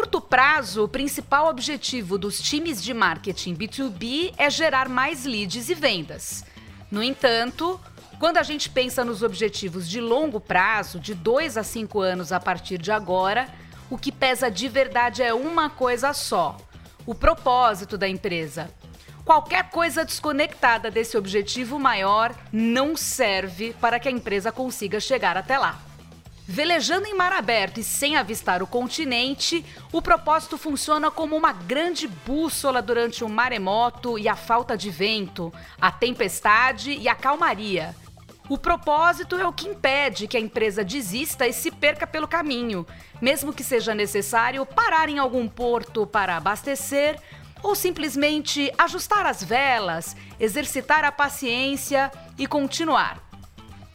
curto 0.00 0.18
prazo, 0.18 0.84
o 0.84 0.88
principal 0.88 1.46
objetivo 1.50 2.16
dos 2.16 2.40
times 2.40 2.82
de 2.82 2.94
marketing 2.94 3.54
B2B 3.54 4.32
é 4.38 4.48
gerar 4.48 4.88
mais 4.88 5.26
leads 5.26 5.68
e 5.68 5.74
vendas. 5.74 6.42
No 6.90 7.02
entanto, 7.02 7.78
quando 8.18 8.38
a 8.38 8.42
gente 8.42 8.70
pensa 8.70 9.04
nos 9.04 9.22
objetivos 9.22 9.86
de 9.86 10.00
longo 10.00 10.40
prazo, 10.40 10.98
de 10.98 11.12
2 11.12 11.58
a 11.58 11.62
5 11.62 12.00
anos 12.00 12.32
a 12.32 12.40
partir 12.40 12.78
de 12.78 12.90
agora, 12.90 13.46
o 13.90 13.98
que 13.98 14.10
pesa 14.10 14.50
de 14.50 14.68
verdade 14.68 15.22
é 15.22 15.34
uma 15.34 15.68
coisa 15.68 16.14
só: 16.14 16.56
o 17.04 17.14
propósito 17.14 17.98
da 17.98 18.08
empresa. 18.08 18.70
Qualquer 19.22 19.68
coisa 19.68 20.02
desconectada 20.02 20.90
desse 20.90 21.18
objetivo 21.18 21.78
maior 21.78 22.34
não 22.50 22.96
serve 22.96 23.76
para 23.78 24.00
que 24.00 24.08
a 24.08 24.10
empresa 24.10 24.50
consiga 24.50 24.98
chegar 24.98 25.36
até 25.36 25.58
lá. 25.58 25.89
Velejando 26.52 27.06
em 27.06 27.14
mar 27.14 27.32
aberto 27.32 27.78
e 27.78 27.84
sem 27.84 28.16
avistar 28.16 28.60
o 28.60 28.66
continente, 28.66 29.64
o 29.92 30.02
propósito 30.02 30.58
funciona 30.58 31.08
como 31.08 31.36
uma 31.36 31.52
grande 31.52 32.08
bússola 32.08 32.82
durante 32.82 33.22
o 33.22 33.28
maremoto 33.28 34.18
e 34.18 34.28
a 34.28 34.34
falta 34.34 34.76
de 34.76 34.90
vento, 34.90 35.52
a 35.80 35.92
tempestade 35.92 36.90
e 36.90 37.08
a 37.08 37.14
calmaria. 37.14 37.94
O 38.48 38.58
propósito 38.58 39.38
é 39.38 39.46
o 39.46 39.52
que 39.52 39.68
impede 39.68 40.26
que 40.26 40.36
a 40.36 40.40
empresa 40.40 40.82
desista 40.82 41.46
e 41.46 41.52
se 41.52 41.70
perca 41.70 42.04
pelo 42.04 42.26
caminho, 42.26 42.84
mesmo 43.22 43.52
que 43.52 43.62
seja 43.62 43.94
necessário 43.94 44.66
parar 44.66 45.08
em 45.08 45.20
algum 45.20 45.46
porto 45.46 46.04
para 46.04 46.36
abastecer 46.36 47.16
ou 47.62 47.76
simplesmente 47.76 48.72
ajustar 48.76 49.24
as 49.24 49.40
velas, 49.40 50.16
exercitar 50.40 51.04
a 51.04 51.12
paciência 51.12 52.10
e 52.36 52.44
continuar. 52.48 53.29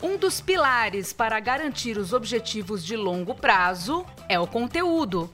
Um 0.06 0.18
dos 0.18 0.40
pilares 0.40 1.12
para 1.12 1.40
garantir 1.40 1.98
os 1.98 2.14
objetivos 2.14 2.86
de 2.86 2.96
longo 2.96 3.34
prazo 3.34 4.06
é 4.30 4.40
o 4.40 4.46
conteúdo. 4.46 5.34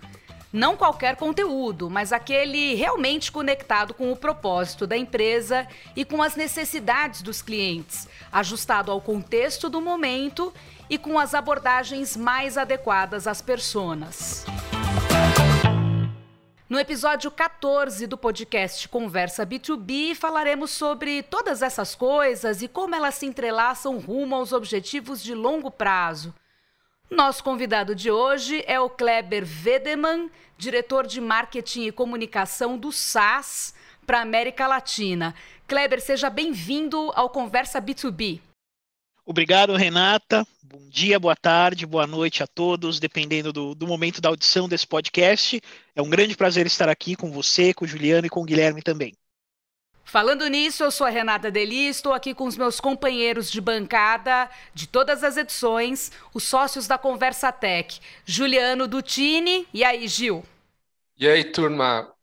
Não 0.51 0.77
qualquer 0.77 1.17
conteúdo, 1.17 1.89
mas 1.89 2.13
aquele 2.13 2.73
realmente 2.75 3.33
conectado 3.33 3.93
com 3.93 4.13
o 4.13 4.15
propósito 4.15 4.87
da 4.87 4.95
empresa 4.95 5.67
e 5.93 6.05
com 6.05 6.23
as 6.23 6.37
necessidades 6.37 7.21
dos 7.21 7.41
clientes, 7.41 8.07
ajustado 8.31 8.93
ao 8.93 9.01
contexto 9.01 9.69
do 9.69 9.81
momento 9.81 10.53
e 10.89 10.97
com 10.97 11.19
as 11.19 11.33
abordagens 11.33 12.15
mais 12.15 12.57
adequadas 12.57 13.27
às 13.27 13.41
personas. 13.41 14.45
No 16.71 16.79
episódio 16.79 17.29
14 17.29 18.07
do 18.07 18.17
podcast 18.17 18.87
Conversa 18.87 19.45
B2B, 19.45 20.15
falaremos 20.15 20.71
sobre 20.71 21.21
todas 21.21 21.61
essas 21.61 21.95
coisas 21.95 22.61
e 22.61 22.67
como 22.69 22.95
elas 22.95 23.15
se 23.15 23.25
entrelaçam 23.25 23.99
rumo 23.99 24.35
aos 24.35 24.53
objetivos 24.53 25.21
de 25.21 25.35
longo 25.35 25.69
prazo. 25.69 26.33
Nosso 27.09 27.43
convidado 27.43 27.93
de 27.93 28.09
hoje 28.09 28.63
é 28.65 28.79
o 28.79 28.89
Kleber 28.89 29.45
Vedeman, 29.45 30.29
diretor 30.57 31.05
de 31.05 31.19
marketing 31.19 31.87
e 31.87 31.91
comunicação 31.91 32.77
do 32.77 32.89
SAS 32.89 33.75
para 34.07 34.21
América 34.21 34.65
Latina. 34.65 35.35
Kleber, 35.67 35.99
seja 35.99 36.29
bem-vindo 36.29 37.11
ao 37.15 37.29
Conversa 37.29 37.81
B2B. 37.81 38.39
Obrigado, 39.31 39.77
Renata. 39.77 40.45
Bom 40.61 40.89
dia, 40.89 41.17
boa 41.17 41.37
tarde, 41.37 41.85
boa 41.85 42.05
noite 42.05 42.43
a 42.43 42.47
todos, 42.47 42.99
dependendo 42.99 43.53
do, 43.53 43.73
do, 43.73 43.87
momento 43.87 44.19
da 44.19 44.27
audição 44.27 44.67
desse 44.67 44.85
podcast. 44.85 45.61
É 45.95 46.01
um 46.01 46.09
grande 46.09 46.35
prazer 46.35 46.67
estar 46.67 46.89
aqui 46.89 47.15
com 47.15 47.31
você, 47.31 47.73
com 47.73 47.85
o 47.85 47.87
Juliano 47.87 48.27
e 48.27 48.29
com 48.29 48.41
o 48.41 48.43
Guilherme 48.43 48.81
também. 48.81 49.13
Falando 50.03 50.45
nisso, 50.49 50.83
eu 50.83 50.91
sou 50.91 51.07
a 51.07 51.09
Renata 51.09 51.49
Deli, 51.49 51.87
estou 51.87 52.11
aqui 52.11 52.33
com 52.33 52.43
os 52.43 52.57
meus 52.57 52.81
companheiros 52.81 53.49
de 53.49 53.61
bancada 53.61 54.49
de 54.73 54.85
todas 54.85 55.23
as 55.23 55.37
edições, 55.37 56.11
os 56.33 56.43
sócios 56.43 56.85
da 56.85 56.97
Conversa 56.97 57.53
Tech, 57.53 58.01
Juliano 58.25 58.85
Dutini. 58.85 59.65
E 59.73 59.81
aí, 59.81 60.09
Gil? 60.09 60.43
E 61.17 61.25
aí, 61.25 61.45
turma? 61.45 62.13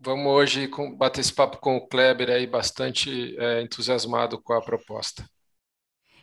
Vamos 0.00 0.32
hoje 0.32 0.70
bater 0.96 1.20
esse 1.20 1.32
papo 1.34 1.58
com 1.58 1.76
o 1.76 1.86
Kleber 1.86 2.30
aí, 2.30 2.46
bastante 2.46 3.36
é, 3.38 3.60
entusiasmado 3.60 4.40
com 4.40 4.54
a 4.54 4.62
proposta. 4.62 5.28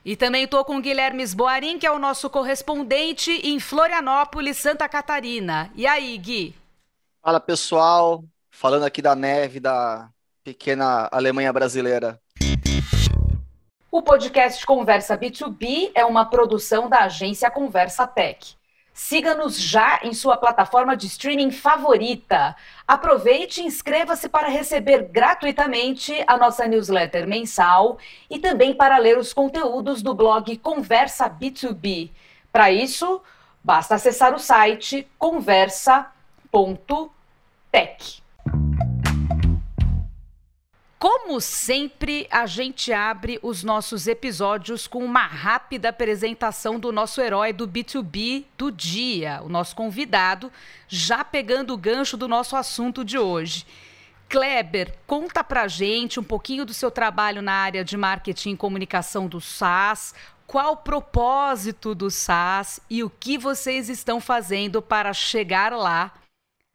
E 0.03 0.16
também 0.16 0.45
estou 0.45 0.66
com 0.66 0.78
o 0.78 0.81
Guilherme 0.81 1.22
Esboarim, 1.22 1.78
que 1.78 1.85
é 1.85 1.91
o 1.91 2.00
nosso 2.00 2.28
correspondente 2.28 3.31
em 3.44 3.59
Florianópolis, 3.59 4.57
Santa 4.57 4.89
Catarina. 4.89 5.72
E 5.75 5.85
aí, 5.85 6.17
Gui? 6.17 6.56
Fala, 7.22 7.39
pessoal. 7.39 8.23
Falando 8.50 8.84
aqui 8.84 9.01
da 9.01 9.16
neve 9.16 9.59
da 9.59 10.09
pequena 10.44 11.07
Alemanha 11.11 11.53
brasileira. 11.53 12.19
O 13.91 14.01
podcast 14.01 14.66
Conversa 14.66 15.17
B2B 15.17 15.91
é 15.94 16.03
uma 16.03 16.25
produção 16.25 16.90
da 16.90 17.01
agência 17.01 17.51
Conversa 17.51 18.07
Tech. 18.07 18.56
Siga-nos 18.94 19.57
já 19.57 20.02
em 20.03 20.13
sua 20.13 20.35
plataforma 20.35 20.97
de 20.97 21.07
streaming 21.07 21.52
favorita. 21.52 22.56
Aproveite 22.88 23.62
e 23.62 23.66
inscreva-se 23.66 24.28
para 24.28 24.50
receber 24.50 25.03
gratuitamente 25.09 26.24
a 26.28 26.38
nossa 26.38 26.68
newsletter 26.68 27.25
mensal 27.28 27.97
e 28.29 28.38
também 28.38 28.74
para 28.74 28.97
ler 28.97 29.18
os 29.18 29.34
conteúdos 29.34 30.02
do 30.02 30.13
blog 30.13 30.57
Conversa 30.57 31.29
B2B. 31.29 32.12
Para 32.52 32.69
isso, 32.69 33.22
basta 33.63 33.96
acessar 33.96 34.34
o 34.35 34.40
site 34.40 35.08
conversa.tech. 35.18 36.12
Como 41.01 41.41
sempre, 41.41 42.28
a 42.29 42.45
gente 42.45 42.94
abre 42.94 43.39
os 43.41 43.63
nossos 43.63 44.06
episódios 44.06 44.85
com 44.85 45.03
uma 45.03 45.25
rápida 45.25 45.89
apresentação 45.89 46.79
do 46.79 46.91
nosso 46.91 47.19
herói 47.19 47.51
do 47.51 47.67
B2B 47.67 48.45
do 48.56 48.72
dia, 48.72 49.41
o 49.44 49.50
nosso 49.50 49.75
convidado, 49.75 50.51
já 50.88 51.23
pegando 51.23 51.73
o 51.73 51.78
gancho 51.78 52.16
do 52.16 52.28
nosso 52.28 52.56
assunto 52.56 53.03
de 53.03 53.17
hoje. 53.17 53.66
Kleber, 54.29 54.94
conta 55.07 55.44
pra 55.44 55.67
gente 55.67 56.19
um 56.19 56.23
pouquinho 56.23 56.67
do 56.67 56.72
seu 56.72 56.91
trabalho 56.91 57.41
na 57.41 57.53
área 57.53 57.84
de 57.84 57.97
marketing 57.97 58.51
e 58.51 58.57
comunicação 58.57 59.25
do 59.25 59.41
SaaS, 59.41 60.13
qual 60.45 60.73
o 60.73 60.78
propósito 60.78 61.95
do 61.95 62.11
SaaS 62.11 62.79
e 62.88 63.03
o 63.03 63.09
que 63.09 63.40
vocês 63.40 63.90
estão 63.90 64.22
fazendo 64.22 64.84
para 64.84 65.13
chegar 65.13 65.72
lá 65.72 66.13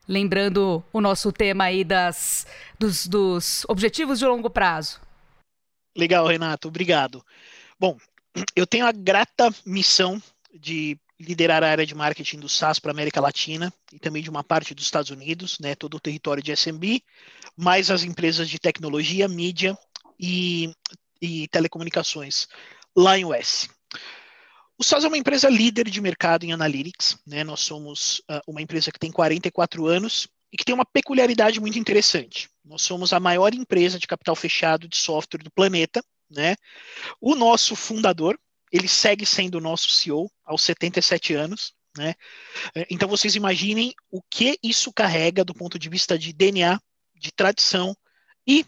lembrando 0.09 0.85
o 0.93 1.01
nosso 1.01 1.33
tema 1.33 1.65
aí 1.65 1.85
das, 1.85 2.47
dos, 2.79 3.07
dos 3.07 3.65
objetivos 3.69 4.19
de 4.19 4.27
longo 4.27 4.51
prazo. 4.51 5.01
Legal, 5.97 6.27
Renato, 6.27 6.69
obrigado. 6.69 7.25
Bom, 7.79 7.97
eu 8.55 8.67
tenho 8.67 8.87
a 8.87 8.93
grata 8.93 9.53
missão 9.65 10.23
de 10.55 10.99
liderar 11.19 11.65
a 11.65 11.71
área 11.71 11.87
de 11.87 11.95
marketing 11.95 12.39
do 12.39 12.49
SaaS 12.49 12.79
para 12.79 12.91
a 12.91 12.95
América 12.95 13.21
Latina 13.21 13.73
e 13.93 13.99
também 13.99 14.23
de 14.23 14.29
uma 14.29 14.45
parte 14.45 14.75
dos 14.75 14.85
Estados 14.85 15.11
Unidos, 15.11 15.59
né, 15.59 15.75
todo 15.75 15.95
o 15.97 16.01
território 16.01 16.43
de 16.43 16.53
SMB, 16.53 17.03
mais 17.57 17.91
as 17.91 18.03
empresas 18.03 18.49
de 18.49 18.59
tecnologia, 18.59 19.27
mídia 19.27 19.77
e, 20.21 20.71
e 21.21 21.49
telecomunicações 21.49 22.47
lá 22.95 23.19
em 23.19 23.25
US. 23.25 23.69
O 24.79 24.85
SAS 24.85 25.05
é 25.05 25.09
uma 25.09 25.17
empresa 25.17 25.49
líder 25.49 25.89
de 25.89 26.01
mercado 26.01 26.45
em 26.45 26.53
analytics. 26.53 27.19
Né? 27.27 27.43
Nós 27.43 27.61
somos 27.61 28.19
uh, 28.31 28.41
uma 28.47 28.61
empresa 28.61 28.93
que 28.93 28.99
tem 28.99 29.11
44 29.11 29.87
anos 29.87 30.29
e 30.53 30.57
que 30.57 30.65
tem 30.65 30.75
uma 30.75 30.85
peculiaridade 30.85 31.61
muito 31.61 31.79
interessante. 31.79 32.49
Nós 32.65 32.83
somos 32.83 33.13
a 33.13 33.21
maior 33.21 33.55
empresa 33.55 33.99
de 33.99 34.07
capital 34.07 34.37
fechado 34.37 34.87
de 34.87 34.99
software 34.99 35.43
do 35.43 35.51
planeta. 35.51 36.05
Né? 36.31 36.57
O 37.21 37.35
nosso 37.35 37.75
fundador, 37.75 38.39
ele 38.71 38.89
segue 38.89 39.25
sendo 39.25 39.57
o 39.57 39.61
nosso 39.61 39.89
CEO 39.89 40.31
aos 40.45 40.63
77 40.63 41.35
anos. 41.35 41.73
Né? 41.97 42.15
É, 42.75 42.87
então 42.91 43.09
vocês 43.09 43.35
imaginem 43.35 43.95
o 44.11 44.21
que 44.31 44.59
isso 44.63 44.93
carrega 44.93 45.43
do 45.43 45.55
ponto 45.55 45.79
de 45.79 45.89
vista 45.89 46.19
de 46.19 46.35
DNA, 46.35 46.79
de 47.15 47.33
tradição 47.33 47.97
e, 48.47 48.67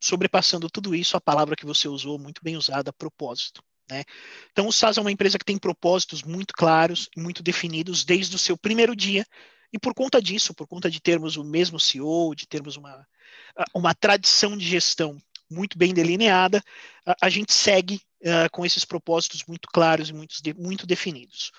sobrepassando 0.00 0.70
tudo 0.70 0.94
isso, 0.94 1.14
a 1.14 1.20
palavra 1.20 1.54
que 1.54 1.66
você 1.66 1.88
usou, 1.88 2.18
muito 2.18 2.40
bem 2.42 2.56
usada, 2.56 2.90
propósito. 2.90 3.62
Né? 3.88 4.04
Então, 4.50 4.66
o 4.66 4.72
SaaS 4.72 4.98
é 4.98 5.00
uma 5.00 5.12
empresa 5.12 5.38
que 5.38 5.44
tem 5.44 5.58
propósitos 5.58 6.22
muito 6.22 6.52
claros 6.54 7.08
muito 7.16 7.42
definidos 7.42 8.04
desde 8.04 8.34
o 8.34 8.38
seu 8.38 8.56
primeiro 8.56 8.96
dia, 8.96 9.24
e 9.72 9.78
por 9.78 9.94
conta 9.94 10.20
disso, 10.22 10.54
por 10.54 10.66
conta 10.66 10.90
de 10.90 11.00
termos 11.00 11.36
o 11.36 11.44
mesmo 11.44 11.78
CEO, 11.78 12.34
de 12.34 12.46
termos 12.46 12.76
uma, 12.76 13.06
uma 13.74 13.94
tradição 13.94 14.56
de 14.56 14.66
gestão 14.66 15.18
muito 15.50 15.78
bem 15.78 15.94
delineada, 15.94 16.62
a, 17.04 17.16
a 17.22 17.30
gente 17.30 17.52
segue 17.52 18.00
uh, 18.22 18.50
com 18.52 18.64
esses 18.64 18.84
propósitos 18.84 19.44
muito 19.46 19.68
claros 19.68 20.08
e 20.08 20.12
muito, 20.12 20.34
muito 20.56 20.86
definidos. 20.86 21.52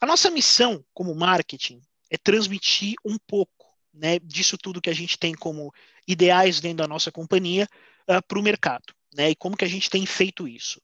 A 0.00 0.06
nossa 0.06 0.30
missão 0.30 0.84
como 0.94 1.14
marketing 1.14 1.80
é 2.10 2.16
transmitir 2.16 2.94
um 3.04 3.16
pouco 3.26 3.52
né, 3.92 4.18
disso 4.20 4.56
tudo 4.56 4.80
que 4.80 4.90
a 4.90 4.94
gente 4.94 5.18
tem 5.18 5.34
como 5.34 5.72
ideais 6.06 6.60
dentro 6.60 6.78
da 6.78 6.88
nossa 6.88 7.10
companhia 7.10 7.68
uh, 8.08 8.22
para 8.26 8.38
o 8.38 8.42
mercado. 8.42 8.94
Né, 9.14 9.30
e 9.30 9.36
como 9.36 9.56
que 9.56 9.64
a 9.64 9.68
gente 9.68 9.90
tem 9.90 10.04
feito 10.06 10.46
isso? 10.46 10.80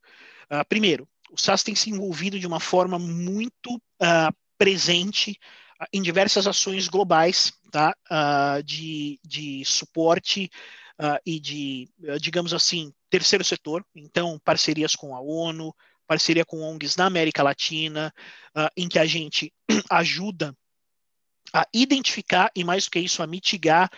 Uh, 0.50 0.64
primeiro, 0.68 1.08
o 1.30 1.40
SaaS 1.40 1.62
tem 1.62 1.74
se 1.74 1.90
envolvido 1.90 2.38
de 2.38 2.46
uma 2.46 2.60
forma 2.60 2.98
muito 2.98 3.76
uh, 3.76 4.34
presente 4.56 5.38
uh, 5.80 5.86
em 5.92 6.02
diversas 6.02 6.46
ações 6.46 6.88
globais 6.88 7.52
tá? 7.70 7.94
de, 8.64 9.18
de 9.24 9.64
suporte 9.64 10.48
e 11.26 11.40
de, 11.40 11.90
digamos 12.20 12.54
assim, 12.54 12.92
terceiro 13.10 13.42
setor. 13.42 13.84
Então, 13.96 14.40
parcerias 14.44 14.94
com 14.94 15.12
a 15.12 15.20
ONU, 15.20 15.74
parceria 16.06 16.44
com 16.44 16.62
ONGs 16.62 16.94
na 16.94 17.06
América 17.06 17.42
Latina, 17.42 18.14
em 18.76 18.88
que 18.88 18.96
a 18.96 19.04
gente 19.04 19.52
ajuda 19.90 20.56
a 21.52 21.66
identificar 21.74 22.48
e, 22.54 22.62
mais 22.62 22.84
do 22.84 22.92
que 22.92 23.00
isso, 23.00 23.20
a 23.20 23.26
mitigar 23.26 23.90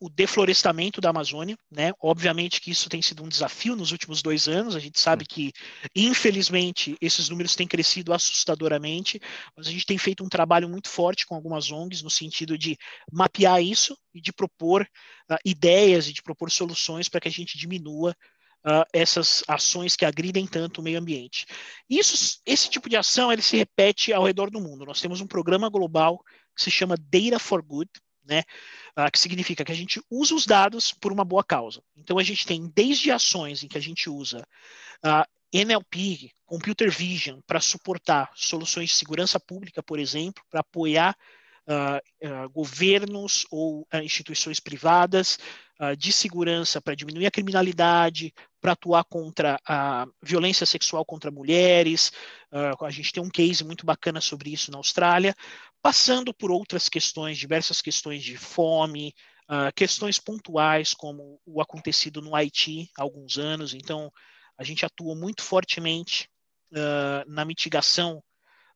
o 0.00 0.08
deflorestamento 0.08 1.00
da 1.00 1.10
Amazônia, 1.10 1.58
né? 1.70 1.92
Obviamente 2.00 2.60
que 2.60 2.70
isso 2.70 2.88
tem 2.88 3.02
sido 3.02 3.24
um 3.24 3.28
desafio 3.28 3.74
nos 3.74 3.90
últimos 3.90 4.22
dois 4.22 4.46
anos. 4.46 4.76
A 4.76 4.78
gente 4.78 5.00
sabe 5.00 5.26
que, 5.26 5.52
infelizmente, 5.94 6.96
esses 7.00 7.28
números 7.28 7.56
têm 7.56 7.66
crescido 7.66 8.12
assustadoramente, 8.12 9.20
mas 9.56 9.66
a 9.66 9.70
gente 9.70 9.86
tem 9.86 9.98
feito 9.98 10.22
um 10.22 10.28
trabalho 10.28 10.68
muito 10.68 10.88
forte 10.88 11.26
com 11.26 11.34
algumas 11.34 11.70
ONGs 11.70 12.02
no 12.02 12.10
sentido 12.10 12.56
de 12.56 12.76
mapear 13.12 13.60
isso 13.62 13.98
e 14.14 14.20
de 14.20 14.32
propor 14.32 14.82
uh, 15.30 15.36
ideias 15.44 16.06
e 16.08 16.12
de 16.12 16.22
propor 16.22 16.50
soluções 16.50 17.08
para 17.08 17.20
que 17.20 17.28
a 17.28 17.32
gente 17.32 17.58
diminua 17.58 18.14
Uh, 18.66 18.82
essas 18.92 19.44
ações 19.46 19.94
que 19.94 20.04
agridem 20.04 20.44
tanto 20.44 20.80
o 20.80 20.84
meio 20.84 20.98
ambiente. 20.98 21.46
Isso, 21.88 22.40
esse 22.44 22.68
tipo 22.68 22.88
de 22.88 22.96
ação 22.96 23.32
ele 23.32 23.40
se 23.40 23.56
repete 23.56 24.12
ao 24.12 24.24
redor 24.24 24.50
do 24.50 24.60
mundo. 24.60 24.84
Nós 24.84 25.00
temos 25.00 25.20
um 25.20 25.28
programa 25.28 25.70
global 25.70 26.18
que 26.56 26.64
se 26.64 26.70
chama 26.70 26.96
Data 26.98 27.38
for 27.38 27.62
Good, 27.62 27.88
né? 28.28 28.44
Uh, 28.96 29.10
que 29.10 29.18
significa 29.18 29.64
que 29.64 29.72
a 29.72 29.74
gente 29.74 30.00
usa 30.10 30.34
os 30.34 30.44
dados 30.44 30.92
por 30.92 31.10
uma 31.10 31.24
boa 31.24 31.42
causa. 31.42 31.82
Então 31.96 32.18
a 32.18 32.22
gente 32.22 32.46
tem 32.46 32.70
desde 32.74 33.10
ações 33.10 33.62
em 33.62 33.68
que 33.68 33.78
a 33.78 33.80
gente 33.80 34.10
usa 34.10 34.40
uh, 34.40 34.44
ah, 35.04 35.28
NLP, 35.52 36.30
Computer 36.44 36.90
Vision, 36.90 37.40
para 37.46 37.60
suportar 37.60 38.30
soluções 38.34 38.90
de 38.90 38.96
segurança 38.96 39.40
pública, 39.40 39.82
por 39.82 39.98
exemplo, 39.98 40.44
para 40.50 40.60
apoiar 40.60 41.16
uh, 41.66 42.50
governos 42.50 43.46
ou 43.50 43.86
instituições 44.02 44.60
privadas 44.60 45.38
de 45.96 46.12
segurança 46.12 46.80
para 46.80 46.96
diminuir 46.96 47.26
a 47.26 47.30
criminalidade, 47.30 48.34
para 48.60 48.72
atuar 48.72 49.04
contra 49.04 49.60
a 49.64 50.08
violência 50.20 50.66
sexual 50.66 51.04
contra 51.04 51.30
mulheres. 51.30 52.10
a 52.50 52.90
gente 52.90 53.12
tem 53.12 53.22
um 53.22 53.30
case 53.30 53.62
muito 53.62 53.86
bacana 53.86 54.20
sobre 54.20 54.52
isso 54.52 54.72
na 54.72 54.78
Austrália 54.78 55.36
passando 55.82 56.34
por 56.34 56.50
outras 56.50 56.88
questões, 56.88 57.38
diversas 57.38 57.80
questões 57.80 58.22
de 58.22 58.36
fome, 58.36 59.14
uh, 59.48 59.72
questões 59.74 60.18
pontuais, 60.18 60.94
como 60.94 61.40
o 61.46 61.60
acontecido 61.60 62.20
no 62.20 62.34
Haiti 62.34 62.90
há 62.96 63.02
alguns 63.02 63.38
anos. 63.38 63.74
Então, 63.74 64.12
a 64.56 64.64
gente 64.64 64.84
atuou 64.84 65.16
muito 65.16 65.42
fortemente 65.42 66.28
uh, 66.72 67.30
na 67.30 67.44
mitigação 67.44 68.22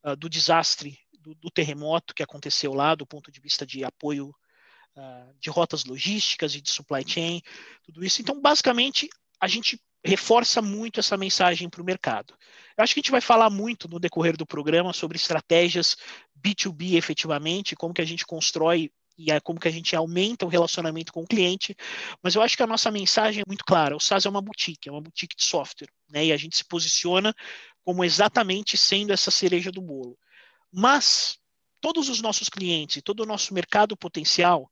uh, 0.05 0.17
do 0.17 0.29
desastre 0.29 0.99
do, 1.21 1.35
do, 1.35 1.51
terremoto 1.51 2.15
que 2.15 2.23
aconteceu 2.23 2.73
lá, 2.73 2.95
do 2.95 3.07
ponto 3.07 3.31
de 3.31 3.41
vista 3.41 3.65
de 3.65 3.85
apoio 3.85 4.35
de 5.41 5.49
rotas 5.49 5.87
logísticas 5.87 6.55
e 6.55 6.61
de 6.61 6.71
supply 6.71 7.03
chain, 7.07 7.41
tudo 7.83 8.05
isso. 8.05 8.21
Então, 8.21 8.39
basicamente, 8.39 9.09
a 9.41 9.49
gente 9.49 9.81
reforça 10.05 10.61
muito 10.61 11.01
essa 11.01 11.17
mensagem 11.17 11.69
para 11.69 11.83
o 11.83 11.85
mercado. 11.85 12.35
Eu 12.77 12.83
acho 12.83 12.95
que 12.95 13.01
a 13.01 13.03
gente 13.03 13.11
vai 13.11 13.21
falar 13.21 13.51
muito 13.51 13.89
no 13.89 14.01
decorrer 14.01 14.37
do 14.37 14.47
programa 14.47 14.93
sobre 14.93 15.17
estratégias 15.17 15.97
B2B 16.39 16.95
efetivamente, 16.95 17.77
como 17.77 17.95
que 17.95 18.03
a 18.03 18.07
gente 18.07 18.27
constrói 18.27 18.91
e 19.17 19.41
como 19.43 19.61
que 19.61 19.69
a 19.69 19.71
gente 19.71 19.95
aumenta 19.95 20.47
o 20.47 20.49
relacionamento 20.49 21.13
com 21.13 21.23
o 21.23 21.27
cliente, 21.27 21.77
mas 22.23 22.35
eu 22.35 22.43
acho 22.43 22.57
que 22.57 22.63
a 22.63 22.67
nossa 22.67 22.91
mensagem 22.91 23.43
é 23.43 23.45
muito 23.47 23.65
clara, 23.65 23.95
o 23.95 24.01
SaaS 24.01 24.25
é 24.25 24.29
uma 24.29 24.41
boutique, 24.41 24.89
é 24.89 24.93
uma 24.93 25.03
boutique 25.03 25.37
de 25.37 25.45
software, 25.45 25.91
né, 26.11 26.27
e 26.27 26.33
a 26.33 26.37
gente 26.37 26.57
se 26.57 26.65
posiciona 26.65 27.35
como 27.85 28.05
exatamente 28.05 28.77
sendo 28.77 29.13
essa 29.13 29.31
cereja 29.31 29.71
do 29.71 29.83
bolo. 29.83 30.19
Mas 30.73 31.39
todos 31.81 32.09
os 32.09 32.23
nossos 32.23 32.49
clientes 32.49 32.97
e 32.97 33.03
todo 33.03 33.21
o 33.21 33.27
nosso 33.27 33.53
mercado 33.53 33.97
potencial, 33.97 34.72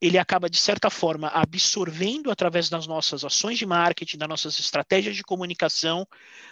ele 0.00 0.18
acaba, 0.18 0.48
de 0.48 0.58
certa 0.58 0.88
forma, 0.88 1.28
absorvendo 1.28 2.30
através 2.30 2.68
das 2.68 2.86
nossas 2.86 3.24
ações 3.24 3.58
de 3.58 3.66
marketing, 3.66 4.18
das 4.18 4.28
nossas 4.28 4.58
estratégias 4.58 5.16
de 5.16 5.22
comunicação, 5.22 6.06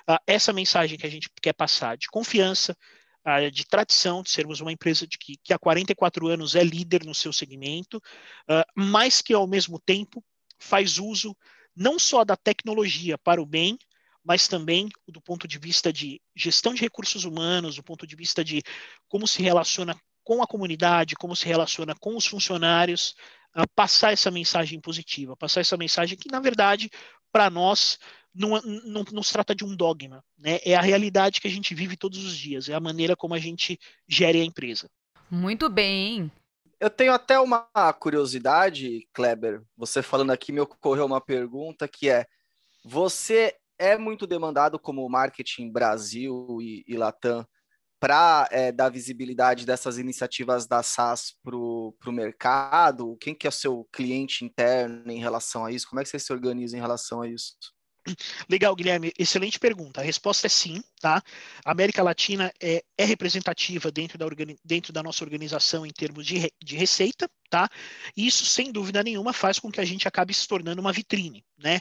ah, 0.07 0.21
essa 0.27 0.53
mensagem 0.53 0.99
que 0.99 1.07
a 1.07 1.11
gente 1.11 1.31
quer 1.41 1.53
passar 1.53 1.97
de 1.97 2.09
confiança, 2.09 2.77
ah, 3.25 3.49
de 3.49 3.65
tradição, 3.65 4.23
de 4.23 4.31
sermos 4.31 4.61
uma 4.61 4.73
empresa 4.73 5.07
de 5.07 5.17
que, 5.19 5.37
que 5.43 5.53
há 5.53 5.59
44 5.59 6.27
anos 6.27 6.57
é 6.57 6.65
líder 6.65 7.05
no 7.05 7.15
seu 7.15 7.33
segmento, 7.33 8.01
mas 8.77 9.23
que, 9.23 9.33
ao 9.33 9.47
mesmo 9.47 9.79
tempo, 9.79 10.23
faz 10.59 10.99
uso 10.99 11.37
não 11.75 11.99
só 11.99 12.25
da 12.25 12.37
tecnologia 12.37 13.17
para 13.17 13.41
o 13.41 13.47
bem, 13.47 13.79
mas 14.25 14.47
também 14.47 14.89
do 15.09 15.21
ponto 15.21 15.49
de 15.49 15.59
vista 15.59 15.93
de 15.93 16.21
gestão 16.35 16.75
de 16.75 16.81
recursos 16.81 17.25
humanos, 17.25 17.77
do 17.77 17.83
ponto 17.83 18.07
de 18.07 18.15
vista 18.15 18.45
de 18.45 18.63
como 19.09 19.27
se 19.27 19.43
relaciona 19.43 19.97
com 20.25 20.43
a 20.43 20.47
comunidade, 20.47 21.17
como 21.17 21.37
se 21.37 21.47
relaciona 21.47 21.95
com 21.95 22.17
os 22.17 22.27
funcionários, 22.27 23.15
uh, 23.57 23.69
passar 23.75 24.13
essa 24.13 24.31
mensagem 24.31 24.81
positiva, 24.81 25.37
passar 25.37 25.61
essa 25.61 25.77
mensagem 25.77 26.17
que, 26.17 26.31
na 26.31 26.41
verdade, 26.41 26.91
para 27.31 27.49
nós, 27.51 27.99
não, 28.35 28.61
não, 28.85 29.05
não, 29.13 29.23
se 29.23 29.33
trata 29.33 29.55
de 29.55 29.65
um 29.65 29.75
dogma, 29.75 30.23
né? 30.39 30.59
é 30.65 30.75
a 30.75 30.81
realidade 30.81 31.41
que 31.41 31.49
a 31.49 31.51
gente 31.51 31.75
vive 31.75 31.97
todos 31.97 32.25
os 32.25 32.37
dias, 32.37 32.69
é 32.69 32.75
a 32.75 32.81
maneira 32.81 33.17
como 33.17 33.35
a 33.35 33.39
gente 33.39 33.79
gere 34.09 34.41
a 34.41 34.45
empresa. 34.45 34.89
Muito 35.31 35.69
bem. 35.69 36.31
Eu 36.79 36.91
tenho 36.91 37.13
até 37.13 37.39
uma 37.39 37.67
curiosidade, 37.99 39.07
Kleber. 39.13 39.63
Você 39.77 40.03
falando 40.03 40.33
aqui, 40.33 40.51
me 40.51 40.61
ocorreu 40.61 41.07
uma 41.07 41.21
pergunta 41.21 41.87
que 41.87 42.11
é: 42.11 42.27
você 42.85 43.55
é 43.79 43.97
muito 43.97 44.27
demandado 44.27 44.79
como 44.79 45.09
marketing 45.09 45.71
Brasil 45.71 46.59
e, 46.61 46.85
e 46.87 46.97
Latam 46.97 47.47
para 48.03 48.49
é, 48.51 48.73
dar 48.73 48.89
visibilidade 48.89 49.65
dessas 49.65 49.97
iniciativas 49.97 50.67
da 50.67 50.83
SaaS 50.83 51.37
para 51.41 51.55
o 51.55 51.95
mercado? 52.09 53.17
Quem 53.21 53.33
que 53.33 53.47
é 53.47 53.49
o 53.49 53.53
seu 53.53 53.89
cliente 53.93 54.45
interno 54.45 55.13
em 55.13 55.21
relação 55.21 55.65
a 55.65 55.71
isso? 55.71 55.89
Como 55.89 56.01
é 56.01 56.03
que 56.03 56.09
você 56.09 56.19
se 56.19 56.33
organiza 56.33 56.77
em 56.77 56.81
relação 56.81 57.23
a 57.23 57.29
isso? 57.29 57.55
Legal, 58.51 58.75
Guilherme, 58.75 59.13
excelente 59.17 59.57
pergunta. 59.57 60.01
A 60.01 60.05
resposta 60.05 60.49
é 60.49 60.51
sim, 60.51 60.83
tá? 61.01 61.23
A 61.65 61.71
América 61.71 62.03
Latina 62.03 62.53
é, 62.61 62.83
é 62.99 63.05
representativa 63.05 63.93
dentro 63.93 64.19
da, 64.19 64.27
dentro 64.65 64.93
da 64.93 65.01
nossa 65.01 65.23
organização 65.23 65.87
em 65.87 65.93
termos 65.93 66.27
de, 66.27 66.51
de 66.61 66.77
receita, 66.77 67.31
tá? 67.49 67.69
E 68.17 68.27
isso, 68.27 68.45
sem 68.45 68.73
dúvida 68.73 69.05
nenhuma, 69.05 69.33
faz 69.33 69.61
com 69.61 69.71
que 69.71 69.81
a 69.81 69.85
gente 69.85 70.09
acabe 70.09 70.35
se 70.35 70.49
tornando 70.49 70.81
uma 70.81 70.93
vitrine, 70.93 71.45
né? 71.57 71.79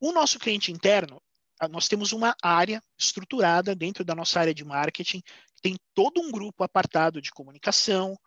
O 0.00 0.10
nosso 0.10 0.40
cliente 0.40 0.72
interno, 0.72 1.22
nós 1.68 1.88
temos 1.88 2.12
uma 2.12 2.34
área 2.42 2.82
estruturada 2.98 3.74
dentro 3.74 4.04
da 4.04 4.14
nossa 4.14 4.40
área 4.40 4.54
de 4.54 4.64
marketing 4.64 5.22
tem 5.62 5.76
todo 5.94 6.20
um 6.20 6.30
grupo 6.30 6.64
apartado 6.64 7.22
de 7.22 7.30
comunicação, 7.30 8.18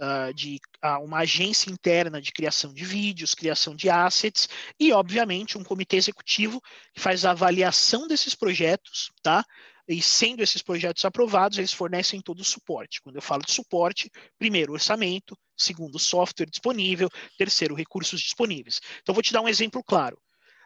uh, 0.00 0.34
de 0.34 0.58
uh, 0.84 1.04
uma 1.04 1.18
agência 1.18 1.70
interna 1.70 2.20
de 2.20 2.32
criação 2.32 2.72
de 2.72 2.84
vídeos, 2.84 3.34
criação 3.34 3.76
de 3.76 3.88
assets 3.88 4.48
e, 4.78 4.92
obviamente, 4.92 5.56
um 5.56 5.64
comitê 5.64 5.96
executivo 5.96 6.60
que 6.92 7.00
faz 7.00 7.24
a 7.24 7.30
avaliação 7.30 8.08
desses 8.08 8.34
projetos, 8.34 9.10
tá? 9.22 9.44
E 9.86 10.00
sendo 10.00 10.42
esses 10.42 10.62
projetos 10.62 11.04
aprovados, 11.04 11.58
eles 11.58 11.72
fornecem 11.72 12.20
todo 12.20 12.40
o 12.40 12.44
suporte. 12.44 13.00
Quando 13.02 13.16
eu 13.16 13.22
falo 13.22 13.42
de 13.42 13.52
suporte, 13.52 14.10
primeiro, 14.38 14.72
orçamento, 14.72 15.36
segundo, 15.56 15.98
software 15.98 16.46
disponível, 16.46 17.08
terceiro, 17.36 17.74
recursos 17.74 18.20
disponíveis. 18.20 18.80
Então, 19.02 19.14
vou 19.14 19.22
te 19.22 19.32
dar 19.32 19.40
um 19.40 19.48
exemplo 19.48 19.82
claro. 19.82 20.16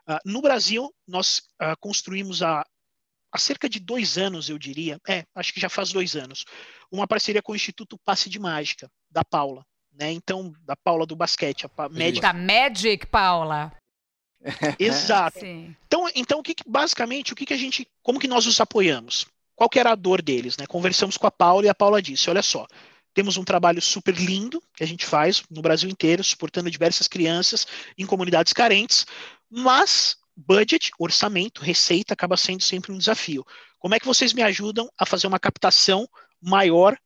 Uh, 0.07 0.19
no 0.26 0.43
Brasil, 0.43 0.95
nós 1.09 1.38
uh, 1.62 1.75
construímos 1.81 2.43
a 2.43 2.66
há 3.35 3.38
cerca 3.38 3.69
de 3.69 3.81
dois 3.81 4.17
anos, 4.17 4.49
eu 4.49 4.57
diria, 4.57 5.00
é, 5.09 5.25
acho 5.35 5.53
que 5.53 5.61
já 5.61 5.69
faz 5.69 5.93
dois 5.93 6.14
anos, 6.14 6.45
uma 6.91 7.05
parceria 7.05 7.43
com 7.43 7.50
o 7.50 7.57
Instituto 7.57 7.99
Passe 8.05 8.31
de 8.31 8.38
Mágica, 8.38 8.88
da 9.11 9.25
Paula. 9.25 9.67
Né? 9.93 10.12
Então, 10.12 10.53
da 10.62 10.76
Paula 10.76 11.05
do 11.05 11.17
basquete. 11.17 11.67
A 11.76 11.88
Magic. 11.88 12.21
Da 12.21 12.33
Magic, 12.33 13.07
Paula. 13.07 13.73
Exato. 14.79 15.41
Sim. 15.41 15.75
Então, 15.85 16.09
então 16.14 16.38
o 16.38 16.43
que, 16.45 16.55
basicamente, 16.64 17.33
o 17.33 17.37
que, 17.37 17.45
que 17.45 17.55
a 17.55 17.57
gente, 17.57 17.88
como 18.03 18.21
que 18.21 18.29
nós 18.29 18.47
os 18.47 18.61
apoiamos? 18.61 19.26
Qual 19.57 19.69
que 19.69 19.81
era 19.81 19.91
a 19.91 19.97
dor 19.97 20.23
deles? 20.23 20.57
Né? 20.57 20.67
Conversamos 20.67 21.17
com 21.17 21.26
a 21.26 21.31
Paula 21.31 21.67
e 21.67 21.69
a 21.69 21.75
Paula 21.75 22.03
disse: 22.03 22.31
olha 22.31 22.43
só, 22.43 22.67
temos 23.12 23.37
um 23.37 23.45
trabalho 23.45 23.81
super 23.81 24.14
lindo 24.14 24.62
que 24.76 24.85
a 24.85 24.87
gente 24.87 25.07
faz 25.07 25.43
no 25.50 25.62
Brasil 25.62 25.88
inteiro, 25.88 26.23
suportando 26.23 26.71
diversas 26.71 27.09
crianças 27.09 27.67
em 27.97 28.07
comunidades 28.07 28.53
carentes, 28.53 29.07
mas 29.49 30.17
budget, 30.37 30.91
orçamento, 30.99 31.62
receita 31.62 32.14
acaba 32.14 32.37
sendo 32.37 32.62
sempre 32.62 32.93
um 32.93 32.99
desafio. 32.99 33.45
Como 33.79 33.95
é 33.95 34.00
que 34.00 34.07
vocês 34.07 34.33
me 34.33 34.43
ajudam 34.43 34.88
a 34.99 35.07
fazer 35.07 35.26
uma 35.26 35.38
captação 35.38 36.09
maior 36.41 36.97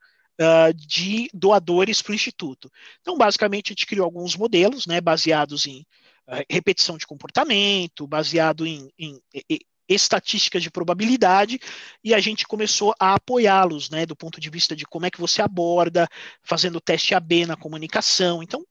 uh, 0.41 0.73
de 0.75 1.29
doadores 1.35 2.01
para 2.01 2.13
o 2.13 2.15
Instituto? 2.15 2.71
Então, 3.01 3.17
basicamente, 3.17 3.69
a 3.69 3.73
gente 3.73 3.87
criou 3.87 4.05
alguns 4.05 4.37
modelos, 4.37 4.87
né, 4.87 5.01
baseados 5.01 5.67
em 5.67 5.81
uh, 6.29 6.45
repetição 6.49 6.97
de 6.97 7.07
comportamento, 7.07 8.07
baseado 8.07 8.67
em, 8.67 8.91
em, 8.99 9.21
em 9.49 9.59
estatísticas 9.89 10.63
de 10.63 10.71
probabilidade 10.71 11.59
e 12.05 12.15
a 12.15 12.21
gente 12.21 12.47
começou 12.47 12.95
a 13.01 13.15
apoiá-los, 13.15 13.89
né, 13.89 14.05
do 14.05 14.15
ponto 14.15 14.39
de 14.39 14.51
vista 14.51 14.77
de 14.77 14.85
como 14.85 15.07
é 15.07 15.11
que 15.11 15.21
você 15.21 15.41
aborda, 15.41 16.07
fazendo 16.43 16.81
teste 16.81 17.15
AB 17.15 17.47
na 17.47 17.57
comunicação. 17.57 18.43
Então, 18.43 18.63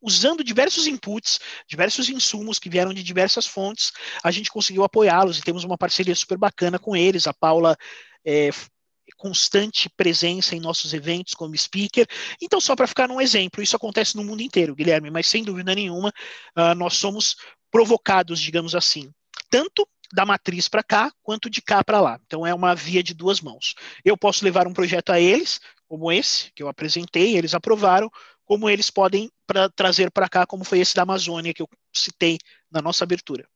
usando 0.00 0.44
diversos 0.44 0.86
inputs, 0.86 1.38
diversos 1.68 2.08
insumos 2.08 2.58
que 2.58 2.68
vieram 2.68 2.94
de 2.94 3.02
diversas 3.02 3.46
fontes, 3.46 3.92
a 4.22 4.30
gente 4.30 4.50
conseguiu 4.50 4.84
apoiá-los 4.84 5.38
e 5.38 5.42
temos 5.42 5.64
uma 5.64 5.78
parceria 5.78 6.14
super 6.14 6.38
bacana 6.38 6.78
com 6.78 6.96
eles. 6.96 7.26
A 7.26 7.34
Paula 7.34 7.76
é 8.24 8.50
constante 9.16 9.88
presença 9.88 10.54
em 10.54 10.60
nossos 10.60 10.92
eventos 10.92 11.34
como 11.34 11.56
speaker. 11.56 12.06
Então, 12.40 12.60
só 12.60 12.76
para 12.76 12.86
ficar 12.86 13.08
num 13.08 13.20
exemplo, 13.20 13.62
isso 13.62 13.76
acontece 13.76 14.16
no 14.16 14.24
mundo 14.24 14.42
inteiro, 14.42 14.74
Guilherme, 14.74 15.10
mas 15.10 15.26
sem 15.26 15.42
dúvida 15.42 15.74
nenhuma, 15.74 16.12
uh, 16.56 16.74
nós 16.74 16.94
somos 16.94 17.36
provocados, 17.70 18.40
digamos 18.40 18.74
assim, 18.74 19.10
tanto 19.50 19.88
da 20.12 20.24
matriz 20.24 20.68
para 20.68 20.82
cá 20.82 21.12
quanto 21.22 21.50
de 21.50 21.60
cá 21.60 21.82
para 21.82 22.00
lá. 22.00 22.20
Então 22.26 22.46
é 22.46 22.54
uma 22.54 22.74
via 22.74 23.02
de 23.02 23.14
duas 23.14 23.40
mãos. 23.40 23.74
Eu 24.04 24.16
posso 24.16 24.44
levar 24.44 24.66
um 24.66 24.72
projeto 24.72 25.10
a 25.10 25.20
eles, 25.20 25.60
como 25.88 26.12
esse 26.12 26.52
que 26.54 26.62
eu 26.62 26.68
apresentei, 26.68 27.36
eles 27.36 27.54
aprovaram, 27.54 28.10
como 28.46 28.70
eles 28.70 28.88
podem 28.88 29.30
pra, 29.46 29.68
trazer 29.68 30.10
para 30.10 30.28
cá, 30.28 30.46
como 30.46 30.64
foi 30.64 30.78
esse 30.78 30.94
da 30.94 31.02
Amazônia 31.02 31.52
que 31.52 31.60
eu 31.60 31.68
citei 31.92 32.38
na 32.70 32.80
nossa 32.80 33.04
abertura. 33.04 33.46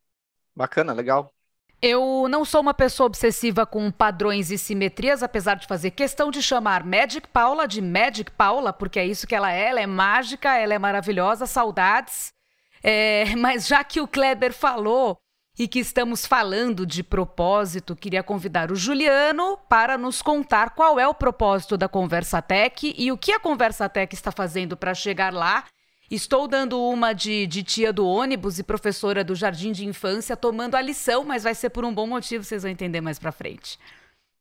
Bacana, 0.55 0.93
legal. 0.93 1.33
Eu 1.81 2.27
não 2.29 2.45
sou 2.45 2.61
uma 2.61 2.75
pessoa 2.75 3.07
obsessiva 3.07 3.65
com 3.65 3.91
padrões 3.91 4.51
e 4.51 4.59
simetrias, 4.59 5.23
apesar 5.23 5.55
de 5.55 5.67
fazer 5.67 5.93
questão 5.93 6.31
de 6.31 6.43
chamar 6.43 6.85
Magic 6.85 7.27
Paula 7.29 7.67
de 7.67 7.81
Magic 7.81 8.31
Paula, 8.33 8.71
porque 8.71 8.99
é 8.99 9.07
isso 9.07 9.27
que 9.27 9.35
ela 9.35 9.51
é. 9.51 9.69
Ela 9.69 9.81
é 9.81 9.87
mágica, 9.87 10.59
ela 10.59 10.75
é 10.75 10.79
maravilhosa, 10.79 11.47
saudades. 11.47 12.35
É, 12.83 13.25
mas 13.37 13.67
já 13.67 13.83
que 13.83 14.01
o 14.01 14.09
Kleber 14.09 14.53
falou 14.53 15.19
e 15.61 15.69
que 15.69 15.79
estamos 15.79 16.25
falando 16.25 16.87
de 16.87 17.03
propósito, 17.03 17.95
queria 17.95 18.23
convidar 18.23 18.73
o 18.73 18.75
Juliano 18.75 19.59
para 19.69 19.99
nos 19.99 20.23
contar 20.23 20.71
qual 20.71 20.99
é 20.99 21.07
o 21.07 21.13
propósito 21.13 21.77
da 21.77 21.87
Conversa 21.87 22.41
Tech 22.41 22.95
e 22.97 23.13
o 23.13 23.19
que 23.19 23.31
a 23.31 23.39
Conversa 23.39 23.87
Tech 23.87 24.15
está 24.15 24.33
fazendo 24.33 24.75
para 24.75 24.95
chegar 24.95 25.35
lá 25.35 25.67
Estou 26.11 26.49
dando 26.49 26.83
uma 26.83 27.13
de, 27.13 27.47
de, 27.47 27.63
tia 27.63 27.93
do 27.93 28.05
ônibus 28.05 28.59
e 28.59 28.65
professora 28.65 29.23
do 29.23 29.37
jardim 29.37 29.71
de 29.71 29.87
infância, 29.87 30.37
tomando 30.37 30.75
a 30.75 30.83
lição, 30.83 31.23
mas 31.23 31.45
vai 31.45 31.55
ser 31.55 31.71
por 31.71 31.85
um 31.85 31.95
bom 31.95 32.05
motivo, 32.05 32.43
vocês 32.43 32.65
vão 32.65 32.73
entender 32.73 33.01
mais 33.01 33.17
para 33.17 33.31
frente. 33.31 33.79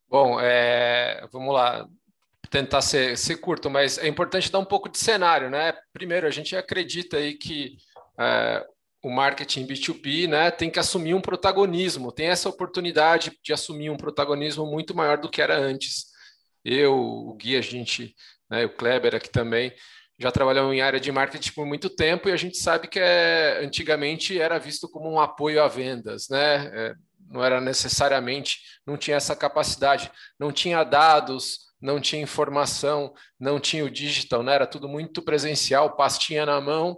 Bom, 0.10 0.40
é, 0.42 1.28
vamos 1.32 1.54
lá, 1.54 1.88
tentar 2.50 2.82
ser, 2.82 3.16
ser, 3.20 3.36
curto, 3.38 3.70
mas 3.70 4.00
é 4.00 4.08
importante 4.08 4.52
dar 4.52 4.58
um 4.58 4.66
pouco 4.66 4.90
de 4.90 4.98
cenário, 4.98 5.48
né? 5.52 5.74
Primeiro, 5.94 6.26
a 6.26 6.32
gente 6.32 6.56
acredita 6.56 7.18
aí 7.18 7.36
que 7.36 7.78
é, 8.20 8.66
o 9.02 9.10
marketing 9.10 9.66
B2B 9.66 10.28
né, 10.28 10.52
tem 10.52 10.70
que 10.70 10.80
assumir 10.80 11.14
um 11.14 11.22
protagonismo, 11.22 12.12
tem 12.12 12.28
essa 12.28 12.50
oportunidade 12.50 13.32
de 13.44 13.54
assumir 13.54 13.90
um 13.90 13.98
protagonismo 13.98 14.66
muito 14.66 14.96
maior 14.96 15.18
do 15.18 15.30
que 15.30 15.42
era 15.42 15.58
antes. 15.58 16.06
Eu, 16.64 16.94
o 16.94 17.34
Gui, 17.36 17.56
a 17.56 17.62
gente, 17.62 18.14
né, 18.50 18.66
o 18.66 18.70
Kleber 18.70 19.16
aqui 19.16 19.30
também, 19.30 19.74
já 20.20 20.32
trabalhamos 20.32 20.76
em 20.76 20.82
área 20.82 21.00
de 21.00 21.12
marketing 21.12 21.54
por 21.54 21.66
muito 21.66 21.90
tempo 21.90 22.28
e 22.28 22.34
a 22.34 22.38
gente 22.38 22.58
sabe 22.58 22.90
que 22.90 23.00
é, 23.00 23.62
antigamente 23.64 24.40
era 24.40 24.60
visto 24.60 24.90
como 24.90 25.10
um 25.10 25.20
apoio 25.20 25.64
a 25.64 25.68
vendas, 25.70 26.28
né? 26.30 26.70
É, 26.74 26.94
não 27.30 27.44
era 27.44 27.62
necessariamente, 27.62 28.58
não 28.86 28.98
tinha 28.98 29.16
essa 29.16 29.36
capacidade, 29.36 30.12
não 30.38 30.52
tinha 30.52 30.84
dados, 30.84 31.70
não 31.82 32.02
tinha 32.02 32.22
informação, 32.22 33.14
não 33.40 33.60
tinha 33.62 33.86
o 33.86 33.90
digital, 33.90 34.44
né? 34.44 34.56
Era 34.56 34.68
tudo 34.68 34.90
muito 34.90 35.22
presencial, 35.22 35.96
pastinha 35.96 36.46
na 36.46 36.60
mão, 36.60 36.98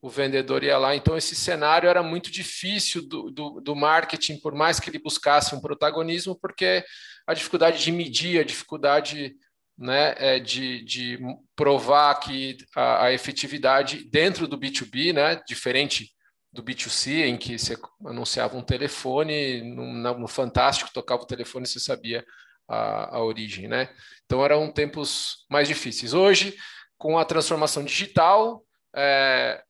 o 0.00 0.08
vendedor 0.08 0.62
ia 0.62 0.78
lá. 0.78 0.94
Então, 0.94 1.16
esse 1.16 1.34
cenário 1.34 1.88
era 1.88 2.02
muito 2.02 2.30
difícil 2.30 3.06
do, 3.06 3.30
do, 3.30 3.60
do 3.60 3.74
marketing, 3.74 4.38
por 4.38 4.54
mais 4.54 4.78
que 4.78 4.90
ele 4.90 4.98
buscasse 4.98 5.54
um 5.54 5.60
protagonismo, 5.60 6.38
porque 6.38 6.84
a 7.26 7.34
dificuldade 7.34 7.82
de 7.82 7.90
medir, 7.90 8.40
a 8.40 8.44
dificuldade 8.44 9.34
né, 9.78 10.14
é 10.18 10.38
de, 10.38 10.82
de 10.84 11.18
provar 11.54 12.14
que 12.16 12.56
a, 12.74 13.06
a, 13.06 13.12
efetividade 13.12 14.08
dentro 14.10 14.46
do 14.46 14.58
B2B, 14.58 15.12
né, 15.12 15.42
diferente 15.46 16.10
do 16.52 16.62
B2C, 16.62 17.26
em 17.26 17.36
que 17.36 17.58
você 17.58 17.76
anunciava 18.06 18.56
um 18.56 18.62
telefone, 18.62 19.62
no, 19.62 20.18
no 20.18 20.28
Fantástico 20.28 20.90
tocava 20.92 21.22
o 21.22 21.26
telefone 21.26 21.66
e 21.66 21.68
você 21.68 21.78
sabia 21.78 22.24
a, 22.66 23.16
a 23.16 23.22
origem. 23.22 23.68
Né? 23.68 23.90
Então 24.24 24.42
eram 24.42 24.72
tempos 24.72 25.44
mais 25.50 25.68
difíceis. 25.68 26.14
Hoje, 26.14 26.56
com 26.96 27.18
a 27.18 27.24
transformação 27.24 27.84
digital, 27.84 28.64
é, 28.94 29.62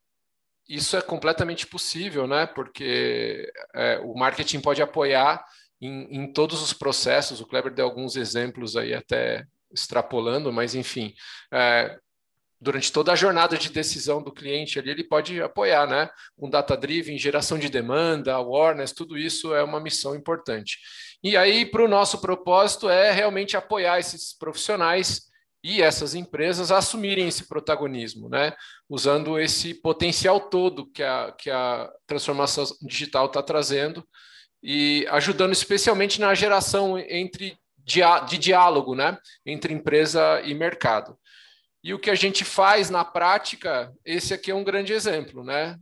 isso 0.68 0.96
é 0.96 1.02
completamente 1.02 1.66
possível, 1.66 2.26
né? 2.26 2.46
porque 2.46 3.50
é, 3.75 3.99
o 3.99 4.14
marketing 4.14 4.61
pode 4.61 4.82
apoiar 4.82 5.44
em, 5.80 6.23
em, 6.23 6.32
todos 6.32 6.62
os 6.62 6.73
processos. 6.73 7.40
O 7.40 7.46
Kleber 7.46 7.73
deu 7.73 7.85
alguns 7.85 8.16
exemplos 8.16 8.76
aí 8.76 8.94
até 8.94 9.46
extrapolando, 9.73 10.52
mas 10.52 10.75
enfim, 10.75 11.14
é, 11.52 11.99
durante 12.61 12.90
toda 12.90 13.12
a 13.12 13.16
jornada 13.16 13.56
de 13.56 13.70
decisão 13.70 14.23
do 14.23 14.32
cliente 14.32 14.78
ali, 14.78 14.90
ele 14.90 15.04
pode 15.04 15.40
apoiar, 15.40 15.87
né? 15.87 16.08
Um 16.38 16.49
data-driven, 16.49 17.18
geração 17.18 17.58
de 17.58 17.68
demanda, 17.68 18.35
awareness, 18.35 18.92
tudo 18.92 19.18
isso 19.18 19.54
é 19.54 19.62
uma 19.62 19.80
missão 19.80 20.14
importante. 20.14 20.78
E 21.23 21.37
aí, 21.37 21.66
para 21.66 21.85
o 21.85 21.88
nosso 21.88 22.20
propósito, 22.20 22.88
é 22.88 23.12
realmente 23.12 23.56
apoiar 23.56 23.99
esses 23.99 24.32
profissionais 24.32 25.26
e 25.68 25.82
essas 25.82 26.14
empresas 26.14 26.70
assumirem 26.70 27.26
esse 27.26 27.49
protagonismo, 27.49 28.28
né? 28.28 28.54
Usando 28.88 29.37
esse 29.37 29.75
potencial 29.75 30.38
todo 30.38 30.87
que 30.92 31.02
a, 31.02 31.32
que 31.37 31.50
a 31.50 31.90
transformação 32.06 32.64
digital 32.82 33.26
está 33.26 33.42
trazendo 33.42 34.06
e 34.62 35.04
ajudando 35.11 35.50
especialmente 35.50 36.20
na 36.20 36.32
geração 36.35 36.96
entre 36.96 37.58
de 37.85 38.38
diálogo 38.38 38.94
né, 38.94 39.18
entre 39.44 39.75
empresa 39.75 40.40
e 40.44 40.54
mercado. 40.54 41.18
E 41.82 41.92
o 41.92 41.99
que 41.99 42.11
a 42.11 42.14
gente 42.14 42.44
faz 42.44 42.88
na 42.88 43.04
prática, 43.04 43.92
esse 44.04 44.32
aqui 44.32 44.52
é 44.52 44.54
um 44.54 44.64
grande 44.64 44.92
exemplo, 44.92 45.42
né? 45.42 45.76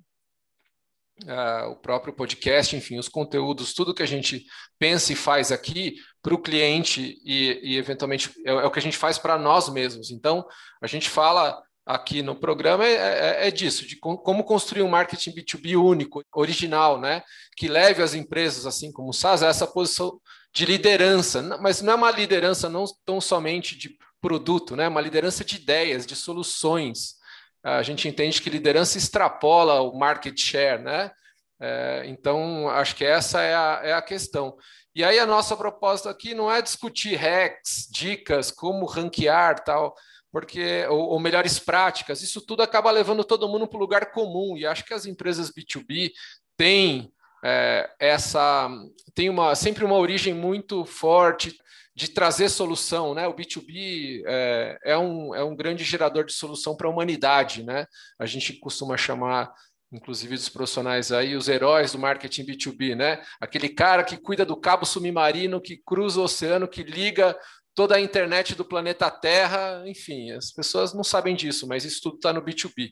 Uh, 1.22 1.70
o 1.70 1.76
próprio 1.76 2.12
podcast, 2.12 2.74
enfim, 2.74 2.98
os 2.98 3.08
conteúdos, 3.08 3.72
tudo 3.72 3.94
que 3.94 4.02
a 4.02 4.06
gente 4.06 4.44
pensa 4.78 5.12
e 5.12 5.16
faz 5.16 5.52
aqui 5.52 5.94
para 6.20 6.34
o 6.34 6.42
cliente 6.42 7.20
e, 7.24 7.60
e 7.62 7.76
eventualmente 7.76 8.32
é, 8.44 8.50
é, 8.50 8.64
o 8.64 8.70
que 8.70 8.80
a 8.80 8.82
gente 8.82 8.96
faz 8.96 9.16
para 9.16 9.38
nós 9.38 9.68
mesmos. 9.68 10.10
Então, 10.10 10.44
a 10.82 10.88
gente 10.88 11.08
fala 11.08 11.62
aqui 11.86 12.20
no 12.20 12.34
programa 12.34 12.84
é, 12.84 12.94
é, 12.94 13.48
é 13.48 13.50
disso, 13.50 13.86
de 13.86 13.96
com, 13.96 14.16
como 14.16 14.42
construir 14.42 14.82
um 14.82 14.88
marketing 14.88 15.32
B2B 15.32 15.80
único, 15.80 16.24
original, 16.34 16.98
né? 16.98 17.22
Que 17.56 17.68
leve 17.68 18.02
as 18.02 18.14
empresas, 18.14 18.66
assim 18.66 18.90
como 18.90 19.10
o 19.10 19.12
SAS, 19.12 19.42
a 19.42 19.48
essa 19.48 19.66
posição 19.66 20.18
de 20.52 20.64
liderança, 20.64 21.42
mas 21.60 21.82
não 21.82 21.92
é 21.92 21.96
uma 21.96 22.10
liderança 22.10 22.68
não 22.68 22.84
tão 23.04 23.20
somente 23.20 23.76
de 23.76 23.96
produto, 24.20 24.74
né? 24.74 24.84
É 24.84 24.88
uma 24.88 25.00
liderança 25.00 25.44
de 25.44 25.56
ideias, 25.56 26.06
de 26.06 26.16
soluções. 26.16 27.16
A 27.64 27.82
gente 27.82 28.06
entende 28.06 28.42
que 28.42 28.50
liderança 28.50 28.98
extrapola 28.98 29.80
o 29.80 29.98
market 29.98 30.38
share, 30.38 30.82
né? 30.82 31.10
É, 31.58 32.02
então, 32.06 32.68
acho 32.68 32.94
que 32.94 33.04
essa 33.04 33.40
é 33.40 33.54
a, 33.54 33.80
é 33.82 33.92
a 33.94 34.02
questão. 34.02 34.56
E 34.94 35.02
aí, 35.02 35.18
a 35.18 35.26
nossa 35.26 35.56
proposta 35.56 36.10
aqui 36.10 36.34
não 36.34 36.52
é 36.52 36.60
discutir 36.60 37.16
hacks, 37.16 37.88
dicas, 37.90 38.50
como 38.50 38.84
ranquear 38.84 39.64
tal, 39.64 39.94
porque 40.30 40.86
ou, 40.88 41.10
ou 41.10 41.20
melhores 41.20 41.58
práticas, 41.58 42.20
isso 42.20 42.44
tudo 42.44 42.62
acaba 42.62 42.90
levando 42.90 43.24
todo 43.24 43.48
mundo 43.48 43.66
para 43.66 43.78
o 43.78 43.80
lugar 43.80 44.12
comum. 44.12 44.56
E 44.56 44.66
acho 44.66 44.84
que 44.84 44.92
as 44.92 45.06
empresas 45.06 45.50
B2B 45.50 46.12
têm 46.56 47.12
é, 47.44 47.90
essa 47.98 48.68
tem 49.14 49.28
uma 49.28 49.54
sempre 49.54 49.84
uma 49.84 49.96
origem 49.96 50.32
muito 50.32 50.84
forte 50.84 51.56
de 51.94 52.08
trazer 52.08 52.48
solução, 52.48 53.14
né? 53.14 53.28
O 53.28 53.34
B2B 53.34 54.22
é, 54.26 54.78
é 54.84 54.98
um, 54.98 55.34
é 55.34 55.44
um 55.44 55.54
grande 55.54 55.84
gerador 55.84 56.24
de 56.24 56.32
solução 56.32 56.76
para 56.76 56.88
a 56.88 56.90
humanidade, 56.90 57.62
né? 57.62 57.86
A 58.18 58.26
gente 58.26 58.54
costuma 58.54 58.96
chamar, 58.96 59.52
inclusive 59.92 60.34
dos 60.34 60.48
profissionais 60.48 61.12
aí, 61.12 61.36
os 61.36 61.48
heróis 61.48 61.92
do 61.92 61.98
marketing 61.98 62.46
B2B, 62.46 62.96
né? 62.96 63.22
Aquele 63.40 63.68
cara 63.68 64.02
que 64.02 64.16
cuida 64.16 64.44
do 64.44 64.56
cabo 64.56 64.84
submarino, 64.84 65.60
que 65.60 65.76
cruza 65.76 66.20
o 66.20 66.24
oceano, 66.24 66.66
que 66.66 66.82
liga 66.82 67.36
toda 67.76 67.96
a 67.96 68.00
internet 68.00 68.54
do 68.54 68.64
planeta 68.64 69.10
Terra, 69.10 69.82
enfim, 69.86 70.30
as 70.30 70.52
pessoas 70.52 70.94
não 70.94 71.02
sabem 71.02 71.34
disso, 71.34 71.66
mas 71.66 71.84
isso 71.84 72.00
tudo 72.02 72.16
está 72.16 72.32
no 72.32 72.42
B2B. 72.42 72.90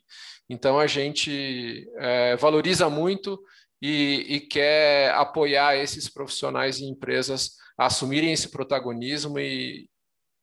Então 0.49 0.79
a 0.79 0.87
gente 0.87 1.89
é, 1.97 2.35
valoriza 2.37 2.89
muito 2.89 3.41
e, 3.81 4.25
e 4.29 4.39
quer 4.41 5.13
apoiar 5.13 5.77
esses 5.77 6.09
profissionais 6.09 6.79
e 6.79 6.85
empresas 6.85 7.62
assumirem 7.77 8.31
esse 8.31 8.49
protagonismo 8.49 9.39
e 9.39 9.89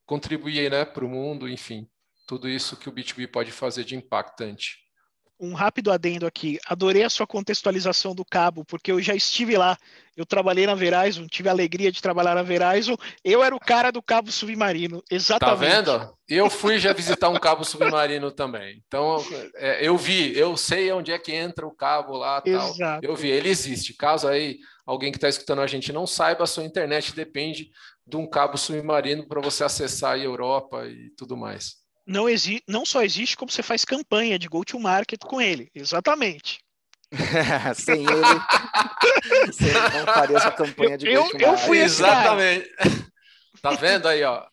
contribuir 0.06 0.70
né, 0.70 0.84
para 0.84 1.04
o 1.04 1.08
mundo, 1.08 1.48
enfim, 1.48 1.88
tudo 2.26 2.48
isso 2.48 2.76
que 2.76 2.88
o 2.88 2.92
B2B 2.92 3.30
pode 3.30 3.52
fazer 3.52 3.84
de 3.84 3.94
impactante 3.94 4.78
um 5.40 5.54
rápido 5.54 5.90
adendo 5.90 6.26
aqui. 6.26 6.58
Adorei 6.66 7.02
a 7.02 7.10
sua 7.10 7.26
contextualização 7.26 8.14
do 8.14 8.24
cabo, 8.24 8.64
porque 8.64 8.92
eu 8.92 9.00
já 9.00 9.14
estive 9.14 9.56
lá. 9.56 9.76
Eu 10.14 10.26
trabalhei 10.26 10.66
na 10.66 10.74
Verizon, 10.74 11.26
tive 11.26 11.48
a 11.48 11.52
alegria 11.52 11.90
de 11.90 12.02
trabalhar 12.02 12.34
na 12.34 12.42
Verizon. 12.42 12.94
Eu 13.24 13.42
era 13.42 13.56
o 13.56 13.60
cara 13.60 13.90
do 13.90 14.02
cabo 14.02 14.30
submarino, 14.30 15.02
exatamente. 15.10 15.58
Tá 15.58 15.96
vendo? 15.96 16.14
Eu 16.28 16.50
fui 16.50 16.78
já 16.78 16.92
visitar 16.92 17.30
um 17.30 17.38
cabo 17.38 17.64
submarino 17.64 18.30
também. 18.30 18.82
Então, 18.86 19.24
é, 19.54 19.86
eu 19.86 19.96
vi, 19.96 20.36
eu 20.36 20.58
sei 20.58 20.92
onde 20.92 21.10
é 21.10 21.18
que 21.18 21.32
entra 21.32 21.66
o 21.66 21.74
cabo 21.74 22.18
lá. 22.18 22.42
Tal. 22.42 22.68
Exato. 22.68 23.06
Eu 23.06 23.16
vi, 23.16 23.30
ele 23.30 23.48
existe. 23.48 23.94
Caso 23.94 24.28
aí 24.28 24.58
alguém 24.90 25.12
que 25.12 25.18
está 25.18 25.28
escutando 25.28 25.60
a 25.60 25.66
gente 25.66 25.92
não 25.92 26.06
saiba, 26.06 26.44
a 26.44 26.46
sua 26.46 26.64
internet 26.64 27.14
depende 27.14 27.70
de 28.06 28.16
um 28.16 28.28
cabo 28.28 28.56
submarino 28.56 29.26
para 29.26 29.40
você 29.40 29.64
acessar 29.64 30.12
a 30.12 30.18
Europa 30.18 30.86
e 30.86 31.10
tudo 31.16 31.36
mais 31.36 31.80
não, 32.10 32.28
exi 32.28 32.62
não 32.66 32.84
só 32.84 33.02
existe, 33.02 33.36
como 33.36 33.50
você 33.50 33.62
faz 33.62 33.84
campanha 33.84 34.38
de 34.38 34.48
go-to-market 34.48 35.20
com 35.20 35.40
ele. 35.40 35.70
Exatamente. 35.74 36.58
Sem 37.74 38.02
ele, 38.02 38.12
sem 39.52 39.68
ele 39.68 39.98
não 39.98 40.14
faria 40.14 40.36
essa 40.36 40.50
campanha 40.52 40.96
de 40.96 41.08
eu, 41.08 41.28
eu 41.40 41.58
fui 41.58 41.78
Exatamente. 41.78 42.70
Tá 43.60 43.72
vendo 43.72 44.06
aí, 44.06 44.22
ó? 44.22 44.46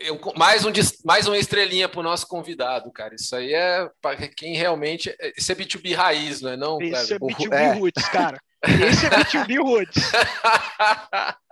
Eu, 0.00 0.18
mais, 0.34 0.64
um, 0.64 0.72
mais 1.04 1.26
uma 1.26 1.36
estrelinha 1.36 1.86
para 1.86 2.00
o 2.00 2.02
nosso 2.02 2.26
convidado, 2.26 2.90
cara. 2.90 3.14
Isso 3.14 3.36
aí 3.36 3.52
é 3.52 3.86
para 4.00 4.16
quem 4.28 4.56
realmente. 4.56 5.14
Isso 5.36 5.52
é 5.52 5.54
B2B 5.54 5.94
raiz, 5.94 6.40
não 6.40 6.50
é? 6.50 6.56
Não, 6.56 6.80
Isso 6.80 7.14
é 7.14 7.18
B2B 7.18 7.52
é. 7.52 7.72
Roots, 7.74 8.08
cara. 8.08 8.40
Esse 8.62 9.06
é 9.06 9.10
B2B 9.10 9.62
Roots. 9.62 10.12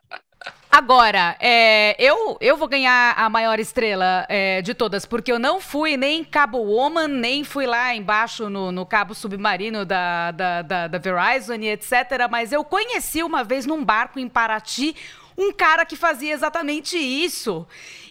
Agora, 0.71 1.37
é, 1.41 1.97
eu, 1.99 2.37
eu 2.39 2.55
vou 2.55 2.69
ganhar 2.69 3.15
a 3.17 3.31
maior 3.31 3.59
estrela 3.59 4.27
é, 4.29 4.61
de 4.61 4.75
todas, 4.75 5.07
porque 5.07 5.33
eu 5.33 5.39
não 5.39 5.59
fui 5.59 5.97
nem 5.97 6.23
Cabo 6.23 6.59
Woman, 6.59 7.09
nem 7.09 7.45
fui 7.45 7.67
lá 7.67 7.95
embaixo 7.95 8.51
no, 8.51 8.71
no 8.71 8.85
cabo 8.85 9.15
submarino 9.15 9.87
da, 9.87 10.33
da, 10.33 10.61
da, 10.61 10.87
da 10.87 10.99
Verizon 10.99 11.55
e 11.55 11.69
etc. 11.69 12.29
Mas 12.31 12.53
eu 12.53 12.63
conheci 12.63 13.23
uma 13.23 13.43
vez 13.43 13.65
num 13.65 13.83
barco 13.83 14.19
em 14.19 14.29
Paraty 14.29 14.95
um 15.37 15.53
cara 15.53 15.85
que 15.85 15.97
fazia 15.97 16.33
exatamente 16.33 16.97
isso. 16.97 17.67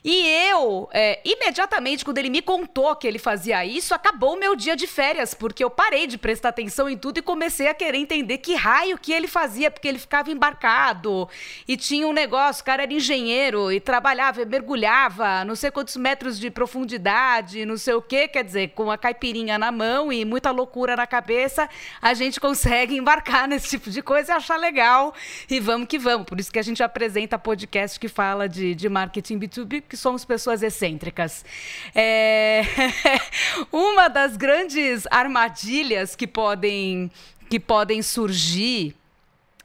E 0.08 0.27
eu, 0.51 0.88
é, 0.94 1.20
imediatamente, 1.25 2.05
quando 2.05 2.20
ele 2.20 2.29
me 2.29 2.39
contou 2.39 2.96
que 2.96 3.08
ele 3.08 3.17
fazia 3.17 3.65
isso, 3.65 3.91
acabou 3.91 4.36
o 4.36 4.39
meu 4.39 4.55
dia 4.55 4.75
de 4.75 4.86
férias, 4.86 5.34
porque 5.34 5.63
eu 5.63 5.70
parei 5.70 6.05
de 6.05 6.15
prestar 6.15 6.50
atenção 6.50 6.88
em 6.88 6.96
tudo 6.96 7.17
e 7.17 7.24
comecei 7.24 7.67
a 7.67 7.74
querer 7.74 7.98
entender 7.98 8.38
que 8.38 8.53
raio 8.53 9.00
que 9.00 9.12
ele 9.12 9.27
fazia, 9.27 9.72
porque 9.72 9.88
ele 9.88 9.98
ficava 9.98 10.29
embarcado 10.29 11.27
e 11.67 11.75
tinha 11.75 12.08
um 12.08 12.13
negócio, 12.13 12.62
o 12.62 12.65
cara 12.65 12.84
era 12.84 12.94
engenheiro 12.94 13.72
e 13.72 13.79
trabalhava, 13.79 14.46
mergulhava, 14.46 15.44
não 15.44 15.55
sei 15.55 15.72
quantos 15.72 15.96
metros 15.96 16.39
de 16.39 16.51
profundidade, 16.51 17.65
não 17.65 17.75
sei 17.75 17.96
o 17.96 18.01
quê, 18.01 18.27
quer 18.27 18.44
dizer, 18.44 18.74
com 18.75 18.91
a 18.91 19.00
caipirinha 19.00 19.58
na 19.58 19.72
mão 19.72 20.13
e 20.13 20.24
muita 20.24 20.51
loucura 20.51 20.96
na 20.96 21.08
cabeça, 21.08 21.67
a 22.00 22.13
gente 22.13 22.39
consegue 22.39 22.94
embarcar 22.96 23.48
nesse 23.48 23.70
tipo 23.70 23.89
de 23.89 24.03
coisa 24.03 24.34
e 24.34 24.36
achar 24.36 24.58
legal. 24.58 25.15
E 25.50 25.60
vamos 25.60 25.88
que 25.88 25.98
vamos. 25.98 26.27
Por 26.27 26.39
isso 26.39 26.51
que 26.51 26.60
a 26.60 26.63
gente 26.63 26.84
apresenta 26.84 27.15
podcast 27.38 28.00
que 28.00 28.08
fala 28.08 28.50
de, 28.50 28.76
de 28.76 28.90
marketing 28.90 29.40
B2B, 29.40 29.84
que 29.88 29.96
somos 29.96 30.26
pessoas 30.26 30.62
excêntricas. 30.62 31.46
É... 31.94 32.62
Uma 33.72 34.08
das 34.08 34.36
grandes 34.36 35.08
armadilhas 35.10 36.16
que 36.16 36.28
podem, 36.28 37.10
que 37.50 37.60
podem 37.60 38.02
surgir 38.02 38.96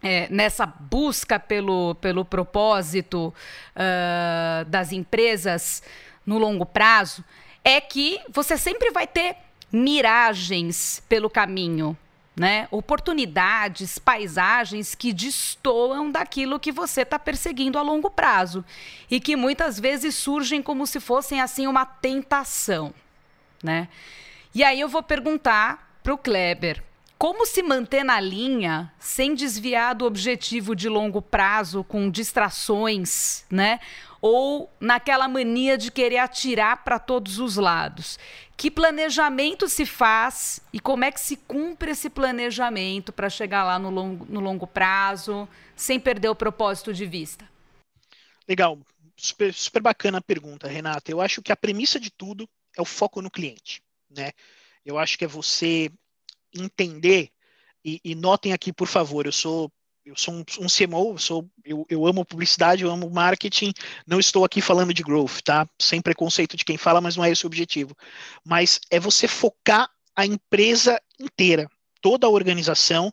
é, 0.03 0.29
nessa 0.31 0.67
busca 0.67 1.39
pelo, 1.39 1.95
pelo 1.97 2.25
propósito 2.25 3.35
uh, 3.77 4.65
das 4.67 4.93
empresas 4.93 5.83
no 6.25 6.39
longo 6.39 6.65
prazo 6.65 7.25
é 7.65 7.81
que 7.81 8.21
você 8.31 8.57
sempre 8.57 8.91
vai 8.91 9.07
ter 9.07 9.37
miragens 9.73 11.03
pelo 11.09 11.29
caminho 11.29 11.97
né? 12.41 12.67
Oportunidades, 12.71 13.99
paisagens 13.99 14.95
que 14.95 15.13
destoam 15.13 16.11
daquilo 16.11 16.59
que 16.59 16.73
você 16.73 17.03
está 17.03 17.19
perseguindo 17.19 17.79
a 17.79 17.83
longo 17.83 18.09
prazo 18.09 18.65
e 19.11 19.21
que 19.21 19.37
muitas 19.37 19.79
vezes 19.79 20.15
surgem 20.15 20.63
como 20.63 20.87
se 20.87 21.01
fossem 21.01 21.39
assim 21.43 21.67
uma 21.67 21.85
tentação, 21.85 22.95
né? 23.63 23.89
E 24.55 24.65
aí 24.65 24.81
eu 24.81 24.89
vou 24.89 25.03
perguntar 25.03 26.01
para 26.03 26.15
o 26.15 26.17
Kleber 26.17 26.83
como 27.19 27.45
se 27.45 27.63
manter 27.63 28.03
na 28.03 28.19
linha 28.19 28.91
sem 28.99 29.35
desviar 29.35 29.95
do 29.95 30.07
objetivo 30.07 30.75
de 30.75 30.89
longo 30.89 31.21
prazo 31.21 31.85
com 31.85 32.09
distrações, 32.09 33.45
né? 33.51 33.81
Ou 34.21 34.71
naquela 34.79 35.27
mania 35.27 35.79
de 35.79 35.91
querer 35.91 36.19
atirar 36.19 36.85
para 36.85 36.99
todos 36.99 37.39
os 37.39 37.57
lados. 37.57 38.19
Que 38.57 38.71
planejamento 38.71 39.69
se 39.69 39.87
faz 39.87 40.61
e 40.73 40.79
como 40.79 41.05
é 41.05 41.11
que 41.11 41.21
se 41.21 41.37
cumpre 41.37 41.93
esse 41.93 42.11
planejamento 42.11 43.13
para 43.13 43.31
chegar 43.31 43.65
lá 43.65 43.79
no 43.79 43.89
longo, 43.89 44.27
no 44.27 44.41
longo 44.41 44.67
prazo, 44.67 45.49
sem 45.75 45.99
perder 45.99 46.29
o 46.29 46.35
propósito 46.35 46.93
de 46.93 47.07
vista? 47.07 47.49
Legal, 48.47 48.79
super, 49.17 49.55
super 49.55 49.81
bacana 49.81 50.19
a 50.19 50.23
pergunta, 50.23 50.69
Renata. 50.69 51.11
Eu 51.11 51.21
acho 51.21 51.41
que 51.41 51.53
a 51.53 51.57
premissa 51.57 51.99
de 51.99 52.11
tudo 52.11 52.49
é 52.77 52.83
o 52.83 52.85
foco 52.85 53.23
no 53.23 53.31
cliente, 53.31 53.83
né? 54.11 54.33
Eu 54.85 54.99
acho 54.99 55.17
que 55.17 55.25
é 55.25 55.29
você 55.29 55.91
entender, 56.55 57.31
e, 57.85 58.01
e, 58.05 58.15
notem 58.15 58.53
aqui, 58.53 58.73
por 58.73 58.89
favor, 58.89 59.25
eu 59.25 59.33
sou 59.33 59.71
eu 60.05 60.17
sou 60.17 60.35
um, 60.35 60.45
um 60.61 60.67
CMO, 60.67 61.19
sou, 61.19 61.49
eu, 61.65 61.87
eu 61.89 62.07
amo 62.07 62.25
publicidade, 62.25 62.83
eu 62.83 62.91
amo 62.91 63.11
marketing, 63.11 63.73
não 64.07 64.19
estou 64.19 64.45
aqui 64.45 64.61
falando 64.61 64.95
de 64.95 65.03
growth, 65.03 65.41
tá? 65.45 65.69
Sem 65.81 66.01
preconceito 66.01 66.57
de 66.57 66.65
quem 66.65 66.77
fala, 66.77 67.01
mas 67.01 67.17
não 67.17 67.25
é 67.25 67.31
esse 67.31 67.45
o 67.45 67.47
objetivo. 67.47 67.95
Mas 68.45 68.81
é 68.91 68.99
você 68.99 69.29
focar 69.29 69.89
a 70.17 70.27
empresa 70.27 71.01
inteira, 71.19 71.69
toda 72.01 72.27
a 72.27 72.31
organização, 72.31 73.13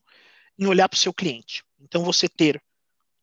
em 0.58 0.66
olhar 0.66 0.90
para 0.90 0.98
o 0.98 1.00
seu 1.00 1.14
cliente. 1.14 1.64
Então, 1.80 2.04
você 2.04 2.28
ter 2.28 2.62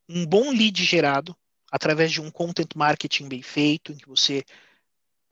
um 0.09 0.24
bom 0.24 0.50
lead 0.50 0.85
gerado 0.85 1.37
através 1.70 2.12
de 2.12 2.20
um 2.20 2.31
content 2.31 2.68
marketing 2.77 3.29
bem 3.29 3.42
feito, 3.42 3.92
em 3.92 3.96
que 3.96 4.09
você 4.09 4.44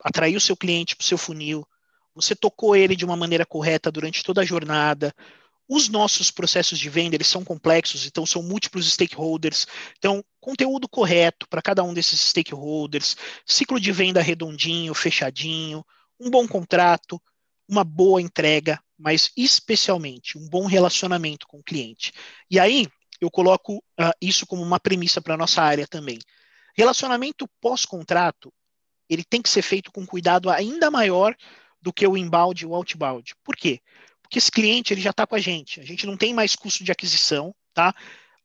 atraiu 0.02 0.38
o 0.38 0.40
seu 0.40 0.56
cliente 0.56 0.96
para 0.96 1.04
o 1.04 1.06
seu 1.06 1.16
funil, 1.16 1.66
você 2.14 2.34
tocou 2.34 2.74
ele 2.74 2.96
de 2.96 3.04
uma 3.04 3.16
maneira 3.16 3.46
correta 3.46 3.90
durante 3.90 4.22
toda 4.22 4.40
a 4.40 4.44
jornada. 4.44 5.14
Os 5.74 5.88
nossos 5.88 6.30
processos 6.30 6.78
de 6.78 6.90
venda, 6.90 7.16
eles 7.16 7.28
são 7.28 7.42
complexos, 7.42 8.04
então 8.04 8.26
são 8.26 8.42
múltiplos 8.42 8.92
stakeholders. 8.92 9.66
Então, 9.96 10.22
conteúdo 10.38 10.86
correto 10.86 11.48
para 11.48 11.62
cada 11.62 11.82
um 11.82 11.94
desses 11.94 12.20
stakeholders, 12.20 13.16
ciclo 13.46 13.80
de 13.80 13.90
venda 13.90 14.20
redondinho, 14.20 14.92
fechadinho, 14.92 15.82
um 16.20 16.28
bom 16.28 16.46
contrato, 16.46 17.18
uma 17.66 17.84
boa 17.84 18.20
entrega, 18.20 18.78
mas 18.98 19.30
especialmente 19.34 20.36
um 20.36 20.46
bom 20.46 20.66
relacionamento 20.66 21.46
com 21.46 21.60
o 21.60 21.64
cliente. 21.64 22.12
E 22.50 22.60
aí, 22.60 22.86
eu 23.18 23.30
coloco 23.30 23.78
uh, 23.78 24.12
isso 24.20 24.44
como 24.44 24.60
uma 24.60 24.78
premissa 24.78 25.22
para 25.22 25.32
a 25.32 25.38
nossa 25.38 25.62
área 25.62 25.86
também. 25.86 26.18
Relacionamento 26.76 27.48
pós-contrato, 27.62 28.52
ele 29.08 29.24
tem 29.24 29.40
que 29.40 29.48
ser 29.48 29.62
feito 29.62 29.90
com 29.90 30.04
cuidado 30.04 30.50
ainda 30.50 30.90
maior 30.90 31.34
do 31.80 31.94
que 31.94 32.06
o 32.06 32.14
inbound 32.14 32.62
e 32.62 32.66
o 32.66 32.74
outbound. 32.74 33.34
Por 33.42 33.56
quê? 33.56 33.80
Porque 34.32 34.38
esse 34.38 34.50
cliente 34.50 34.94
ele 34.94 35.02
já 35.02 35.10
está 35.10 35.26
com 35.26 35.34
a 35.34 35.38
gente. 35.38 35.78
A 35.78 35.84
gente 35.84 36.06
não 36.06 36.16
tem 36.16 36.32
mais 36.32 36.56
custo 36.56 36.82
de 36.82 36.90
aquisição, 36.90 37.54
tá? 37.74 37.94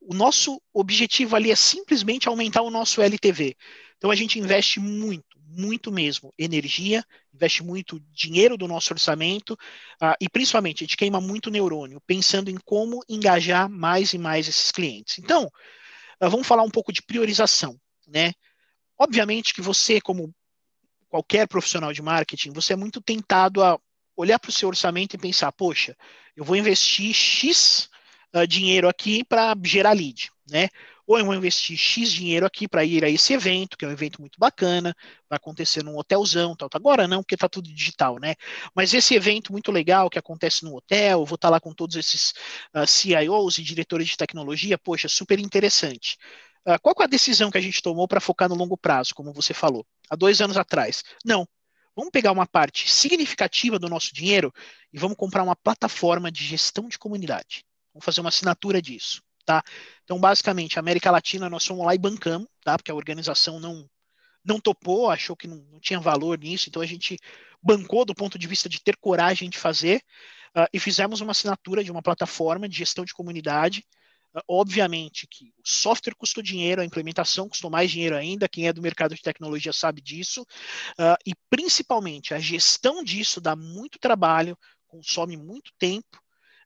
O 0.01 0.13
nosso 0.13 0.61
objetivo 0.73 1.33
ali 1.33 1.49
é 1.49 1.55
simplesmente 1.55 2.27
aumentar 2.27 2.61
o 2.61 2.69
nosso 2.69 3.01
LTV. 3.01 3.55
Então 3.97 4.11
a 4.11 4.15
gente 4.15 4.37
investe 4.37 4.81
muito, 4.81 5.39
muito 5.47 5.89
mesmo, 5.89 6.33
energia, 6.37 7.05
investe 7.33 7.63
muito 7.63 8.01
dinheiro 8.11 8.57
do 8.57 8.67
nosso 8.67 8.93
orçamento 8.93 9.53
uh, 9.53 10.13
e 10.19 10.27
principalmente 10.27 10.83
a 10.83 10.85
gente 10.85 10.97
queima 10.97 11.21
muito 11.21 11.49
neurônio, 11.49 12.01
pensando 12.05 12.51
em 12.51 12.57
como 12.65 13.01
engajar 13.07 13.69
mais 13.69 14.11
e 14.11 14.17
mais 14.17 14.45
esses 14.49 14.73
clientes. 14.73 15.19
Então, 15.19 15.45
uh, 15.45 16.29
vamos 16.29 16.45
falar 16.45 16.63
um 16.63 16.69
pouco 16.69 16.91
de 16.91 17.01
priorização, 17.01 17.79
né? 18.05 18.33
Obviamente 18.99 19.53
que 19.53 19.61
você, 19.61 20.01
como 20.01 20.35
qualquer 21.07 21.47
profissional 21.47 21.93
de 21.93 22.01
marketing, 22.01 22.51
você 22.51 22.73
é 22.73 22.75
muito 22.75 22.99
tentado 22.99 23.63
a 23.63 23.79
olhar 24.17 24.39
para 24.39 24.49
o 24.49 24.53
seu 24.53 24.67
orçamento 24.67 25.13
e 25.13 25.19
pensar, 25.19 25.51
poxa, 25.51 25.95
eu 26.35 26.43
vou 26.43 26.55
investir 26.55 27.13
X 27.13 27.89
uh, 28.35 28.47
dinheiro 28.47 28.89
aqui 28.89 29.23
para 29.23 29.55
gerar 29.63 29.93
lead, 29.93 30.31
né? 30.49 30.69
Ou 31.05 31.17
eu 31.17 31.25
vou 31.25 31.35
investir 31.35 31.77
X 31.77 32.11
dinheiro 32.11 32.45
aqui 32.45 32.67
para 32.67 32.83
ir 32.83 33.05
a 33.05 33.09
esse 33.09 33.31
evento, 33.31 33.77
que 33.77 33.85
é 33.85 33.87
um 33.87 33.91
evento 33.91 34.19
muito 34.19 34.37
bacana, 34.37 34.93
vai 35.29 35.37
acontecer 35.37 35.81
num 35.81 35.97
hotelzão, 35.97 36.53
tal, 36.53 36.67
tal. 36.67 36.79
Agora 36.79 37.07
não, 37.07 37.21
porque 37.21 37.35
está 37.35 37.47
tudo 37.47 37.73
digital, 37.73 38.19
né? 38.19 38.35
Mas 38.75 38.93
esse 38.93 39.15
evento 39.15 39.53
muito 39.53 39.71
legal 39.71 40.09
que 40.09 40.19
acontece 40.19 40.65
no 40.65 40.75
hotel, 40.75 41.23
vou 41.23 41.35
estar 41.35 41.47
tá 41.47 41.51
lá 41.51 41.59
com 41.61 41.73
todos 41.73 41.95
esses 41.95 42.31
uh, 42.31 42.79
ah, 42.79 42.87
CIOs 42.87 43.57
e 43.59 43.63
diretores 43.63 44.07
de 44.09 44.17
tecnologia, 44.17 44.77
poxa, 44.77 45.07
super 45.07 45.39
interessante. 45.39 46.17
Uh, 46.67 46.77
qual 46.81 46.93
é 46.99 47.03
a 47.05 47.07
decisão 47.07 47.49
que 47.49 47.57
a 47.57 47.61
gente 47.61 47.81
tomou 47.81 48.07
para 48.07 48.19
focar 48.19 48.49
no 48.49 48.55
longo 48.55 48.77
prazo, 48.77 49.15
como 49.15 49.31
você 49.31 49.53
falou, 49.53 49.85
há 50.09 50.15
dois 50.17 50.41
anos 50.41 50.57
atrás? 50.57 51.03
Não. 51.23 51.47
Vamos 51.97 52.11
pegar 52.11 52.31
uma 52.31 52.45
parte 52.45 52.87
significativa 52.87 53.79
do 53.79 53.89
nosso 53.89 54.13
dinheiro 54.13 54.53
e 54.93 54.99
vamos 54.99 55.17
comprar 55.17 55.41
uma 55.41 55.55
plataforma 55.55 56.31
de 56.31 56.43
gestão 56.43 56.87
de 56.87 56.99
comunidade. 56.99 57.65
Vamos 57.91 58.05
fazer 58.05 58.21
uma 58.21 58.29
assinatura 58.29 58.79
disso, 58.79 59.23
tá? 59.43 59.63
Então, 60.03 60.19
basicamente, 60.19 60.77
a 60.77 60.79
América 60.79 61.09
Latina 61.09 61.49
nós 61.49 61.65
fomos 61.65 61.83
lá 61.83 61.95
e 61.95 61.97
bancamos, 61.97 62.47
tá? 62.63 62.77
Porque 62.77 62.91
a 62.91 62.95
organização 62.95 63.59
não 63.59 63.89
não 64.45 64.61
topou, 64.61 65.09
achou 65.09 65.35
que 65.35 65.47
não, 65.47 65.57
não 65.71 65.79
tinha 65.79 65.99
valor 65.99 66.37
nisso, 66.39 66.69
então 66.69 66.81
a 66.81 66.85
gente 66.85 67.17
bancou 67.61 68.05
do 68.05 68.15
ponto 68.15 68.37
de 68.37 68.47
vista 68.47 68.69
de 68.69 68.79
ter 68.81 68.95
coragem 68.95 69.49
de 69.49 69.57
fazer 69.57 70.01
uh, 70.55 70.67
e 70.71 70.79
fizemos 70.79 71.19
uma 71.19 71.31
assinatura 71.31 71.83
de 71.83 71.91
uma 71.91 72.01
plataforma 72.01 72.69
de 72.69 72.77
gestão 72.77 73.03
de 73.03 73.13
comunidade 73.13 73.83
Obviamente 74.47 75.27
que 75.27 75.51
o 75.57 75.67
software 75.67 76.15
custou 76.15 76.43
dinheiro, 76.43 76.81
a 76.81 76.85
implementação 76.85 77.49
custou 77.49 77.69
mais 77.69 77.89
dinheiro 77.89 78.15
ainda, 78.15 78.47
quem 78.47 78.67
é 78.67 78.73
do 78.73 78.81
mercado 78.81 79.15
de 79.15 79.21
tecnologia 79.21 79.73
sabe 79.73 80.01
disso, 80.01 80.41
uh, 80.41 81.17
e 81.25 81.33
principalmente 81.49 82.33
a 82.33 82.39
gestão 82.39 83.03
disso 83.03 83.41
dá 83.41 83.55
muito 83.55 83.97
trabalho, 83.99 84.57
consome 84.87 85.35
muito 85.35 85.71
tempo 85.79 86.17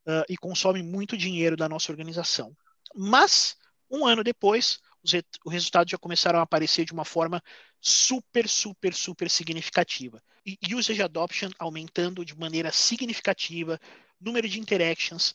uh, 0.06 0.26
e 0.28 0.36
consome 0.36 0.84
muito 0.84 1.15
dinheiro 1.15 1.56
da 1.56 1.69
nossa 1.69 1.91
organização. 1.91 2.56
Mas, 2.93 3.56
um 3.89 4.06
ano 4.06 4.24
depois, 4.24 4.80
os, 5.04 5.13
re 5.13 5.24
os 5.45 5.54
resultados 5.54 5.91
já 5.91 5.97
começaram 5.97 6.39
a 6.39 6.43
aparecer 6.43 6.86
de 6.86 6.93
uma 6.93 7.06
forma 7.06 7.41
super, 7.80 8.47
super, 8.47 8.93
super 8.93 9.30
significativa. 9.30 10.21
E 10.45 10.74
usage 10.76 11.02
adoption 11.02 11.52
aumentando 11.60 12.26
de 12.26 12.36
maneira 12.36 12.71
significativa, 12.71 13.80
número 14.19 14.47
de 14.50 14.60
interactions, 14.60 15.34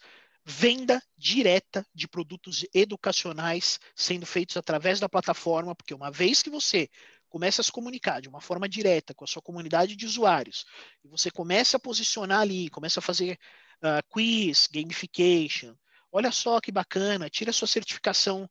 venda 0.48 1.02
direta 1.18 1.84
de 1.92 2.06
produtos 2.06 2.64
educacionais 2.72 3.80
sendo 3.96 4.24
feitos 4.24 4.56
através 4.56 5.00
da 5.00 5.08
plataforma, 5.08 5.74
porque 5.74 5.92
uma 5.92 6.08
vez 6.08 6.40
que 6.40 6.48
você 6.48 6.88
começa 7.28 7.60
a 7.60 7.64
se 7.64 7.72
comunicar 7.72 8.20
de 8.20 8.28
uma 8.28 8.40
forma 8.40 8.68
direta 8.68 9.12
com 9.12 9.24
a 9.24 9.26
sua 9.26 9.42
comunidade 9.42 9.96
de 9.96 10.06
usuários, 10.06 10.64
e 11.04 11.08
você 11.08 11.32
começa 11.32 11.76
a 11.76 11.80
posicionar 11.80 12.42
ali, 12.42 12.70
começa 12.70 13.00
a 13.00 13.02
fazer 13.02 13.36
uh, 13.78 14.00
quiz, 14.08 14.68
gamification, 14.72 15.74
olha 16.12 16.30
só 16.30 16.60
que 16.60 16.70
bacana, 16.70 17.28
tira 17.28 17.52
sua 17.52 17.66
certificação 17.66 18.48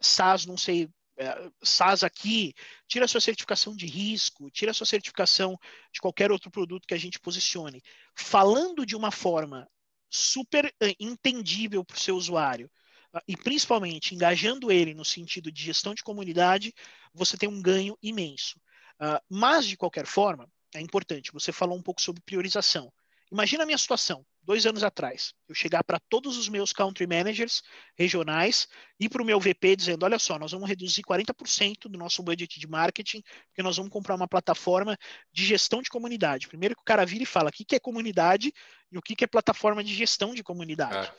SaaS, 0.00 0.46
não 0.46 0.56
sei 0.56 0.88
é, 1.18 1.50
SaaS 1.62 2.02
aqui, 2.02 2.54
tira 2.88 3.06
sua 3.06 3.20
certificação 3.20 3.76
de 3.76 3.86
risco, 3.86 4.50
tira 4.50 4.72
sua 4.72 4.86
certificação 4.86 5.58
de 5.92 6.00
qualquer 6.00 6.32
outro 6.32 6.50
produto 6.50 6.86
que 6.86 6.94
a 6.94 6.98
gente 6.98 7.20
posicione. 7.20 7.82
Falando 8.14 8.86
de 8.86 8.96
uma 8.96 9.10
forma 9.10 9.68
super 10.10 10.66
uh, 10.66 10.94
entendível 11.00 11.84
para 11.84 11.96
o 11.96 12.00
seu 12.00 12.16
usuário, 12.16 12.70
uh, 13.14 13.20
e 13.26 13.36
principalmente 13.36 14.14
engajando 14.14 14.70
ele 14.70 14.94
no 14.94 15.04
sentido 15.04 15.50
de 15.50 15.62
gestão 15.62 15.94
de 15.94 16.02
comunidade, 16.02 16.72
você 17.12 17.36
tem 17.36 17.48
um 17.48 17.60
ganho 17.60 17.96
imenso. 18.02 18.58
Uh, 19.00 19.20
mas, 19.28 19.66
de 19.66 19.76
qualquer 19.76 20.06
forma, 20.06 20.48
é 20.74 20.80
importante, 20.80 21.32
você 21.32 21.52
falou 21.52 21.76
um 21.76 21.82
pouco 21.82 22.00
sobre 22.00 22.22
priorização. 22.22 22.92
Imagina 23.30 23.64
a 23.64 23.66
minha 23.66 23.78
situação, 23.78 24.24
dois 24.42 24.64
anos 24.66 24.84
atrás, 24.84 25.34
eu 25.48 25.54
chegar 25.54 25.82
para 25.82 25.98
todos 26.08 26.36
os 26.36 26.48
meus 26.48 26.72
country 26.72 27.06
managers 27.06 27.62
regionais 27.98 28.68
e 29.00 29.08
para 29.08 29.20
o 29.20 29.24
meu 29.24 29.40
VP 29.40 29.74
dizendo: 29.74 30.04
olha 30.04 30.18
só, 30.18 30.38
nós 30.38 30.52
vamos 30.52 30.68
reduzir 30.68 31.02
40% 31.02 31.88
do 31.88 31.98
nosso 31.98 32.22
budget 32.22 32.60
de 32.60 32.66
marketing, 32.68 33.22
porque 33.48 33.62
nós 33.62 33.76
vamos 33.76 33.90
comprar 33.90 34.14
uma 34.14 34.28
plataforma 34.28 34.96
de 35.32 35.44
gestão 35.44 35.82
de 35.82 35.90
comunidade. 35.90 36.46
Primeiro 36.46 36.76
que 36.76 36.82
o 36.82 36.84
cara 36.84 37.04
vira 37.04 37.24
e 37.24 37.26
fala 37.26 37.48
o 37.48 37.52
que, 37.52 37.64
que 37.64 37.74
é 37.74 37.80
comunidade 37.80 38.52
e 38.92 38.96
o 38.96 39.02
que, 39.02 39.16
que 39.16 39.24
é 39.24 39.26
plataforma 39.26 39.82
de 39.82 39.92
gestão 39.92 40.32
de 40.32 40.42
comunidade. 40.42 41.12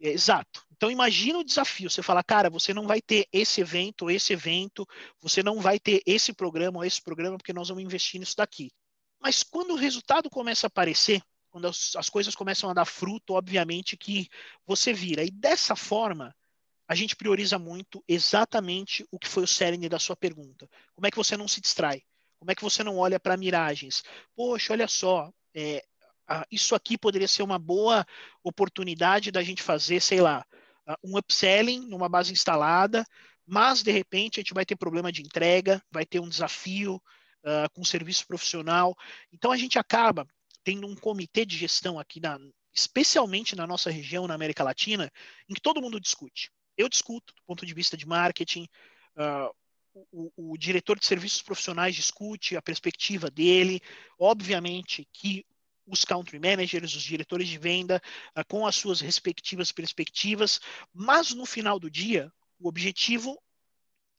É. 0.00 0.10
Exato. 0.10 0.64
Então 0.72 0.90
imagina 0.90 1.38
o 1.38 1.44
desafio. 1.44 1.90
Você 1.90 2.02
fala, 2.02 2.24
cara, 2.24 2.48
você 2.48 2.72
não 2.72 2.86
vai 2.86 3.02
ter 3.02 3.28
esse 3.30 3.60
evento, 3.60 4.10
esse 4.10 4.32
evento, 4.32 4.86
você 5.20 5.42
não 5.42 5.60
vai 5.60 5.78
ter 5.78 6.00
esse 6.06 6.32
programa 6.32 6.78
ou 6.78 6.84
esse 6.84 7.02
programa, 7.02 7.36
porque 7.36 7.52
nós 7.52 7.68
vamos 7.68 7.84
investir 7.84 8.18
nisso 8.18 8.36
daqui. 8.36 8.70
Mas 9.20 9.42
quando 9.42 9.72
o 9.72 9.76
resultado 9.76 10.30
começa 10.30 10.66
a 10.66 10.68
aparecer, 10.68 11.20
quando 11.50 11.66
as, 11.66 11.94
as 11.96 12.08
coisas 12.08 12.34
começam 12.34 12.70
a 12.70 12.74
dar 12.74 12.84
fruto, 12.84 13.34
obviamente 13.34 13.96
que 13.96 14.28
você 14.66 14.92
vira. 14.92 15.24
E 15.24 15.30
dessa 15.30 15.76
forma, 15.76 16.34
a 16.88 16.94
gente 16.94 17.16
prioriza 17.16 17.58
muito 17.58 18.02
exatamente 18.08 19.06
o 19.10 19.18
que 19.18 19.28
foi 19.28 19.44
o 19.44 19.48
cerne 19.48 19.88
da 19.88 19.98
sua 19.98 20.16
pergunta. 20.16 20.68
Como 20.94 21.06
é 21.06 21.10
que 21.10 21.16
você 21.16 21.36
não 21.36 21.46
se 21.46 21.60
distrai? 21.60 22.02
Como 22.38 22.50
é 22.50 22.54
que 22.54 22.62
você 22.62 22.82
não 22.82 22.96
olha 22.96 23.20
para 23.20 23.36
miragens? 23.36 24.02
Poxa, 24.34 24.72
olha 24.72 24.88
só, 24.88 25.30
é, 25.54 25.84
isso 26.50 26.74
aqui 26.74 26.96
poderia 26.96 27.28
ser 27.28 27.42
uma 27.42 27.58
boa 27.58 28.06
oportunidade 28.42 29.30
da 29.30 29.42
gente 29.42 29.62
fazer, 29.62 30.00
sei 30.00 30.20
lá, 30.20 30.44
um 31.04 31.18
upselling 31.18 31.86
numa 31.86 32.08
base 32.08 32.32
instalada, 32.32 33.04
mas 33.46 33.82
de 33.82 33.90
repente 33.90 34.38
a 34.38 34.42
gente 34.42 34.54
vai 34.54 34.64
ter 34.64 34.76
problema 34.76 35.12
de 35.12 35.22
entrega, 35.22 35.82
vai 35.90 36.06
ter 36.06 36.20
um 36.20 36.28
desafio 36.28 36.96
uh, 37.44 37.70
com 37.72 37.84
serviço 37.84 38.26
profissional. 38.26 38.96
Então 39.32 39.52
a 39.52 39.56
gente 39.56 39.78
acaba 39.78 40.26
tendo 40.62 40.86
um 40.86 40.94
comitê 40.94 41.44
de 41.44 41.56
gestão 41.56 41.98
aqui, 41.98 42.20
na, 42.20 42.38
especialmente 42.72 43.56
na 43.56 43.66
nossa 43.66 43.90
região, 43.90 44.26
na 44.26 44.34
América 44.34 44.64
Latina, 44.64 45.10
em 45.48 45.54
que 45.54 45.60
todo 45.60 45.80
mundo 45.80 46.00
discute. 46.00 46.50
Eu 46.76 46.88
discuto 46.88 47.34
do 47.34 47.42
ponto 47.44 47.66
de 47.66 47.74
vista 47.74 47.96
de 47.96 48.06
marketing, 48.06 48.68
uh, 49.16 49.54
o, 50.12 50.52
o, 50.52 50.56
diretor 50.56 50.98
de 50.98 51.06
serviços 51.06 51.42
profissionais 51.42 51.94
discute 51.94 52.56
a 52.56 52.62
perspectiva 52.62 53.30
dele, 53.30 53.80
obviamente 54.18 55.06
que 55.12 55.44
os 55.84 56.04
country 56.04 56.38
managers, 56.38 56.94
os 56.94 57.02
diretores 57.02 57.48
de 57.48 57.58
venda, 57.58 58.00
uh, 58.36 58.44
com 58.46 58.66
as 58.66 58.76
suas 58.76 59.00
respectivas 59.00 59.72
perspectivas, 59.72 60.60
mas 60.92 61.32
no 61.32 61.44
final 61.44 61.78
do 61.78 61.90
dia, 61.90 62.32
o 62.58 62.68
objetivo 62.68 63.40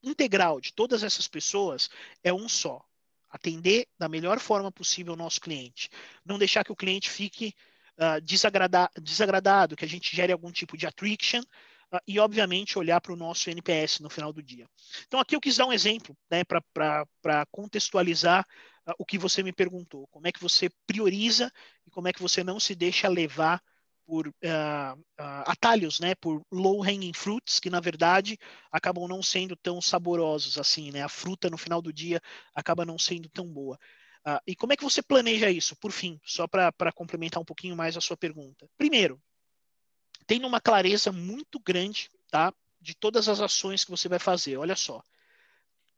integral 0.04 0.60
de 0.60 0.74
todas 0.74 1.04
essas 1.04 1.28
pessoas 1.28 1.90
é 2.24 2.34
um 2.34 2.50
só: 2.50 2.84
atender 3.32 3.88
da 3.98 4.10
melhor 4.10 4.40
forma 4.40 4.72
possível 4.72 5.14
o 5.14 5.18
nosso 5.18 5.40
cliente, 5.40 5.90
não 6.26 6.38
deixar 6.38 6.64
que 6.64 6.72
o 6.72 6.76
cliente 6.76 7.10
fique 7.10 7.56
uh, 7.98 8.22
desagrada 8.22 8.90
desagradado, 9.02 9.76
que 9.76 9.86
a 9.86 9.88
gente 9.88 10.16
gere 10.16 10.34
algum 10.34 10.52
tipo 10.52 10.78
de 10.78 10.86
attrition 10.86 11.42
uh, 11.42 12.00
e, 12.08 12.20
obviamente, 12.20 12.78
olhar 12.78 13.00
para 13.00 13.14
o 13.14 13.18
nosso 13.18 13.50
NPS 13.50 14.00
no 14.00 14.10
final 14.10 14.34
do 14.34 14.44
dia. 14.44 14.68
Então, 15.08 15.20
aqui 15.20 15.36
eu 15.36 15.42
quis 15.42 15.58
dar 15.58 15.66
um 15.66 15.74
exemplo 15.74 16.16
né, 16.30 16.44
para 16.44 17.46
contextualizar 17.52 18.46
uh, 18.88 18.94
o 19.00 19.06
que 19.06 19.18
você 19.18 19.42
me 19.42 19.54
perguntou, 19.54 20.08
como 20.08 20.28
é 20.28 20.32
que 20.32 20.42
você 20.42 20.70
prioriza 20.86 21.52
e 21.88 21.92
como 21.92 22.08
é 22.08 22.14
que 22.14 22.22
você 22.22 22.44
não 22.44 22.60
se 22.60 22.76
deixa 22.76 23.08
levar 23.08 23.62
por 24.06 24.28
uh, 24.28 24.32
uh, 24.32 25.44
atalhos, 25.46 26.00
né, 26.00 26.16
por 26.16 26.42
low 26.52 26.84
hanging 26.84 27.14
fruits, 27.14 27.60
que 27.60 27.70
na 27.70 27.80
verdade 27.80 28.38
acabam 28.72 29.08
não 29.08 29.24
sendo 29.24 29.56
tão 29.56 29.82
saborosos 29.82 30.58
assim, 30.58 30.92
né? 30.92 31.02
A 31.02 31.10
fruta 31.10 31.50
no 31.50 31.58
final 31.58 31.82
do 31.82 31.94
dia 31.94 32.22
acaba 32.54 32.86
não 32.86 32.98
sendo 33.00 33.30
tão 33.30 33.48
boa. 33.48 33.78
Uh, 34.28 34.40
e 34.46 34.56
como 34.56 34.74
é 34.74 34.78
que 34.78 34.84
você 34.84 35.02
planeja 35.02 35.50
isso? 35.50 35.76
Por 35.76 35.92
fim, 35.92 36.20
só 36.24 36.48
para 36.48 36.92
complementar 36.94 37.42
um 37.42 37.46
pouquinho 37.46 37.76
mais 37.76 37.98
a 37.98 38.02
sua 38.02 38.18
pergunta. 38.18 38.70
Primeiro, 38.78 39.22
tenha 40.28 40.46
uma 40.46 40.62
clareza 40.62 41.12
muito 41.12 41.60
grande, 41.60 42.10
tá, 42.30 42.54
de 42.80 42.96
todas 42.96 43.28
as 43.28 43.40
ações 43.40 43.84
que 43.84 43.92
você 43.92 44.08
vai 44.08 44.20
fazer. 44.20 44.58
Olha 44.58 44.76
só, 44.76 45.02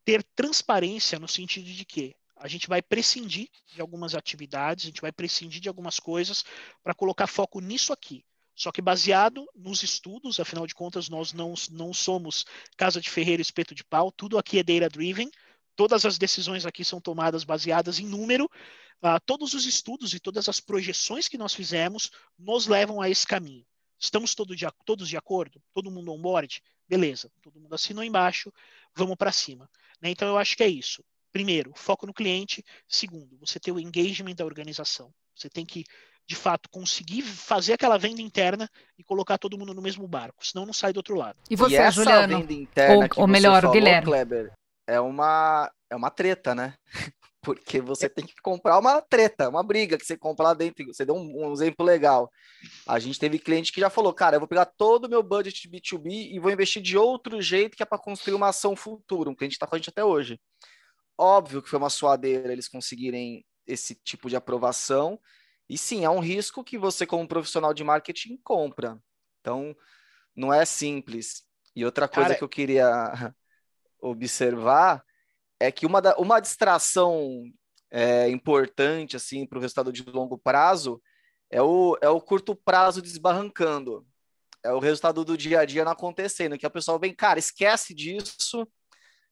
ter 0.04 0.22
transparência 0.34 1.18
no 1.18 1.28
sentido 1.28 1.66
de 1.66 1.84
que 1.84 2.16
a 2.36 2.48
gente 2.48 2.68
vai 2.68 2.82
prescindir 2.82 3.48
de 3.72 3.80
algumas 3.80 4.14
atividades, 4.14 4.84
a 4.84 4.88
gente 4.88 5.00
vai 5.00 5.12
prescindir 5.12 5.60
de 5.60 5.68
algumas 5.68 5.98
coisas 5.98 6.44
para 6.82 6.94
colocar 6.94 7.26
foco 7.26 7.60
nisso 7.60 7.92
aqui. 7.92 8.24
Só 8.54 8.70
que 8.70 8.80
baseado 8.80 9.46
nos 9.54 9.82
estudos, 9.82 10.38
afinal 10.38 10.66
de 10.66 10.74
contas, 10.74 11.08
nós 11.08 11.32
não, 11.32 11.54
não 11.70 11.92
somos 11.92 12.44
casa 12.76 13.00
de 13.00 13.10
ferreiro 13.10 13.42
espeto 13.42 13.74
de 13.74 13.84
pau, 13.84 14.12
tudo 14.12 14.38
aqui 14.38 14.58
é 14.58 14.62
data 14.62 14.88
driven, 14.88 15.28
todas 15.74 16.04
as 16.04 16.18
decisões 16.18 16.64
aqui 16.64 16.84
são 16.84 17.00
tomadas 17.00 17.42
baseadas 17.42 17.98
em 17.98 18.06
número, 18.06 18.44
uh, 18.44 19.20
todos 19.26 19.54
os 19.54 19.66
estudos 19.66 20.14
e 20.14 20.20
todas 20.20 20.48
as 20.48 20.60
projeções 20.60 21.26
que 21.26 21.36
nós 21.36 21.52
fizemos 21.52 22.10
nos 22.38 22.66
levam 22.66 23.00
a 23.00 23.10
esse 23.10 23.26
caminho. 23.26 23.66
Estamos 23.98 24.34
todo 24.34 24.54
de, 24.54 24.66
todos 24.84 25.08
de 25.08 25.16
acordo? 25.16 25.60
Todo 25.72 25.90
mundo 25.90 26.12
on 26.12 26.20
board? 26.20 26.62
Beleza, 26.88 27.32
todo 27.42 27.60
mundo 27.60 27.74
assinou 27.74 28.04
embaixo, 28.04 28.52
vamos 28.94 29.16
para 29.16 29.32
cima. 29.32 29.68
Né? 30.00 30.10
Então 30.10 30.28
eu 30.28 30.38
acho 30.38 30.56
que 30.56 30.62
é 30.62 30.68
isso. 30.68 31.02
Primeiro, 31.34 31.72
foco 31.74 32.06
no 32.06 32.14
cliente. 32.14 32.64
Segundo, 32.88 33.36
você 33.40 33.58
ter 33.58 33.72
o 33.72 33.80
engagement 33.80 34.36
da 34.36 34.44
organização. 34.44 35.12
Você 35.34 35.50
tem 35.50 35.66
que, 35.66 35.84
de 36.28 36.36
fato, 36.36 36.70
conseguir 36.70 37.22
fazer 37.22 37.72
aquela 37.72 37.98
venda 37.98 38.22
interna 38.22 38.70
e 38.96 39.02
colocar 39.02 39.36
todo 39.36 39.58
mundo 39.58 39.74
no 39.74 39.82
mesmo 39.82 40.06
barco, 40.06 40.46
senão 40.46 40.64
não 40.64 40.72
sai 40.72 40.92
do 40.92 40.98
outro 40.98 41.16
lado. 41.16 41.36
E 41.50 41.56
você, 41.56 41.74
e 41.74 41.76
essa 41.78 42.04
Juliano? 42.04 42.38
Venda 42.38 42.52
interna 42.52 43.08
ou, 43.16 43.22
ou 43.22 43.26
melhor, 43.26 43.62
falou, 43.62 43.74
Guilherme? 43.74 44.06
Kleber, 44.06 44.52
é 44.86 45.00
uma, 45.00 45.68
é 45.90 45.96
uma 45.96 46.08
treta, 46.08 46.54
né? 46.54 46.74
Porque 47.42 47.80
você 47.80 48.08
tem 48.08 48.24
que 48.24 48.34
comprar 48.40 48.78
uma 48.78 49.02
treta, 49.02 49.48
uma 49.48 49.64
briga 49.64 49.98
que 49.98 50.06
você 50.06 50.16
compra 50.16 50.44
lá 50.44 50.54
dentro. 50.54 50.86
Você 50.86 51.04
deu 51.04 51.16
um, 51.16 51.48
um 51.48 51.52
exemplo 51.52 51.84
legal. 51.84 52.30
A 52.86 53.00
gente 53.00 53.18
teve 53.18 53.40
cliente 53.40 53.72
que 53.72 53.80
já 53.80 53.90
falou, 53.90 54.14
cara, 54.14 54.36
eu 54.36 54.40
vou 54.40 54.48
pegar 54.48 54.66
todo 54.66 55.06
o 55.06 55.10
meu 55.10 55.22
budget 55.22 55.68
de 55.68 55.68
B2B 55.68 56.30
e 56.32 56.38
vou 56.38 56.52
investir 56.52 56.80
de 56.80 56.96
outro 56.96 57.42
jeito 57.42 57.76
que 57.76 57.82
é 57.82 57.86
para 57.86 57.98
construir 57.98 58.34
uma 58.34 58.48
ação 58.50 58.76
futura. 58.76 59.28
Um 59.28 59.34
cliente 59.34 59.56
está 59.56 59.66
com 59.66 59.74
a 59.74 59.78
gente 59.78 59.90
até 59.90 60.04
hoje. 60.04 60.38
Óbvio 61.16 61.62
que 61.62 61.68
foi 61.68 61.78
uma 61.78 61.90
suadeira 61.90 62.52
eles 62.52 62.68
conseguirem 62.68 63.44
esse 63.66 63.94
tipo 63.94 64.28
de 64.28 64.36
aprovação. 64.36 65.18
E 65.68 65.78
sim, 65.78 66.04
é 66.04 66.10
um 66.10 66.20
risco 66.20 66.64
que 66.64 66.76
você, 66.76 67.06
como 67.06 67.26
profissional 67.26 67.72
de 67.72 67.84
marketing, 67.84 68.36
compra. 68.42 69.00
Então, 69.40 69.74
não 70.34 70.52
é 70.52 70.64
simples. 70.64 71.44
E 71.74 71.84
outra 71.84 72.08
coisa 72.08 72.30
Cara... 72.30 72.38
que 72.38 72.44
eu 72.44 72.48
queria 72.48 72.88
observar 74.00 75.04
é 75.58 75.70
que 75.72 75.86
uma, 75.86 76.02
da, 76.02 76.16
uma 76.16 76.40
distração 76.40 77.42
é, 77.90 78.28
importante 78.28 79.16
assim 79.16 79.46
para 79.46 79.58
o 79.58 79.60
resultado 79.60 79.92
de 79.92 80.02
longo 80.02 80.36
prazo 80.36 81.00
é 81.50 81.62
o, 81.62 81.96
é 82.02 82.08
o 82.08 82.20
curto 82.20 82.56
prazo 82.56 83.00
desbarrancando. 83.00 84.06
É 84.62 84.72
o 84.72 84.80
resultado 84.80 85.24
do 85.24 85.36
dia 85.36 85.60
a 85.60 85.64
dia 85.64 85.84
não 85.84 85.92
acontecendo, 85.92 86.58
que 86.58 86.66
a 86.66 86.70
pessoa 86.70 86.98
vem, 86.98 87.14
cara, 87.14 87.38
esquece 87.38 87.94
disso, 87.94 88.66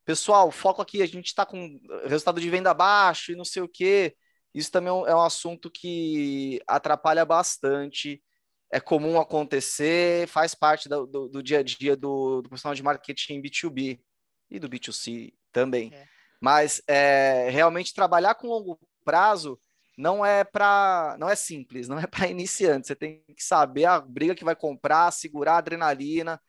pessoal, 0.05 0.51
foco 0.51 0.83
aqui, 0.83 1.03
a 1.03 1.07
gente 1.07 1.27
está 1.27 1.47
com 1.47 1.81
resultado 2.05 2.41
de 2.41 2.51
venda 2.51 2.75
baixo 2.75 3.33
e 3.33 3.37
não 3.37 3.45
sei 3.45 3.63
o 3.63 3.69
quê. 3.69 4.15
Isso 4.55 4.71
também 4.71 4.91
é 4.91 4.93
um 4.93 5.07
é 5.07 5.27
assunto 5.27 5.71
que 5.71 6.61
atrapalha 6.67 7.25
bastante. 7.25 8.23
É 8.71 8.81
comum 8.81 9.21
acontecer, 9.21 10.27
faz 10.29 10.55
parte 10.55 10.89
do, 10.89 11.07
do, 11.07 11.29
do 11.29 11.43
dia 11.43 11.59
a 11.59 11.63
dia 11.63 11.95
do, 11.95 12.41
do, 12.41 12.49
profissional 12.49 12.75
de 12.75 12.83
marketing 12.83 13.43
B2B 13.43 14.01
e 14.51 14.59
do 14.59 14.69
B2C 14.69 15.35
também. 15.53 15.91
É. 15.93 16.07
Mas 16.41 16.83
é, 16.89 17.49
realmente 17.51 17.95
trabalhar 17.95 18.35
com 18.35 18.49
longo 18.49 18.79
prazo 19.05 19.61
não 19.97 20.25
é 20.25 20.43
para 20.43 21.17
não 21.19 21.29
é 21.29 21.37
simples, 21.37 21.87
não 21.87 21.99
é 21.99 22.07
para 22.07 22.29
iniciante. 22.29 22.87
Você 22.87 22.97
tem 22.97 23.23
que 23.37 23.45
saber 23.45 23.85
a 23.85 24.01
briga 24.01 24.35
que 24.35 24.45
vai 24.45 24.57
comprar, 24.57 25.11
segurar 25.11 25.55
a 25.55 25.59
adrenalina, 25.59 26.41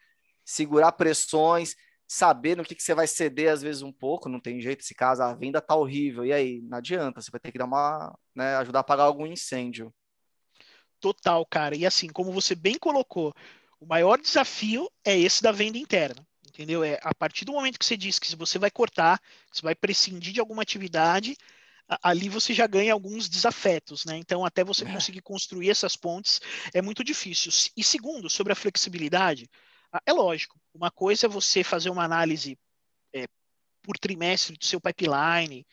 segurar 0.45 0.93
pressões 0.93 1.75
saber 2.07 2.55
no 2.55 2.63
que, 2.63 2.75
que 2.75 2.83
você 2.83 2.93
vai 2.93 3.07
ceder 3.07 3.51
às 3.51 3.61
vezes 3.61 3.81
um 3.81 3.91
pouco, 3.91 4.29
não 4.29 4.39
tem 4.39 4.61
jeito, 4.61 4.81
esse 4.81 4.93
caso 4.93 5.23
a 5.23 5.33
venda 5.33 5.61
tá 5.61 5.75
horrível, 5.75 6.25
e 6.25 6.33
aí, 6.33 6.61
não 6.61 6.77
adianta, 6.77 7.21
você 7.21 7.31
vai 7.31 7.39
ter 7.39 7.51
que 7.51 7.57
dar 7.57 7.65
uma, 7.65 8.17
né, 8.35 8.55
ajudar 8.57 8.79
a 8.79 8.81
apagar 8.81 9.05
algum 9.05 9.25
incêndio. 9.25 9.93
Total, 10.99 11.45
cara, 11.45 11.75
e 11.75 11.85
assim, 11.85 12.07
como 12.07 12.31
você 12.31 12.55
bem 12.55 12.77
colocou, 12.77 13.33
o 13.79 13.85
maior 13.85 14.17
desafio 14.19 14.89
é 15.03 15.17
esse 15.17 15.43
da 15.43 15.51
venda 15.51 15.77
interna, 15.77 16.25
entendeu? 16.47 16.83
É 16.83 16.99
a 17.01 17.13
partir 17.13 17.43
do 17.45 17.51
momento 17.51 17.77
que 17.77 17.85
você 17.85 17.97
diz 17.97 18.19
que 18.19 18.35
você 18.35 18.57
vai 18.57 18.71
cortar, 18.71 19.19
que 19.19 19.57
você 19.57 19.61
vai 19.61 19.75
prescindir 19.75 20.33
de 20.33 20.39
alguma 20.39 20.61
atividade, 20.61 21.35
ali 22.01 22.29
você 22.29 22.53
já 22.53 22.65
ganha 22.65 22.93
alguns 22.93 23.27
desafetos, 23.27 24.05
né? 24.05 24.17
Então, 24.17 24.45
até 24.45 24.63
você 24.63 24.85
é. 24.85 24.91
conseguir 24.91 25.21
construir 25.21 25.69
essas 25.69 25.95
pontes 25.95 26.39
é 26.73 26.81
muito 26.81 27.03
difícil. 27.03 27.51
E 27.75 27.83
segundo, 27.83 28.29
sobre 28.29 28.53
a 28.53 28.55
flexibilidade, 28.55 29.49
ah, 29.49 29.72
é 30.05 30.13
lógico, 30.13 30.59
uma 30.73 30.91
coisa 30.91 31.27
é 31.27 31.29
você 31.29 31.63
fazer 31.63 31.89
uma 31.89 32.03
análise 32.03 32.57
é, 33.13 33.25
por 33.81 33.97
trimestre 33.97 34.57
do 34.57 34.65
seu 34.65 34.79
pipeline. 34.79 35.65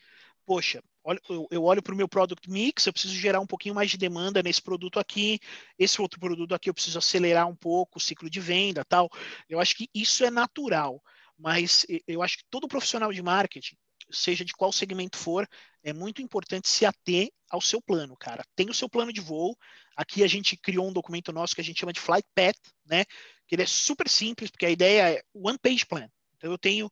Poxa, 0.45 0.83
eu, 1.29 1.47
eu 1.49 1.63
olho 1.63 1.81
para 1.81 1.93
o 1.93 1.97
meu 1.97 2.07
product 2.07 2.49
mix, 2.49 2.85
eu 2.85 2.93
preciso 2.93 3.15
gerar 3.15 3.39
um 3.39 3.47
pouquinho 3.47 3.73
mais 3.73 3.89
de 3.89 3.97
demanda 3.97 4.43
nesse 4.43 4.61
produto 4.61 4.99
aqui, 4.99 5.39
esse 5.77 6.01
outro 6.01 6.19
produto 6.19 6.53
aqui 6.53 6.69
eu 6.69 6.73
preciso 6.73 6.99
acelerar 6.99 7.47
um 7.47 7.55
pouco 7.55 7.97
o 7.97 8.01
ciclo 8.01 8.29
de 8.29 8.39
venda, 8.39 8.85
tal. 8.85 9.09
Eu 9.49 9.59
acho 9.59 9.75
que 9.75 9.89
isso 9.93 10.23
é 10.23 10.29
natural, 10.29 11.01
mas 11.37 11.85
eu 12.07 12.21
acho 12.21 12.37
que 12.37 12.43
todo 12.49 12.67
profissional 12.67 13.11
de 13.11 13.21
marketing, 13.21 13.75
seja 14.11 14.43
de 14.45 14.53
qual 14.53 14.71
segmento 14.71 15.17
for, 15.17 15.47
é 15.83 15.93
muito 15.93 16.21
importante 16.21 16.67
se 16.67 16.85
ater 16.85 17.29
ao 17.49 17.61
seu 17.61 17.81
plano, 17.81 18.15
cara. 18.17 18.43
Tem 18.55 18.69
o 18.69 18.73
seu 18.73 18.89
plano 18.89 19.11
de 19.11 19.21
voo. 19.21 19.57
Aqui 19.95 20.23
a 20.23 20.27
gente 20.27 20.55
criou 20.57 20.87
um 20.87 20.93
documento 20.93 21.31
nosso 21.31 21.55
que 21.55 21.61
a 21.61 21.63
gente 21.63 21.79
chama 21.79 21.93
de 21.93 21.99
Flight 21.99 22.27
Path, 22.35 22.57
né? 22.85 23.03
Que 23.51 23.55
ele 23.55 23.63
é 23.63 23.67
super 23.67 24.07
simples, 24.07 24.49
porque 24.49 24.65
a 24.65 24.69
ideia 24.69 25.17
é 25.17 25.23
one 25.33 25.57
page 25.59 25.85
plan. 25.85 26.09
Então 26.37 26.49
eu 26.49 26.57
tenho 26.57 26.89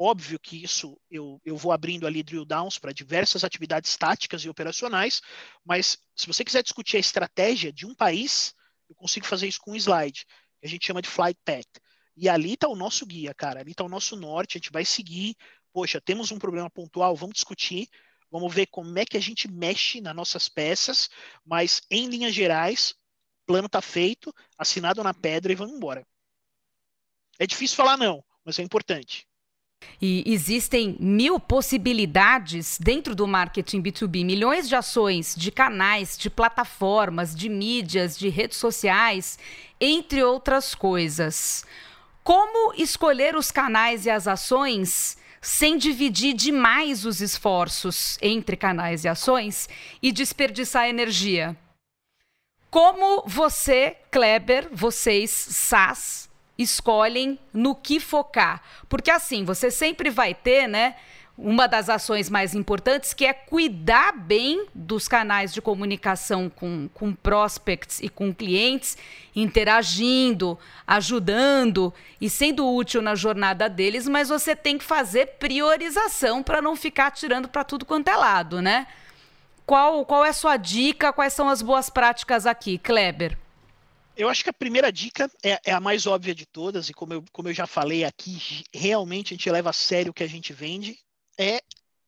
Óbvio 0.00 0.38
que 0.38 0.62
isso 0.62 0.96
eu, 1.10 1.40
eu 1.44 1.56
vou 1.56 1.72
abrindo 1.72 2.06
ali 2.06 2.22
drill 2.22 2.44
downs 2.44 2.78
para 2.78 2.92
diversas 2.92 3.42
atividades 3.42 3.96
táticas 3.96 4.44
e 4.44 4.48
operacionais, 4.48 5.20
mas 5.64 5.98
se 6.14 6.28
você 6.28 6.44
quiser 6.44 6.62
discutir 6.62 6.98
a 6.98 7.00
estratégia 7.00 7.72
de 7.72 7.84
um 7.84 7.92
país, 7.92 8.54
eu 8.88 8.94
consigo 8.94 9.26
fazer 9.26 9.48
isso 9.48 9.60
com 9.60 9.72
um 9.72 9.76
slide, 9.76 10.24
que 10.60 10.66
a 10.66 10.68
gente 10.68 10.86
chama 10.86 11.02
de 11.02 11.08
flight 11.08 11.36
path. 11.44 11.66
E 12.16 12.28
ali 12.28 12.52
está 12.52 12.68
o 12.68 12.76
nosso 12.76 13.04
guia, 13.04 13.34
cara. 13.34 13.58
Ali 13.58 13.72
está 13.72 13.82
o 13.82 13.88
nosso 13.88 14.14
norte, 14.14 14.56
a 14.56 14.58
gente 14.58 14.70
vai 14.70 14.84
seguir. 14.84 15.34
Poxa, 15.72 16.00
temos 16.00 16.30
um 16.30 16.38
problema 16.38 16.70
pontual, 16.70 17.16
vamos 17.16 17.34
discutir, 17.34 17.88
vamos 18.30 18.54
ver 18.54 18.66
como 18.66 18.96
é 19.00 19.04
que 19.04 19.16
a 19.16 19.20
gente 19.20 19.50
mexe 19.50 20.00
nas 20.00 20.14
nossas 20.14 20.48
peças, 20.48 21.08
mas 21.44 21.82
em 21.90 22.06
linhas 22.06 22.34
gerais, 22.34 22.94
plano 23.48 23.64
está 23.64 23.80
feito, 23.80 24.32
assinado 24.58 25.02
na 25.02 25.14
pedra 25.14 25.50
e 25.50 25.54
vamos 25.54 25.74
embora. 25.74 26.06
É 27.38 27.46
difícil 27.46 27.76
falar 27.76 27.96
não, 27.96 28.22
mas 28.44 28.58
é 28.58 28.62
importante. 28.62 29.26
E 30.02 30.22
existem 30.26 30.96
mil 31.00 31.40
possibilidades 31.40 32.78
dentro 32.78 33.14
do 33.14 33.26
marketing 33.26 33.80
B2B, 33.80 34.24
milhões 34.24 34.68
de 34.68 34.76
ações, 34.76 35.34
de 35.34 35.50
canais, 35.50 36.18
de 36.18 36.28
plataformas, 36.28 37.34
de 37.34 37.48
mídias, 37.48 38.18
de 38.18 38.28
redes 38.28 38.58
sociais, 38.58 39.38
entre 39.80 40.22
outras 40.22 40.74
coisas. 40.74 41.64
Como 42.22 42.74
escolher 42.74 43.34
os 43.34 43.50
canais 43.50 44.04
e 44.04 44.10
as 44.10 44.28
ações 44.28 45.16
sem 45.40 45.78
dividir 45.78 46.34
demais 46.34 47.06
os 47.06 47.22
esforços 47.22 48.18
entre 48.20 48.56
canais 48.56 49.04
e 49.04 49.08
ações 49.08 49.68
e 50.02 50.12
desperdiçar 50.12 50.88
energia? 50.88 51.56
Como 52.70 53.24
você, 53.26 53.96
Kleber, 54.10 54.68
vocês, 54.70 55.30
SAS, 55.30 56.28
escolhem 56.58 57.38
no 57.52 57.74
que 57.74 57.98
focar. 57.98 58.62
Porque 58.88 59.10
assim, 59.10 59.44
você 59.44 59.70
sempre 59.70 60.10
vai 60.10 60.34
ter, 60.34 60.66
né? 60.66 60.96
Uma 61.36 61.68
das 61.68 61.88
ações 61.88 62.28
mais 62.28 62.52
importantes 62.52 63.14
que 63.14 63.24
é 63.24 63.32
cuidar 63.32 64.12
bem 64.12 64.66
dos 64.74 65.06
canais 65.06 65.54
de 65.54 65.62
comunicação 65.62 66.50
com, 66.50 66.90
com 66.92 67.14
prospects 67.14 68.00
e 68.02 68.08
com 68.08 68.34
clientes, 68.34 68.98
interagindo, 69.36 70.58
ajudando 70.84 71.94
e 72.20 72.28
sendo 72.28 72.68
útil 72.68 73.00
na 73.00 73.14
jornada 73.14 73.68
deles, 73.68 74.08
mas 74.08 74.28
você 74.28 74.56
tem 74.56 74.76
que 74.76 74.84
fazer 74.84 75.36
priorização 75.38 76.42
para 76.42 76.60
não 76.60 76.74
ficar 76.74 77.12
tirando 77.12 77.48
para 77.48 77.62
tudo 77.62 77.86
quanto 77.86 78.08
é 78.08 78.16
lado, 78.16 78.60
né? 78.60 78.88
Qual, 79.68 80.06
qual 80.06 80.24
é 80.24 80.30
a 80.30 80.32
sua 80.32 80.56
dica? 80.56 81.12
Quais 81.12 81.34
são 81.34 81.46
as 81.46 81.60
boas 81.60 81.90
práticas 81.90 82.46
aqui, 82.46 82.78
Kleber? 82.78 83.38
Eu 84.16 84.30
acho 84.30 84.42
que 84.42 84.48
a 84.48 84.52
primeira 84.54 84.90
dica 84.90 85.30
é, 85.44 85.60
é, 85.62 85.72
a 85.72 85.78
mais 85.78 86.06
óbvia 86.06 86.34
de 86.34 86.46
todas, 86.46 86.88
e 86.88 86.94
como 86.94 87.12
eu, 87.12 87.24
como 87.30 87.50
eu 87.50 87.52
já 87.52 87.66
falei 87.66 88.02
aqui, 88.02 88.64
realmente 88.72 89.34
a 89.34 89.36
gente 89.36 89.50
leva 89.50 89.68
a 89.68 89.74
sério 89.74 90.10
o 90.10 90.14
que 90.14 90.24
a 90.24 90.26
gente 90.26 90.54
vende, 90.54 90.98
é 91.38 91.60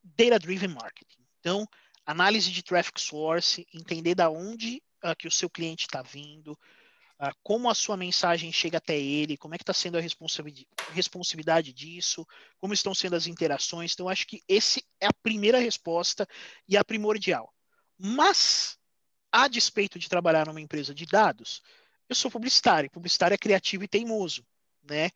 data-driven 0.03 0.71
marketing. 0.71 1.21
Então, 1.39 1.69
análise 2.07 2.51
de 2.51 2.63
traffic 2.63 2.99
source, 2.99 3.67
entender 3.75 4.15
da 4.15 4.31
onde 4.31 4.83
uh, 5.05 5.15
que 5.15 5.29
o 5.29 5.31
seu 5.31 5.51
cliente 5.51 5.83
está 5.83 6.01
vindo, 6.01 6.59
uh, 7.21 7.35
como 7.43 7.69
a 7.69 7.75
sua 7.75 7.97
mensagem 7.97 8.53
chega 8.53 8.79
até 8.79 8.99
ele, 8.99 9.37
como 9.37 9.55
é 9.55 9.59
que 9.59 9.63
está 9.63 9.75
sendo 9.75 9.99
a 9.99 10.93
responsividade 10.93 11.73
disso, 11.73 12.27
como 12.59 12.73
estão 12.73 12.95
sendo 12.95 13.15
as 13.17 13.27
interações. 13.27 13.93
Então, 13.93 14.09
acho 14.09 14.27
que 14.27 14.43
esse 14.49 14.85
é 15.01 15.07
a 15.07 15.13
primeira 15.23 15.59
resposta 15.59 16.27
e 16.67 16.77
a 16.77 16.85
primordial. 16.85 17.53
Mas, 17.99 18.79
a 19.31 19.47
despeito 19.47 19.99
de 19.99 20.09
trabalhar 20.09 20.47
numa 20.47 20.61
empresa 20.61 20.95
de 20.95 21.05
dados, 21.05 21.63
eu 22.09 22.17
sou 22.17 22.31
publicitário, 22.31 22.91
publicitário 22.91 23.35
é 23.35 23.39
criativo 23.39 23.85
e 23.85 23.89
teimoso, 23.89 24.45
né? 24.83 25.11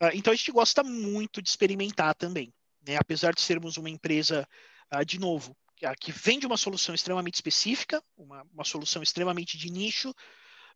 Ah, 0.00 0.14
então 0.14 0.32
a 0.32 0.36
gente 0.36 0.50
gosta 0.52 0.82
muito 0.82 1.42
de 1.42 1.48
experimentar 1.48 2.14
também, 2.14 2.54
né? 2.86 2.96
Apesar 2.96 3.34
de 3.34 3.42
sermos 3.42 3.76
uma 3.76 3.90
empresa, 3.90 4.48
uh, 4.94 5.04
de 5.04 5.18
novo, 5.18 5.54
que 6.00 6.10
vende 6.10 6.46
uma 6.46 6.56
solução 6.56 6.94
extremamente 6.94 7.34
específica, 7.34 8.02
uma, 8.16 8.42
uma 8.52 8.64
solução 8.64 9.02
extremamente 9.02 9.58
de 9.58 9.70
nicho, 9.70 10.14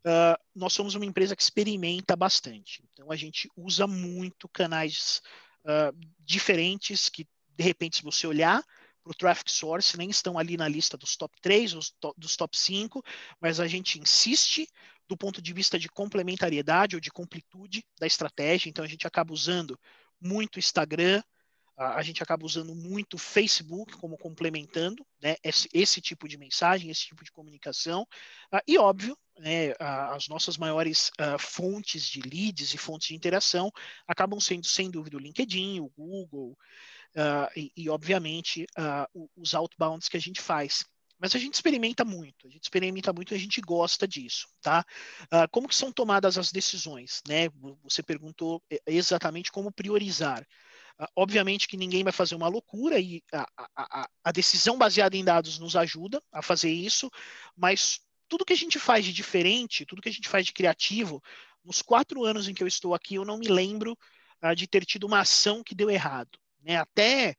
uh, 0.06 0.40
nós 0.54 0.72
somos 0.72 0.94
uma 0.94 1.04
empresa 1.04 1.36
que 1.36 1.42
experimenta 1.42 2.16
bastante. 2.16 2.82
Então 2.92 3.10
a 3.10 3.16
gente 3.16 3.48
usa 3.56 3.86
muito 3.86 4.48
canais 4.48 5.20
uh, 5.64 5.96
diferentes 6.20 7.08
que, 7.08 7.26
de 7.56 7.64
repente, 7.64 7.96
se 7.96 8.02
você 8.02 8.26
olhar 8.26 8.62
para 9.02 9.10
o 9.10 9.14
traffic 9.14 9.50
source, 9.50 9.96
nem 9.96 10.10
estão 10.10 10.38
ali 10.38 10.56
na 10.56 10.68
lista 10.68 10.96
dos 10.96 11.16
top 11.16 11.36
3, 11.40 11.74
dos 12.16 12.36
top 12.36 12.56
5, 12.56 13.02
mas 13.40 13.58
a 13.58 13.66
gente 13.66 13.98
insiste 13.98 14.68
do 15.08 15.16
ponto 15.16 15.42
de 15.42 15.52
vista 15.52 15.78
de 15.78 15.88
complementariedade 15.88 16.94
ou 16.94 17.00
de 17.00 17.10
completude 17.10 17.84
da 17.98 18.06
estratégia. 18.06 18.70
Então, 18.70 18.84
a 18.84 18.88
gente 18.88 19.06
acaba 19.06 19.32
usando 19.32 19.78
muito 20.20 20.58
Instagram, 20.58 21.20
a 21.76 22.02
gente 22.02 22.22
acaba 22.22 22.44
usando 22.44 22.74
muito 22.74 23.18
Facebook 23.18 23.96
como 23.96 24.16
complementando 24.16 25.04
né, 25.20 25.36
esse, 25.42 25.68
esse, 25.72 26.00
tipo 26.00 26.28
de 26.28 26.36
mensagem, 26.36 26.90
esse 26.90 27.06
tipo 27.06 27.24
de 27.24 27.32
comunicação. 27.32 28.02
Uh, 28.52 28.60
e, 28.66 28.78
óbvio, 28.78 29.16
né, 29.42 29.74
as 29.78 30.28
nossas 30.28 30.56
maiores 30.56 31.10
uh, 31.20 31.38
fontes 31.38 32.06
de 32.06 32.20
leads 32.20 32.72
e 32.72 32.78
fontes 32.78 33.08
de 33.08 33.14
interação 33.16 33.72
acabam 34.06 34.38
sendo, 34.38 34.66
sem 34.66 34.88
dúvida, 34.88 35.16
o 35.16 35.20
LinkedIn, 35.20 35.80
o 35.80 35.88
Google 35.88 36.56
uh, 37.16 37.50
e, 37.56 37.72
e, 37.76 37.90
obviamente, 37.90 38.64
os 39.36 39.52
outbounds 39.52 40.08
que 40.08 40.16
a 40.16 40.20
gente 40.20 40.40
faz. 40.40 40.84
Mas 41.18 41.36
a 41.36 41.38
gente 41.38 41.54
experimenta 41.54 42.04
muito, 42.04 42.46
a 42.46 42.50
gente 42.50 42.64
experimenta 42.64 43.12
muito 43.12 43.32
e 43.32 43.36
a 43.36 43.38
gente 43.38 43.60
gosta 43.60 44.08
disso, 44.08 44.48
tá? 44.60 44.84
Uh, 45.24 45.48
como 45.52 45.68
que 45.68 45.74
são 45.74 45.92
tomadas 45.92 46.36
as 46.36 46.50
decisões, 46.50 47.20
né? 47.28 47.48
Você 47.84 48.02
perguntou 48.02 48.60
é, 48.68 48.80
exatamente 48.86 49.52
como 49.52 49.70
priorizar. 49.70 50.42
Uh, 51.00 51.06
obviamente 51.14 51.68
que 51.68 51.76
ninguém 51.76 52.02
vai 52.02 52.12
fazer 52.12 52.34
uma 52.34 52.48
loucura 52.48 52.98
e 52.98 53.22
a, 53.32 53.46
a, 53.76 54.08
a, 54.24 54.32
decisão 54.32 54.76
baseada 54.76 55.16
em 55.16 55.24
dados 55.24 55.60
nos 55.60 55.76
ajuda 55.76 56.20
a 56.32 56.42
fazer 56.42 56.70
isso, 56.70 57.08
mas 57.56 58.00
tudo 58.32 58.46
que 58.46 58.54
a 58.54 58.56
gente 58.56 58.78
faz 58.78 59.04
de 59.04 59.12
diferente, 59.12 59.84
tudo 59.84 60.00
que 60.00 60.08
a 60.08 60.12
gente 60.12 60.26
faz 60.26 60.46
de 60.46 60.54
criativo, 60.54 61.22
nos 61.62 61.82
quatro 61.82 62.24
anos 62.24 62.48
em 62.48 62.54
que 62.54 62.62
eu 62.62 62.66
estou 62.66 62.94
aqui, 62.94 63.16
eu 63.16 63.26
não 63.26 63.36
me 63.36 63.46
lembro 63.46 63.92
uh, 64.42 64.56
de 64.56 64.66
ter 64.66 64.86
tido 64.86 65.06
uma 65.06 65.20
ação 65.20 65.62
que 65.62 65.74
deu 65.74 65.90
errado. 65.90 66.38
Né? 66.62 66.76
Até 66.76 67.36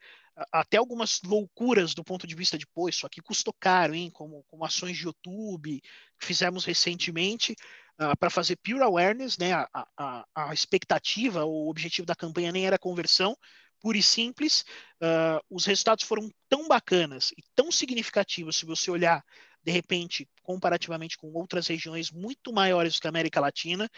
até 0.52 0.78
algumas 0.78 1.20
loucuras 1.24 1.96
do 1.96 2.04
ponto 2.04 2.28
de 2.28 2.36
vista 2.36 2.58
de, 2.58 2.68
pô, 2.68 2.90
isso 2.90 3.08
aqui 3.08 3.22
custou 3.22 3.54
caro, 3.60 3.94
hein? 3.94 4.10
Como, 4.12 4.44
como 4.48 4.66
ações 4.66 4.98
de 4.98 5.06
YouTube 5.06 5.82
que 6.20 6.26
fizemos 6.26 6.66
recentemente 6.66 7.56
uh, 8.00 8.18
para 8.18 8.30
fazer 8.30 8.56
pure 8.58 8.82
awareness, 8.82 9.38
né? 9.38 9.54
A, 9.54 9.68
a, 9.98 10.26
a, 10.36 10.54
expectativa, 10.54 11.44
o 11.44 11.70
objetivo 11.70 12.06
da 12.06 12.16
campanha 12.16 12.52
nem 12.52 12.68
era 12.68 12.78
conversão, 12.80 13.36
pura 13.80 13.98
e 13.98 14.04
simples. 14.04 14.64
Uh, 15.02 15.42
os 15.50 15.66
resultados 15.66 16.04
foram 16.04 16.30
tão 16.50 16.68
bacanas 16.68 17.32
e 17.38 17.44
tão 17.56 17.72
significativos 17.72 18.58
se 18.58 18.66
você 18.66 18.90
olhar, 18.90 19.24
de 19.64 19.72
repente, 19.72 20.28
comparativamente 20.42 21.18
com 21.18 21.32
outras 21.34 21.68
regiões 21.68 22.12
muito 22.12 22.52
maiores 22.52 23.00
da 23.00 23.10
América 23.10 23.40
Latina, 23.40 23.90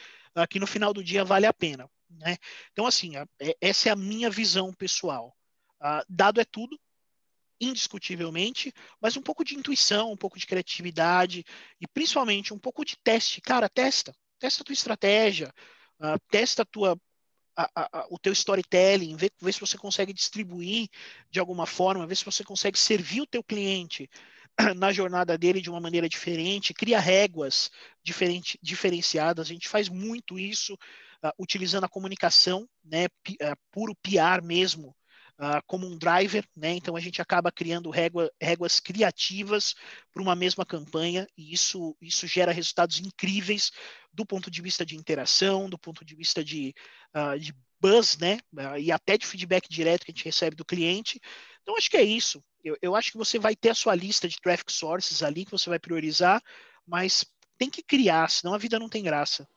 que 0.50 0.60
no 0.60 0.68
final 0.68 0.94
do 0.94 1.04
dia 1.04 1.24
vale 1.24 1.46
a 1.46 1.54
pena. 1.54 1.90
Né? 2.10 2.38
Então, 2.72 2.86
assim, 2.86 3.14
é, 3.18 3.56
essa 3.60 3.90
é 3.90 3.92
a 3.92 3.96
minha 3.96 4.30
visão 4.30 4.74
pessoal. 4.74 5.36
Uh, 5.82 6.06
dado 6.10 6.40
é 6.40 6.46
tudo, 6.46 6.80
indiscutivelmente, 7.60 8.74
mas 9.00 9.18
um 9.18 9.22
pouco 9.22 9.44
de 9.44 9.56
intuição, 9.56 10.12
um 10.12 10.18
pouco 10.18 10.38
de 10.38 10.46
criatividade 10.46 11.44
e 11.80 11.88
principalmente 11.88 12.54
um 12.54 12.60
pouco 12.60 12.84
de 12.84 12.98
teste. 12.98 13.42
Cara, 13.42 13.70
testa, 13.70 14.16
testa 14.40 14.62
a 14.62 14.66
tua 14.66 14.74
estratégia, 14.74 15.54
uh, 16.00 16.20
testa 16.30 16.62
a 16.62 16.66
tua, 16.66 17.00
a, 17.56 17.70
a, 17.76 18.08
o 18.10 18.20
teu 18.20 18.34
storytelling, 18.34 19.16
vê, 19.16 19.32
vê 19.40 19.52
se 19.52 19.60
você 19.60 19.78
consegue 19.78 20.14
distribuir 20.14 20.90
de 21.30 21.40
alguma 21.40 21.66
forma, 21.66 22.08
vê 22.08 22.16
se 22.16 22.26
você 22.26 22.44
consegue 22.44 22.78
servir 22.78 23.22
o 23.22 23.28
teu 23.28 23.44
cliente 23.44 24.10
na 24.76 24.92
jornada 24.92 25.38
dele 25.38 25.62
de 25.62 25.70
uma 25.70 25.80
maneira 25.80 26.08
diferente, 26.08 26.74
cria 26.74 27.00
réguas 27.00 27.70
diferente, 28.04 28.58
diferenciadas. 28.62 29.48
A 29.48 29.54
gente 29.54 29.68
faz 29.68 29.90
muito 29.90 30.40
isso 30.40 30.74
uh, 31.24 31.32
utilizando 31.40 31.84
a 31.84 31.90
comunicação, 31.90 32.68
né, 32.84 33.06
uh, 33.06 33.56
puro 33.72 33.96
PR 33.96 34.44
mesmo, 34.44 34.96
uh, 35.40 35.62
como 35.68 35.86
um 35.86 35.98
driver, 35.98 36.46
né? 36.56 36.72
Então 36.72 36.96
a 36.96 37.00
gente 37.00 37.22
acaba 37.22 37.52
criando 37.52 37.90
régua, 37.90 38.32
réguas 38.42 38.80
criativas 38.80 39.76
para 40.14 40.24
uma 40.24 40.36
mesma 40.36 40.66
campanha 40.66 41.28
e 41.38 41.54
isso, 41.54 41.96
isso 42.02 42.26
gera 42.28 42.52
resultados 42.52 43.00
incríveis 43.00 43.72
do 44.14 44.26
ponto 44.26 44.50
de 44.50 44.62
vista 44.62 44.86
de 44.86 44.96
interação, 44.96 45.70
do 45.70 45.78
ponto 45.78 46.06
de 46.06 46.16
vista 46.16 46.42
de, 46.42 46.74
de 47.38 47.54
buzz, 47.82 48.18
né? 48.18 48.40
E 48.80 48.90
até 48.90 49.18
de 49.18 49.26
feedback 49.26 49.68
direto 49.68 50.06
que 50.06 50.12
a 50.12 50.16
gente 50.16 50.24
recebe 50.24 50.56
do 50.56 50.64
cliente. 50.64 51.20
Então, 51.62 51.76
acho 51.76 51.90
que 51.90 51.98
é 51.98 52.04
isso. 52.04 52.42
Eu, 52.66 52.76
eu 52.82 52.96
acho 52.96 53.12
que 53.12 53.18
você 53.18 53.38
vai 53.38 53.56
ter 53.56 53.70
a 53.70 53.76
sua 53.76 53.94
lista 53.94 54.28
de 54.28 54.42
traffic 54.42 54.72
sources 54.72 55.22
ali 55.22 55.46
que 55.46 55.52
você 55.52 55.70
vai 55.70 55.78
priorizar, 55.78 56.42
mas 56.86 57.24
tem 57.60 57.70
que 57.70 57.84
criar, 57.84 58.28
senão 58.32 58.56
a 58.56 58.58
vida 58.58 58.80
não 58.80 58.90
tem 58.90 59.04
graça. 59.04 59.48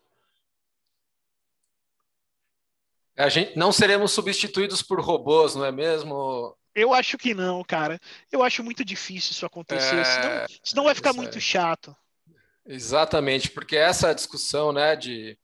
A 3.17 3.31
gente 3.31 3.57
não 3.57 3.73
seremos 3.73 4.13
substituídos 4.13 4.83
por 4.83 5.01
robôs, 5.01 5.55
não 5.55 5.65
é 5.65 5.73
mesmo? 5.73 6.55
Eu 6.75 6.93
acho 6.93 7.17
que 7.17 7.33
não, 7.33 7.65
cara. 7.65 7.99
Eu 8.31 8.43
acho 8.43 8.63
muito 8.63 8.85
difícil 8.85 9.33
isso 9.33 9.47
acontecer, 9.47 9.97
é... 9.97 10.05
senão, 10.05 10.47
senão 10.63 10.85
vai 10.85 10.95
ficar 10.95 11.15
muito 11.15 11.39
é. 11.39 11.41
chato. 11.41 11.97
Exatamente, 12.67 13.51
porque 13.51 13.75
essa 13.75 14.15
discussão, 14.15 14.71
né, 14.71 14.95
de, 14.95 15.39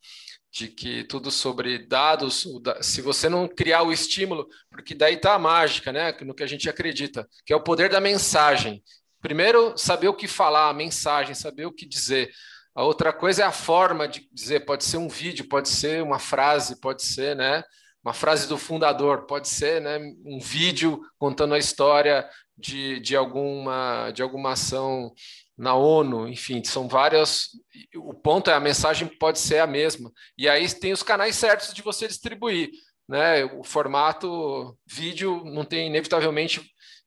de 0.55 0.69
que 0.69 1.03
tudo 1.03 1.29
sobre 1.29 1.77
dados, 1.77 2.47
se 2.79 3.01
você 3.01 3.27
não 3.27 3.45
criar 3.45 3.83
o 3.83 3.91
estímulo, 3.91 4.47
porque 4.71 4.95
daí 4.95 5.17
tá 5.17 5.33
a 5.33 5.39
mágica, 5.39 5.91
né, 5.91 6.15
no 6.21 6.33
que 6.33 6.43
a 6.43 6.47
gente 6.47 6.69
acredita, 6.69 7.27
que 7.45 7.51
é 7.51 7.55
o 7.57 7.61
poder 7.61 7.89
da 7.89 7.99
mensagem. 7.99 8.81
Primeiro, 9.21 9.77
saber 9.77 10.07
o 10.07 10.13
que 10.13 10.29
falar, 10.29 10.69
a 10.69 10.73
mensagem, 10.73 11.35
saber 11.35 11.65
o 11.65 11.73
que 11.73 11.85
dizer. 11.85 12.31
A 12.73 12.85
outra 12.85 13.11
coisa 13.11 13.43
é 13.43 13.45
a 13.45 13.51
forma 13.51 14.07
de 14.07 14.29
dizer, 14.31 14.61
pode 14.61 14.85
ser 14.85 14.95
um 14.95 15.09
vídeo, 15.09 15.49
pode 15.49 15.67
ser 15.67 16.01
uma 16.01 16.19
frase, 16.19 16.79
pode 16.79 17.03
ser, 17.03 17.35
né? 17.35 17.61
Uma 18.01 18.13
frase 18.13 18.47
do 18.47 18.57
fundador, 18.57 19.25
pode 19.25 19.49
ser, 19.49 19.81
né? 19.81 19.99
Um 20.25 20.39
vídeo 20.39 21.01
contando 21.17 21.53
a 21.53 21.59
história 21.59 22.25
de, 22.57 23.01
de, 23.01 23.13
alguma, 23.13 24.09
de 24.11 24.21
alguma 24.21 24.53
ação 24.53 25.13
na 25.57 25.73
ONU, 25.73 26.27
enfim, 26.27 26.63
são 26.63 26.87
várias. 26.87 27.49
O 27.95 28.13
ponto 28.13 28.49
é 28.49 28.53
a 28.53 28.59
mensagem 28.59 29.07
pode 29.07 29.39
ser 29.39 29.59
a 29.59 29.67
mesma. 29.67 30.11
E 30.37 30.49
aí 30.49 30.67
tem 30.73 30.91
os 30.91 31.03
canais 31.03 31.35
certos 31.35 31.73
de 31.73 31.81
você 31.81 32.07
distribuir. 32.07 32.69
Né? 33.07 33.45
O 33.45 33.63
formato 33.63 34.77
vídeo 34.85 35.43
não 35.45 35.63
tem, 35.63 35.87
inevitavelmente, 35.87 36.61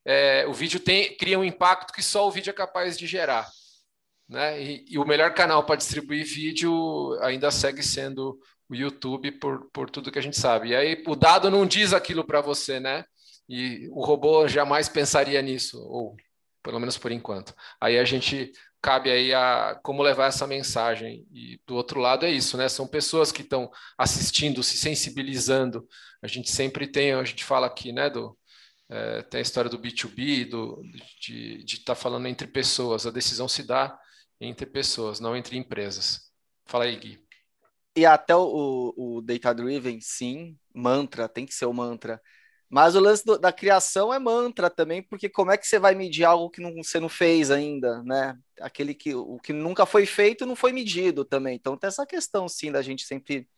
é, 0.05 0.47
o 0.47 0.55
vídeo 0.55 0.81
tem, 0.81 1.17
cria 1.17 1.39
um 1.39 1.45
impacto 1.45 1.93
que 1.93 2.03
só 2.03 2.27
o 2.27 2.31
vídeo 2.31 2.51
é 2.51 2.55
capaz 2.55 2.97
de 2.97 3.07
gerar. 3.07 3.47
Né? 4.29 4.63
E, 4.63 4.85
e, 4.91 4.99
o 4.99 5.07
melhor 5.07 5.35
canal 5.35 5.65
para 5.65 5.77
distribuir 5.77 6.25
vídeo 6.25 7.19
ainda 7.21 7.51
segue 7.51 7.83
sendo 7.83 8.39
o 8.69 8.75
YouTube 8.75 9.33
por, 9.33 9.69
por 9.73 9.91
tudo 9.91 10.13
que 10.13 10.19
a 10.19 10.23
gente 10.23 10.39
sabe. 10.39 10.69
E 10.69 10.77
aí 10.77 11.03
o 11.07 11.17
dado 11.17 11.51
não 11.51 11.67
diz 11.67 11.93
aquilo 11.93 12.25
para 12.25 12.41
você, 12.41 12.79
né? 12.79 13.05
E 13.49 13.89
o 13.91 14.05
robô 14.05 14.47
jamais 14.47 14.89
pensaria 14.91 15.41
nisso, 15.41 15.81
ou 15.83 16.15
pelo 16.63 16.79
menos 16.81 16.99
por 16.99 17.13
enquanto. 17.13 17.55
Aí 17.81 17.99
a 17.99 18.05
gente 18.05 18.53
cabe 18.81 19.11
aí 19.11 19.35
a 19.35 19.79
como 19.83 20.03
levar 20.03 20.27
essa 20.27 20.47
mensagem. 20.47 21.27
E 21.33 21.61
do 21.67 21.75
outro 21.75 22.01
lado 22.01 22.27
é 22.27 22.31
isso, 22.31 22.57
né? 22.57 22.69
São 22.69 22.87
pessoas 22.87 23.33
que 23.33 23.43
estão 23.43 23.71
assistindo, 23.97 24.63
se 24.63 24.77
sensibilizando. 24.77 25.87
A 26.23 26.27
gente 26.27 26.51
sempre 26.51 26.87
tem, 26.87 27.13
a 27.13 27.25
gente 27.25 27.45
fala 27.45 27.67
aqui, 27.67 27.93
né, 27.93 28.11
do 28.11 28.37
é, 28.91 29.23
tem 29.23 29.39
a 29.39 29.43
história 29.43 29.69
do 29.69 29.79
B2B, 29.79 30.49
do, 30.49 30.83
de 31.21 31.63
estar 31.67 31.95
tá 31.95 32.01
falando 32.01 32.27
entre 32.27 32.47
pessoas. 32.47 33.07
A 33.07 33.11
decisão 33.11 33.47
se 33.47 33.63
dá 33.63 33.99
entre 34.41 34.67
pessoas, 34.67 35.21
não 35.21 35.37
entre 35.37 35.57
empresas. 35.57 36.33
Fala 36.65 36.85
aí, 36.85 36.97
Gui. 36.97 37.23
E 37.97 38.07
até 38.07 38.35
o, 38.35 38.95
o 38.97 39.21
Data 39.21 39.53
Driven, 39.53 40.01
sim, 40.01 40.57
mantra, 40.75 41.29
tem 41.29 41.45
que 41.45 41.53
ser 41.53 41.67
o 41.67 41.73
mantra. 41.73 42.21
Mas 42.71 42.95
o 42.95 43.01
lance 43.01 43.25
do, 43.25 43.39
da 43.39 43.53
criação 43.53 44.13
é 44.13 44.19
mantra 44.19 44.69
também, 44.69 45.03
porque 45.03 45.29
como 45.29 45.51
é 45.51 45.57
que 45.57 45.67
você 45.67 45.79
vai 45.79 45.95
medir 45.95 46.25
algo 46.25 46.51
que 46.51 46.61
não, 46.61 46.75
você 46.83 47.01
não 47.01 47.09
fez 47.09 47.51
ainda, 47.51 48.03
né? 48.03 48.37
Aquele 48.61 48.95
que 48.95 49.15
o 49.15 49.39
que 49.39 49.53
nunca 49.53 49.87
foi 49.87 50.05
feito 50.05 50.45
não 50.45 50.55
foi 50.55 50.73
medido 50.73 51.25
também. 51.25 51.57
Então 51.57 51.77
tem 51.77 51.89
essa 51.89 52.05
questão, 52.07 52.49
sim, 52.49 52.71
da 52.71 52.83
gente 52.83 53.05
sempre 53.05 53.49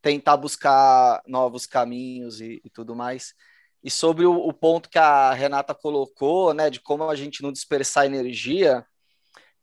tentar 0.00 0.36
buscar 0.36 1.22
novos 1.26 1.66
caminhos 1.66 2.40
e, 2.40 2.60
e 2.64 2.70
tudo 2.70 2.94
mais. 2.96 3.34
E 3.82 3.90
sobre 3.90 4.24
o, 4.24 4.34
o, 4.34 4.52
ponto 4.52 4.88
que 4.88 4.98
a 4.98 5.32
Renata 5.32 5.74
colocou, 5.74 6.54
né, 6.54 6.70
de 6.70 6.80
como 6.80 7.04
a 7.10 7.14
gente 7.16 7.42
não 7.42 7.52
dispersar 7.52 8.06
energia, 8.06 8.86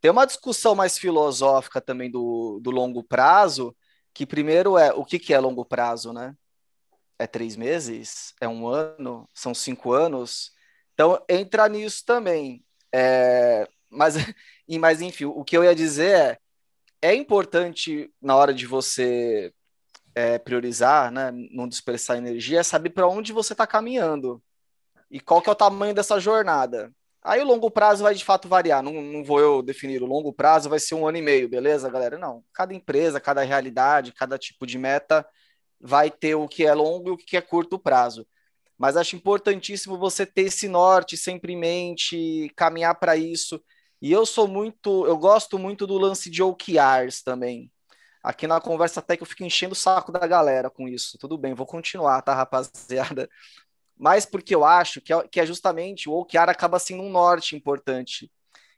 tem 0.01 0.11
uma 0.11 0.25
discussão 0.25 0.75
mais 0.75 0.97
filosófica 0.97 1.81
também 1.81 2.11
do, 2.11 2.59
do 2.61 2.71
longo 2.71 3.03
prazo, 3.03 3.75
que 4.13 4.25
primeiro 4.25 4.77
é 4.77 4.93
o 4.93 5.03
que, 5.05 5.17
que 5.17 5.33
é 5.33 5.39
longo 5.39 5.65
prazo, 5.65 6.13
né? 6.13 6.35
É 7.19 7.27
três 7.27 7.55
meses? 7.55 8.33
É 8.41 8.47
um 8.47 8.67
ano? 8.67 9.29
São 9.33 9.53
cinco 9.53 9.93
anos? 9.93 10.51
Então, 10.93 11.23
entra 11.29 11.67
nisso 11.69 12.03
também. 12.05 12.63
É, 12.93 13.67
mas, 13.89 14.15
mas, 14.79 15.01
enfim, 15.01 15.25
o 15.25 15.43
que 15.43 15.57
eu 15.57 15.63
ia 15.63 15.75
dizer 15.75 16.15
é, 16.15 16.37
é 17.01 17.15
importante 17.15 18.11
na 18.21 18.35
hora 18.35 18.53
de 18.53 18.65
você 18.65 19.53
é, 20.15 20.37
priorizar, 20.37 21.11
né, 21.11 21.31
não 21.51 21.67
dispersar 21.67 22.17
energia, 22.17 22.59
é 22.59 22.63
saber 22.63 22.91
para 22.91 23.07
onde 23.07 23.33
você 23.33 23.53
está 23.53 23.65
caminhando 23.65 24.41
e 25.09 25.19
qual 25.19 25.41
que 25.41 25.49
é 25.49 25.51
o 25.51 25.55
tamanho 25.55 25.93
dessa 25.93 26.19
jornada. 26.19 26.91
Aí 27.21 27.41
o 27.41 27.45
longo 27.45 27.71
prazo 27.71 28.03
vai 28.03 28.13
de 28.13 28.25
fato 28.25 28.49
variar, 28.49 28.83
não, 28.83 28.93
não 29.01 29.23
vou 29.23 29.39
eu 29.39 29.61
definir. 29.61 30.03
O 30.03 30.05
longo 30.05 30.33
prazo 30.33 30.69
vai 30.69 30.79
ser 30.79 30.95
um 30.95 31.07
ano 31.07 31.17
e 31.17 31.21
meio, 31.21 31.47
beleza, 31.47 31.89
galera? 31.89 32.17
Não. 32.17 32.43
Cada 32.53 32.73
empresa, 32.73 33.19
cada 33.19 33.41
realidade, 33.43 34.11
cada 34.11 34.37
tipo 34.37 34.65
de 34.67 34.77
meta 34.77 35.25
vai 35.83 36.09
ter 36.09 36.33
o 36.35 36.47
que 36.47 36.65
é 36.65 36.73
longo 36.73 37.09
e 37.09 37.11
o 37.11 37.17
que 37.17 37.35
é 37.35 37.41
curto 37.41 37.77
prazo. 37.77 38.25
Mas 38.77 38.95
acho 38.95 39.17
importantíssimo 39.17 39.97
você 39.97 40.25
ter 40.25 40.43
esse 40.43 40.69
norte 40.69 41.17
sempre 41.17 41.53
em 41.53 41.57
mente, 41.57 42.51
caminhar 42.55 42.95
para 42.95 43.17
isso. 43.17 43.61
E 44.01 44.11
eu 44.11 44.25
sou 44.25 44.47
muito, 44.47 45.05
eu 45.05 45.17
gosto 45.17 45.59
muito 45.59 45.85
do 45.85 45.97
lance 45.97 46.29
de 46.29 46.41
OKRs 46.41 47.21
também. 47.23 47.69
Aqui 48.23 48.47
na 48.47 48.61
conversa 48.61 49.01
até 49.01 49.17
que 49.17 49.23
eu 49.23 49.27
fico 49.27 49.43
enchendo 49.43 49.73
o 49.73 49.75
saco 49.75 50.11
da 50.11 50.25
galera 50.25 50.69
com 50.69 50.87
isso. 50.87 51.17
Tudo 51.17 51.37
bem, 51.37 51.53
vou 51.53 51.65
continuar, 51.65 52.21
tá, 52.21 52.33
rapaziada? 52.33 53.29
mas 53.97 54.25
porque 54.25 54.55
eu 54.55 54.63
acho 54.63 55.01
que 55.01 55.13
é, 55.13 55.29
é 55.35 55.45
justamente 55.45 56.09
o 56.09 56.13
OKR 56.13 56.49
acaba 56.49 56.79
sendo 56.79 57.03
um 57.03 57.11
norte 57.11 57.55
importante. 57.55 58.31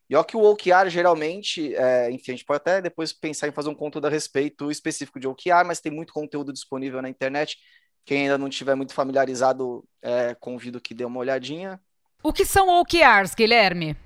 E 0.09 0.15
ó 0.15 0.23
que 0.23 0.37
o 0.37 0.43
OKR 0.43 0.87
geralmente, 0.87 1.75
é, 1.75 2.11
enfim, 2.11 2.31
a 2.31 2.35
gente 2.35 2.45
pode 2.45 2.57
até 2.57 2.81
depois 2.81 3.11
pensar 3.11 3.47
em 3.47 3.51
fazer 3.51 3.69
um 3.69 3.75
conteúdo 3.75 4.05
a 4.05 4.09
respeito 4.09 4.69
específico 4.69 5.19
de 5.19 5.27
OKR, 5.27 5.65
mas 5.65 5.79
tem 5.79 5.91
muito 5.91 6.13
conteúdo 6.13 6.53
disponível 6.53 7.01
na 7.01 7.09
internet. 7.09 7.57
Quem 8.05 8.23
ainda 8.23 8.37
não 8.37 8.47
estiver 8.47 8.75
muito 8.75 8.93
familiarizado, 8.93 9.83
é, 10.01 10.35
convido 10.35 10.79
que 10.79 10.93
dê 10.93 11.03
uma 11.03 11.19
olhadinha. 11.19 11.81
O 12.21 12.31
que 12.31 12.45
são 12.45 12.69
OKRs, 12.79 13.33
Guilherme? 13.35 13.97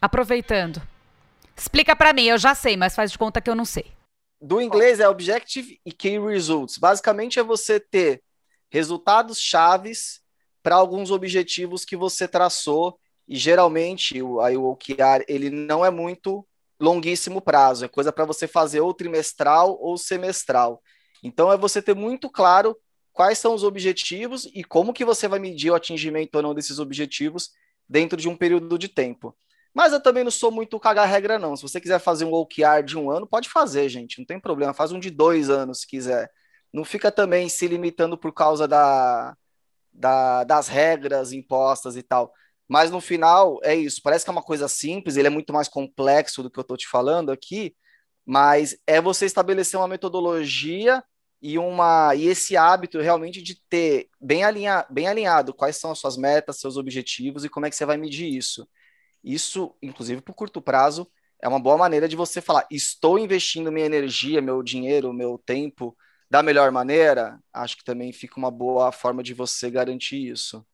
Aproveitando. 0.00 0.82
Explica 1.56 1.94
para 1.94 2.12
mim, 2.12 2.24
eu 2.24 2.36
já 2.36 2.54
sei, 2.54 2.76
mas 2.76 2.96
faz 2.96 3.12
de 3.12 3.18
conta 3.18 3.40
que 3.40 3.48
eu 3.48 3.54
não 3.54 3.64
sei. 3.64 3.86
Do 4.40 4.60
inglês 4.60 4.98
é 4.98 5.08
Objective 5.08 5.80
e 5.86 5.92
Key 5.92 6.18
Results. 6.18 6.78
Basicamente 6.78 7.38
é 7.38 7.42
você 7.42 7.78
ter 7.78 8.22
resultados 8.70 9.38
chaves 9.38 10.20
para 10.62 10.74
alguns 10.74 11.10
objetivos 11.10 11.84
que 11.84 11.96
você 11.96 12.26
traçou 12.26 12.98
e 13.26 13.36
geralmente 13.36 14.20
o, 14.22 14.40
aí 14.40 14.56
o 14.56 14.64
OKR 14.64 15.24
ele 15.26 15.50
não 15.50 15.84
é 15.84 15.90
muito 15.90 16.46
longuíssimo 16.80 17.40
prazo, 17.40 17.84
é 17.84 17.88
coisa 17.88 18.12
para 18.12 18.24
você 18.24 18.46
fazer 18.46 18.80
ou 18.80 18.92
trimestral 18.92 19.78
ou 19.80 19.96
semestral. 19.96 20.82
Então 21.22 21.50
é 21.50 21.56
você 21.56 21.80
ter 21.80 21.94
muito 21.94 22.28
claro 22.28 22.76
quais 23.12 23.38
são 23.38 23.54
os 23.54 23.62
objetivos 23.62 24.44
e 24.54 24.64
como 24.64 24.92
que 24.92 25.04
você 25.04 25.28
vai 25.28 25.38
medir 25.38 25.70
o 25.70 25.74
atingimento 25.74 26.34
ou 26.34 26.42
não 26.42 26.54
desses 26.54 26.78
objetivos 26.78 27.50
dentro 27.88 28.20
de 28.20 28.28
um 28.28 28.36
período 28.36 28.78
de 28.78 28.88
tempo. 28.88 29.34
Mas 29.72 29.92
eu 29.92 30.00
também 30.00 30.22
não 30.22 30.30
sou 30.30 30.52
muito 30.52 30.78
cagar 30.78 31.08
regra, 31.08 31.38
não. 31.38 31.56
Se 31.56 31.62
você 31.62 31.80
quiser 31.80 31.98
fazer 31.98 32.24
um 32.24 32.32
OKR 32.32 32.82
de 32.84 32.96
um 32.96 33.10
ano, 33.10 33.26
pode 33.26 33.48
fazer, 33.48 33.88
gente. 33.88 34.18
Não 34.18 34.24
tem 34.24 34.38
problema. 34.38 34.72
Faz 34.72 34.92
um 34.92 35.00
de 35.00 35.10
dois 35.10 35.50
anos, 35.50 35.80
se 35.80 35.86
quiser. 35.86 36.30
Não 36.72 36.84
fica 36.84 37.10
também 37.10 37.48
se 37.48 37.66
limitando 37.66 38.16
por 38.16 38.32
causa 38.32 38.68
da, 38.68 39.36
da, 39.92 40.44
das 40.44 40.68
regras 40.68 41.32
impostas 41.32 41.96
e 41.96 42.02
tal. 42.02 42.32
Mas 42.68 42.90
no 42.90 43.00
final 43.00 43.58
é 43.62 43.74
isso. 43.74 44.00
Parece 44.02 44.24
que 44.24 44.30
é 44.30 44.32
uma 44.32 44.42
coisa 44.42 44.68
simples, 44.68 45.16
ele 45.16 45.28
é 45.28 45.30
muito 45.30 45.52
mais 45.52 45.68
complexo 45.68 46.42
do 46.42 46.50
que 46.50 46.58
eu 46.58 46.62
estou 46.62 46.76
te 46.76 46.88
falando 46.88 47.30
aqui, 47.30 47.74
mas 48.26 48.76
é 48.86 49.00
você 49.00 49.26
estabelecer 49.26 49.78
uma 49.78 49.88
metodologia 49.88 51.02
e 51.42 51.58
uma 51.58 52.14
e 52.14 52.26
esse 52.26 52.56
hábito 52.56 53.00
realmente 53.00 53.42
de 53.42 53.60
ter 53.68 54.08
bem, 54.20 54.44
alinha, 54.44 54.86
bem 54.90 55.06
alinhado 55.08 55.52
quais 55.54 55.76
são 55.76 55.90
as 55.92 55.98
suas 55.98 56.16
metas, 56.16 56.58
seus 56.58 56.76
objetivos 56.78 57.44
e 57.44 57.48
como 57.50 57.66
é 57.66 57.70
que 57.70 57.76
você 57.76 57.84
vai 57.86 57.96
medir 57.98 58.28
isso. 58.34 58.66
Isso, 59.22 59.74
inclusive, 59.82 60.20
para 60.22 60.32
o 60.32 60.34
curto 60.34 60.60
prazo, 60.62 61.10
é 61.42 61.48
uma 61.48 61.60
boa 61.60 61.76
maneira 61.78 62.08
de 62.08 62.16
você 62.16 62.40
falar: 62.40 62.66
estou 62.70 63.18
investindo 63.18 63.72
minha 63.72 63.86
energia, 63.86 64.40
meu 64.42 64.62
dinheiro, 64.62 65.12
meu 65.12 65.38
tempo 65.38 65.96
da 66.30 66.42
melhor 66.42 66.70
maneira, 66.72 67.38
acho 67.52 67.76
que 67.76 67.84
também 67.84 68.12
fica 68.12 68.38
uma 68.38 68.50
boa 68.50 68.90
forma 68.92 69.22
de 69.22 69.34
você 69.34 69.70
garantir 69.70 70.30
isso. 70.30 70.66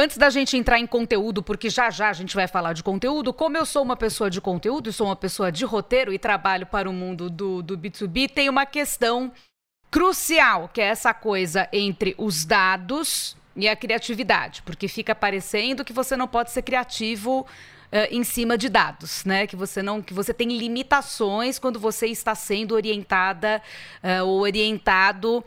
Antes 0.00 0.16
da 0.16 0.30
gente 0.30 0.56
entrar 0.56 0.78
em 0.78 0.86
conteúdo, 0.86 1.42
porque 1.42 1.68
já 1.68 1.90
já 1.90 2.08
a 2.08 2.12
gente 2.12 2.36
vai 2.36 2.46
falar 2.46 2.72
de 2.72 2.84
conteúdo, 2.84 3.32
como 3.32 3.56
eu 3.56 3.66
sou 3.66 3.82
uma 3.82 3.96
pessoa 3.96 4.30
de 4.30 4.40
conteúdo 4.40 4.88
e 4.88 4.92
sou 4.92 5.08
uma 5.08 5.16
pessoa 5.16 5.50
de 5.50 5.64
roteiro 5.64 6.12
e 6.12 6.18
trabalho 6.20 6.66
para 6.66 6.88
o 6.88 6.92
mundo 6.92 7.28
do, 7.28 7.64
do 7.64 7.76
B2B, 7.76 8.30
tem 8.30 8.48
uma 8.48 8.64
questão 8.64 9.32
crucial, 9.90 10.70
que 10.72 10.80
é 10.80 10.84
essa 10.84 11.12
coisa 11.12 11.68
entre 11.72 12.14
os 12.16 12.44
dados 12.44 13.36
e 13.56 13.68
a 13.68 13.74
criatividade, 13.74 14.62
porque 14.62 14.86
fica 14.86 15.16
parecendo 15.16 15.84
que 15.84 15.92
você 15.92 16.16
não 16.16 16.28
pode 16.28 16.52
ser 16.52 16.62
criativo 16.62 17.44
Uh, 17.90 18.04
em 18.10 18.22
cima 18.22 18.58
de 18.58 18.68
dados, 18.68 19.24
né? 19.24 19.46
Que 19.46 19.56
você 19.56 19.82
não, 19.82 20.02
que 20.02 20.12
você 20.12 20.34
tem 20.34 20.46
limitações 20.58 21.58
quando 21.58 21.80
você 21.80 22.06
está 22.08 22.34
sendo 22.34 22.74
orientada 22.74 23.62
uh, 24.04 24.26
ou 24.26 24.42
orientado 24.42 25.42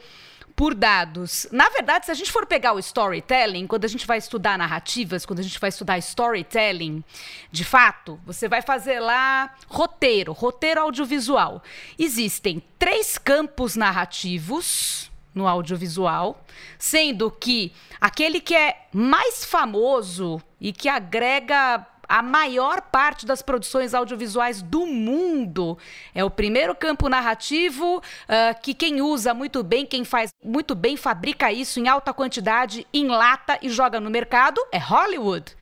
por 0.61 0.75
dados. 0.75 1.47
Na 1.51 1.69
verdade, 1.69 2.05
se 2.05 2.11
a 2.11 2.13
gente 2.13 2.31
for 2.31 2.45
pegar 2.45 2.73
o 2.73 2.77
storytelling, 2.77 3.65
quando 3.65 3.83
a 3.83 3.87
gente 3.87 4.05
vai 4.05 4.19
estudar 4.19 4.59
narrativas, 4.59 5.25
quando 5.25 5.39
a 5.39 5.41
gente 5.41 5.59
vai 5.59 5.69
estudar 5.69 5.97
storytelling, 5.97 7.03
de 7.51 7.63
fato, 7.63 8.21
você 8.23 8.47
vai 8.47 8.61
fazer 8.61 8.99
lá 8.99 9.55
roteiro, 9.67 10.31
roteiro 10.33 10.81
audiovisual. 10.81 11.63
Existem 11.97 12.61
três 12.77 13.17
campos 13.17 13.75
narrativos 13.75 15.09
no 15.33 15.47
audiovisual, 15.47 16.45
sendo 16.77 17.31
que 17.31 17.73
aquele 17.99 18.39
que 18.39 18.53
é 18.53 18.85
mais 18.93 19.43
famoso 19.43 20.39
e 20.59 20.71
que 20.71 20.87
agrega 20.87 21.87
a 22.11 22.21
maior 22.21 22.81
parte 22.81 23.25
das 23.25 23.41
produções 23.41 23.93
audiovisuais 23.93 24.61
do 24.61 24.85
mundo. 24.85 25.77
É 26.13 26.25
o 26.25 26.29
primeiro 26.29 26.75
campo 26.75 27.07
narrativo 27.07 27.99
uh, 27.99 28.61
que 28.61 28.73
quem 28.73 29.01
usa 29.01 29.33
muito 29.33 29.63
bem, 29.63 29.85
quem 29.85 30.03
faz 30.03 30.31
muito 30.43 30.75
bem, 30.75 30.97
fabrica 30.97 31.51
isso 31.53 31.79
em 31.79 31.87
alta 31.87 32.13
quantidade, 32.13 32.85
enlata 32.93 33.57
e 33.61 33.69
joga 33.69 33.99
no 33.99 34.09
mercado, 34.09 34.59
é 34.73 34.77
Hollywood. 34.77 35.55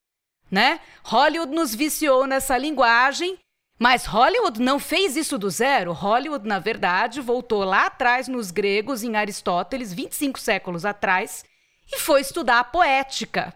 Né? 0.49 0.79
Hollywood 1.03 1.53
nos 1.53 1.75
viciou 1.75 2.25
nessa 2.25 2.57
linguagem 2.57 3.37
mas 3.81 4.05
Hollywood 4.05 4.61
não 4.61 4.77
fez 4.77 5.15
isso 5.15 5.37
do 5.37 5.49
zero. 5.49 5.93
Hollywood, 5.93 6.45
na 6.45 6.59
verdade, 6.59 7.21
voltou 7.21 7.63
lá 7.63 7.85
atrás 7.85 8.27
nos 8.27 8.51
gregos, 8.51 9.03
em 9.03 9.15
Aristóteles, 9.15 9.93
25 9.93 10.37
séculos 10.37 10.83
atrás, 10.83 11.45
e 11.89 11.97
foi 11.97 12.19
estudar 12.19 12.59
a 12.59 12.63
poética. 12.65 13.53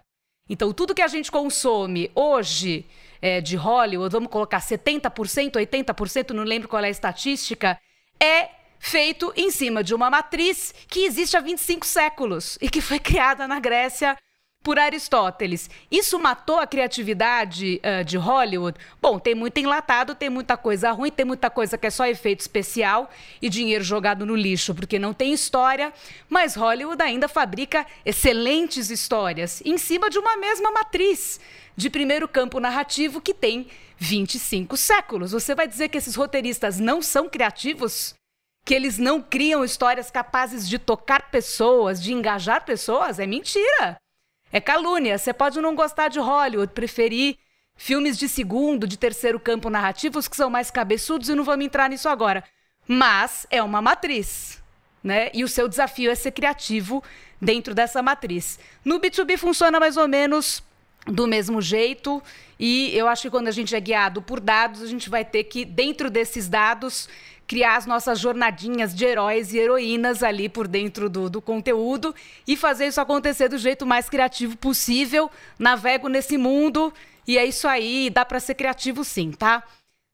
Então, 0.53 0.71
tudo 0.71 0.93
que 0.93 1.01
a 1.01 1.07
gente 1.07 1.31
consome 1.31 2.11
hoje 2.13 2.85
é, 3.19 3.41
de 3.41 3.55
Hollywood, 3.55 4.11
vamos 4.11 4.29
colocar 4.29 4.59
70%, 4.59 5.53
80%, 5.53 6.29
não 6.29 6.43
lembro 6.43 6.69
qual 6.69 6.83
é 6.83 6.89
a 6.89 6.91
estatística, 6.91 7.75
é 8.21 8.49
feito 8.77 9.33
em 9.35 9.49
cima 9.49 9.83
de 9.83 9.95
uma 9.95 10.11
matriz 10.11 10.71
que 10.87 11.05
existe 11.05 11.35
há 11.35 11.39
25 11.39 11.83
séculos 11.87 12.59
e 12.61 12.69
que 12.69 12.81
foi 12.81 12.99
criada 13.01 13.47
na 13.47 13.59
Grécia 13.59 14.15
por 14.63 14.79
Aristóteles. 14.79 15.69
Isso 15.91 16.17
matou 16.17 16.59
a 16.59 16.65
criatividade 16.65 17.81
uh, 17.83 18.03
de 18.03 18.17
Hollywood? 18.17 18.79
Bom, 19.01 19.19
tem 19.19 19.35
muito 19.35 19.59
enlatado, 19.59 20.15
tem 20.15 20.29
muita 20.29 20.55
coisa 20.55 20.91
ruim, 20.91 21.11
tem 21.11 21.25
muita 21.25 21.49
coisa 21.49 21.77
que 21.77 21.85
é 21.85 21.89
só 21.89 22.05
efeito 22.07 22.39
especial 22.39 23.11
e 23.41 23.49
dinheiro 23.49 23.83
jogado 23.83 24.25
no 24.25 24.35
lixo 24.35 24.73
porque 24.73 24.97
não 24.97 25.13
tem 25.13 25.33
história, 25.33 25.93
mas 26.29 26.55
Hollywood 26.55 27.03
ainda 27.03 27.27
fabrica 27.27 27.85
excelentes 28.05 28.89
histórias 28.89 29.61
em 29.65 29.77
cima 29.77 30.09
de 30.09 30.17
uma 30.17 30.37
mesma 30.37 30.71
matriz 30.71 31.39
de 31.75 31.89
primeiro 31.89 32.27
campo 32.27 32.59
narrativo 32.59 33.19
que 33.19 33.33
tem 33.33 33.67
25 33.97 34.77
séculos. 34.77 35.31
Você 35.31 35.53
vai 35.53 35.67
dizer 35.67 35.89
que 35.89 35.97
esses 35.97 36.15
roteiristas 36.15 36.79
não 36.79 37.01
são 37.01 37.29
criativos? 37.29 38.13
Que 38.65 38.73
eles 38.73 38.97
não 38.97 39.21
criam 39.21 39.63
histórias 39.63 40.09
capazes 40.09 40.67
de 40.67 40.79
tocar 40.79 41.29
pessoas, 41.29 42.01
de 42.01 42.13
engajar 42.13 42.63
pessoas? 42.63 43.19
É 43.19 43.27
mentira. 43.27 43.97
É 44.53 44.61
calúnia. 44.61 45.17
Você 45.17 45.33
pode 45.33 45.59
não 45.59 45.75
gostar 45.75 46.09
de 46.09 46.19
Hollywood, 46.19 46.71
preferir 46.73 47.37
filmes 47.75 48.19
de 48.19 48.29
segundo, 48.29 48.87
de 48.87 48.97
terceiro 48.97 49.39
campo 49.39 49.67
narrativos 49.67 50.27
que 50.27 50.35
são 50.35 50.47
mais 50.47 50.69
cabeçudos 50.69 51.27
e 51.27 51.33
não 51.33 51.43
vamos 51.43 51.65
entrar 51.65 51.89
nisso 51.89 52.07
agora. 52.07 52.43
Mas 52.87 53.47
é 53.49 53.63
uma 53.63 53.81
matriz, 53.81 54.61
né? 55.03 55.31
E 55.33 55.43
o 55.43 55.47
seu 55.47 55.67
desafio 55.67 56.11
é 56.11 56.15
ser 56.15 56.31
criativo 56.31 57.03
dentro 57.41 57.73
dessa 57.73 58.03
matriz. 58.03 58.59
No 58.85 58.99
B2B 58.99 59.37
funciona 59.37 59.79
mais 59.79 59.97
ou 59.97 60.07
menos 60.07 60.61
do 61.07 61.27
mesmo 61.27 61.59
jeito. 61.59 62.21
E 62.59 62.95
eu 62.95 63.07
acho 63.07 63.23
que 63.23 63.29
quando 63.31 63.47
a 63.47 63.51
gente 63.51 63.75
é 63.75 63.79
guiado 63.79 64.21
por 64.21 64.39
dados, 64.39 64.83
a 64.83 64.87
gente 64.87 65.09
vai 65.09 65.25
ter 65.25 65.45
que, 65.45 65.65
dentro 65.65 66.11
desses 66.11 66.47
dados, 66.47 67.09
criar 67.47 67.75
as 67.75 67.85
nossas 67.85 68.19
jornadinhas 68.19 68.95
de 68.95 69.05
heróis 69.05 69.53
e 69.53 69.57
heroínas 69.57 70.23
ali 70.23 70.47
por 70.47 70.67
dentro 70.67 71.09
do, 71.09 71.29
do 71.29 71.41
conteúdo 71.41 72.13
e 72.47 72.55
fazer 72.55 72.87
isso 72.87 73.01
acontecer 73.01 73.49
do 73.49 73.57
jeito 73.57 73.85
mais 73.85 74.09
criativo 74.09 74.57
possível. 74.57 75.29
Navego 75.59 76.07
nesse 76.07 76.37
mundo 76.37 76.93
e 77.27 77.37
é 77.37 77.45
isso 77.45 77.67
aí, 77.67 78.09
dá 78.09 78.25
para 78.25 78.39
ser 78.39 78.55
criativo 78.55 79.03
sim, 79.03 79.31
tá? 79.31 79.63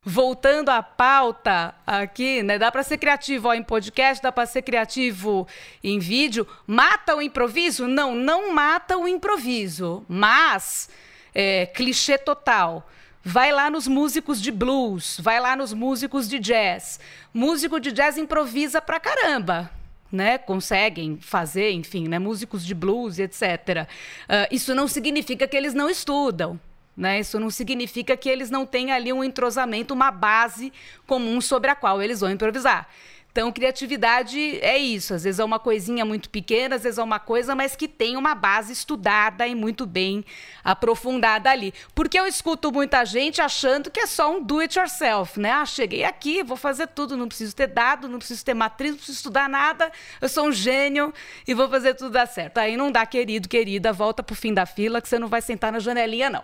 Voltando 0.01 0.69
à 0.69 0.81
pauta 0.81 1.75
aqui, 1.85 2.41
né? 2.41 2.57
Dá 2.57 2.71
para 2.71 2.83
ser 2.83 2.97
criativo 2.97 3.49
ó, 3.49 3.53
em 3.53 3.63
podcast, 3.63 4.23
dá 4.23 4.31
para 4.31 4.45
ser 4.45 4.61
criativo 4.61 5.47
em 5.83 5.99
vídeo. 5.99 6.47
Mata 6.65 7.15
o 7.15 7.21
improviso? 7.21 7.87
Não, 7.87 8.15
não 8.15 8.53
mata 8.53 8.97
o 8.97 9.07
improviso, 9.07 10.05
mas 10.07 10.89
é, 11.33 11.65
clichê 11.65 12.17
total 12.17 12.87
Vai 13.23 13.51
lá 13.51 13.69
nos 13.69 13.87
músicos 13.87 14.41
de 14.41 14.51
blues, 14.51 15.19
vai 15.21 15.39
lá 15.39 15.55
nos 15.55 15.73
músicos 15.73 16.27
de 16.27 16.39
jazz. 16.39 16.99
Músico 17.33 17.79
de 17.79 17.91
jazz 17.91 18.17
improvisa 18.17 18.81
pra 18.81 18.99
caramba. 18.99 19.69
Né, 20.11 20.39
conseguem 20.39 21.19
fazer, 21.21 21.69
enfim, 21.71 22.07
né, 22.07 22.17
músicos 22.17 22.65
de 22.65 22.73
blues, 22.73 23.19
etc. 23.19 23.41
Uh, 23.43 23.87
ah, 24.27 24.47
isso 24.49 24.73
não 24.73 24.87
significa 24.87 25.47
que 25.47 25.55
eles 25.55 25.75
não 25.75 25.87
estudam. 25.87 26.59
Né? 26.97 27.19
Isso 27.19 27.39
não 27.39 27.49
significa 27.49 28.17
que 28.17 28.27
eles 28.27 28.49
não 28.49 28.65
têm 28.65 28.91
ali 28.91 29.13
um 29.13 29.23
entrosamento, 29.23 29.93
uma 29.93 30.11
base 30.11 30.73
comum 31.07 31.39
sobre 31.39 31.69
a 31.69 31.75
qual 31.75 32.01
eles 32.01 32.19
vão 32.19 32.31
improvisar. 32.31 32.89
Então, 33.31 33.51
criatividade 33.51 34.59
é 34.59 34.77
isso. 34.77 35.13
Às 35.13 35.23
vezes 35.23 35.39
é 35.39 35.43
uma 35.43 35.59
coisinha 35.59 36.03
muito 36.03 36.29
pequena, 36.29 36.75
às 36.75 36.83
vezes 36.83 36.97
é 36.97 37.03
uma 37.03 37.19
coisa, 37.19 37.55
mas 37.55 37.75
que 37.75 37.87
tem 37.87 38.17
uma 38.17 38.33
base 38.33 38.73
estudada 38.73 39.45
e 39.47 39.53
muito 39.53 39.85
bem 39.85 40.25
aprofundada 40.63 41.49
ali. 41.49 41.73
Porque 41.93 42.19
eu 42.19 42.25
escuto 42.25 42.71
muita 42.71 43.05
gente 43.05 43.39
achando 43.39 43.91
que 43.91 43.99
é 43.99 44.07
só 44.07 44.35
um 44.35 44.43
do 44.43 44.59
it 44.59 44.77
yourself, 44.77 45.39
né? 45.39 45.51
Ah, 45.51 45.65
cheguei 45.65 46.03
aqui, 46.03 46.43
vou 46.43 46.57
fazer 46.57 46.87
tudo, 46.87 47.15
não 47.15 47.27
preciso 47.27 47.55
ter 47.55 47.67
dado, 47.67 48.09
não 48.09 48.17
preciso 48.17 48.43
ter 48.43 48.55
matriz, 48.55 48.91
não 48.91 48.97
preciso 48.97 49.17
estudar 49.17 49.47
nada, 49.47 49.91
eu 50.19 50.27
sou 50.27 50.47
um 50.47 50.51
gênio 50.51 51.13
e 51.47 51.53
vou 51.53 51.69
fazer 51.69 51.93
tudo 51.93 52.11
dar 52.11 52.27
certo. 52.27 52.57
Aí 52.57 52.75
não 52.75 52.91
dá, 52.91 53.05
querido, 53.05 53.47
querida, 53.47 53.93
volta 53.93 54.23
pro 54.23 54.35
fim 54.35 54.53
da 54.53 54.65
fila 54.65 55.01
que 55.01 55.07
você 55.07 55.19
não 55.19 55.27
vai 55.27 55.41
sentar 55.41 55.71
na 55.71 55.79
janelinha, 55.79 56.29
não. 56.29 56.43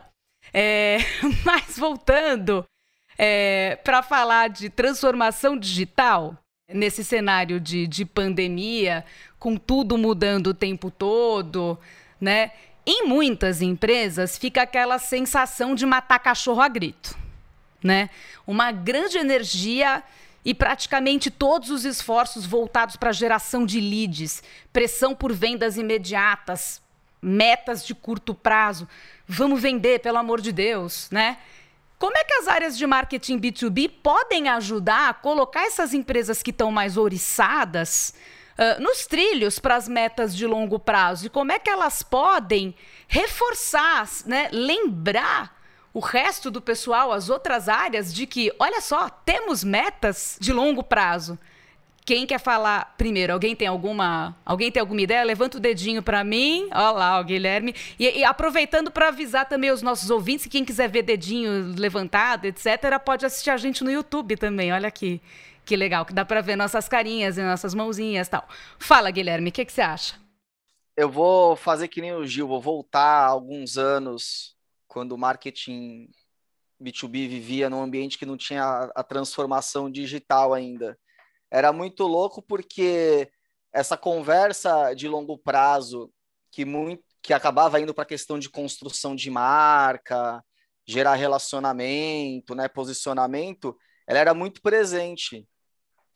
É... 0.53 0.99
Mas 1.43 1.77
voltando 1.77 2.63
é... 3.17 3.77
para 3.83 4.03
falar 4.03 4.49
de 4.49 4.69
transformação 4.69 5.57
digital. 5.57 6.37
Nesse 6.67 7.03
cenário 7.03 7.59
de, 7.59 7.85
de 7.85 8.03
pandemia, 8.03 9.05
com 9.37 9.55
tudo 9.55 9.99
mudando 9.99 10.47
o 10.47 10.53
tempo 10.53 10.89
todo, 10.89 11.77
né? 12.19 12.53
Em 12.83 13.07
muitas 13.07 13.61
empresas 13.61 14.35
fica 14.35 14.63
aquela 14.63 14.97
sensação 14.97 15.75
de 15.75 15.85
matar 15.85 16.17
cachorro 16.17 16.61
a 16.61 16.67
grito, 16.67 17.15
né? 17.83 18.09
Uma 18.47 18.71
grande 18.71 19.15
energia 19.15 20.03
e 20.43 20.55
praticamente 20.55 21.29
todos 21.29 21.69
os 21.69 21.85
esforços 21.85 22.47
voltados 22.47 22.95
para 22.95 23.09
a 23.09 23.13
geração 23.13 23.63
de 23.63 23.79
leads, 23.79 24.41
pressão 24.73 25.13
por 25.13 25.31
vendas 25.31 25.77
imediatas, 25.77 26.81
metas 27.21 27.85
de 27.85 27.93
curto 27.93 28.33
prazo. 28.33 28.89
Vamos 29.27 29.61
vender, 29.61 29.99
pelo 29.99 30.17
amor 30.17 30.41
de 30.41 30.51
Deus, 30.51 31.09
né? 31.11 31.37
Como 31.97 32.17
é 32.17 32.23
que 32.23 32.33
as 32.33 32.47
áreas 32.47 32.77
de 32.77 32.85
marketing 32.85 33.39
B2B 33.39 33.89
podem 34.03 34.49
ajudar 34.49 35.09
a 35.09 35.13
colocar 35.13 35.65
essas 35.65 35.93
empresas 35.93 36.43
que 36.43 36.51
estão 36.51 36.71
mais 36.71 36.97
oriçadas 36.97 38.13
uh, 38.57 38.81
nos 38.81 39.05
trilhos 39.05 39.59
para 39.59 39.75
as 39.75 39.87
metas 39.87 40.35
de 40.35 40.45
longo 40.45 40.77
prazo? 40.77 41.27
E 41.27 41.29
como 41.29 41.51
é 41.51 41.59
que 41.59 41.69
elas 41.69 42.03
podem 42.03 42.75
reforçar, 43.07 44.07
né, 44.25 44.49
lembrar 44.51 45.55
o 45.93 46.01
resto 46.01 46.51
do 46.51 46.61
pessoal, 46.61 47.13
as 47.13 47.29
outras 47.29 47.69
áreas, 47.69 48.13
de 48.13 48.27
que, 48.27 48.53
olha 48.59 48.81
só, 48.81 49.09
temos 49.09 49.63
metas 49.63 50.37
de 50.41 50.51
longo 50.51 50.83
prazo. 50.83 51.39
Quem 52.05 52.27
quer 52.27 52.39
falar 52.39 52.93
primeiro? 52.99 53.33
Alguém 53.33 53.55
tem 53.55 53.67
alguma, 53.67 54.37
alguém 54.45 54.71
tem 54.71 54.79
alguma 54.79 55.01
ideia? 55.01 55.23
Levanta 55.23 55.57
o 55.57 55.59
dedinho 55.59 56.03
para 56.03 56.23
mim. 56.23 56.69
Olha 56.71 56.91
lá, 56.91 57.19
o 57.19 57.23
Guilherme. 57.23 57.73
E, 57.97 58.19
e 58.19 58.23
aproveitando 58.23 58.91
para 58.91 59.07
avisar 59.07 59.49
também 59.49 59.71
os 59.71 59.81
nossos 59.81 60.11
ouvintes, 60.11 60.45
quem 60.45 60.63
quiser 60.63 60.87
ver 60.87 61.01
dedinho 61.01 61.73
levantado, 61.75 62.45
etc., 62.45 62.99
pode 63.03 63.25
assistir 63.25 63.49
a 63.49 63.57
gente 63.57 63.83
no 63.83 63.89
YouTube 63.89 64.37
também. 64.37 64.71
Olha 64.71 64.87
aqui. 64.87 65.19
Que 65.65 65.75
legal, 65.75 66.05
que 66.05 66.13
dá 66.13 66.23
para 66.23 66.41
ver 66.41 66.55
nossas 66.55 66.87
carinhas 66.87 67.39
e 67.39 67.41
nossas 67.41 67.73
mãozinhas 67.73 68.29
tal. 68.29 68.47
Fala, 68.77 69.09
Guilherme, 69.09 69.49
o 69.49 69.51
que, 69.51 69.65
que 69.65 69.73
você 69.73 69.81
acha? 69.81 70.15
Eu 70.95 71.09
vou 71.09 71.55
fazer 71.55 71.87
que 71.87 72.01
nem 72.01 72.13
o 72.13 72.23
Gil, 72.23 72.47
vou 72.47 72.61
voltar 72.61 73.25
alguns 73.25 73.79
anos, 73.79 74.55
quando 74.87 75.13
o 75.13 75.17
marketing 75.17 76.07
B2B 76.79 77.27
vivia 77.27 77.67
num 77.67 77.81
ambiente 77.81 78.19
que 78.19 78.27
não 78.27 78.37
tinha 78.37 78.91
a 78.95 79.03
transformação 79.03 79.89
digital 79.89 80.53
ainda 80.53 80.95
era 81.55 81.71
muito 81.71 82.05
louco 82.05 82.41
porque 82.41 83.31
essa 83.71 83.95
conversa 83.95 84.93
de 84.93 85.07
longo 85.07 85.37
prazo 85.37 86.11
que 86.51 86.65
muito 86.65 87.01
que 87.21 87.33
acabava 87.33 87.79
indo 87.79 87.93
para 87.93 88.03
a 88.03 88.07
questão 88.07 88.37
de 88.37 88.49
construção 88.49 89.15
de 89.15 89.31
marca, 89.31 90.43
gerar 90.85 91.15
relacionamento, 91.15 92.53
né, 92.53 92.67
posicionamento, 92.67 93.75
ela 94.05 94.19
era 94.19 94.33
muito 94.33 94.61
presente, 94.61 95.47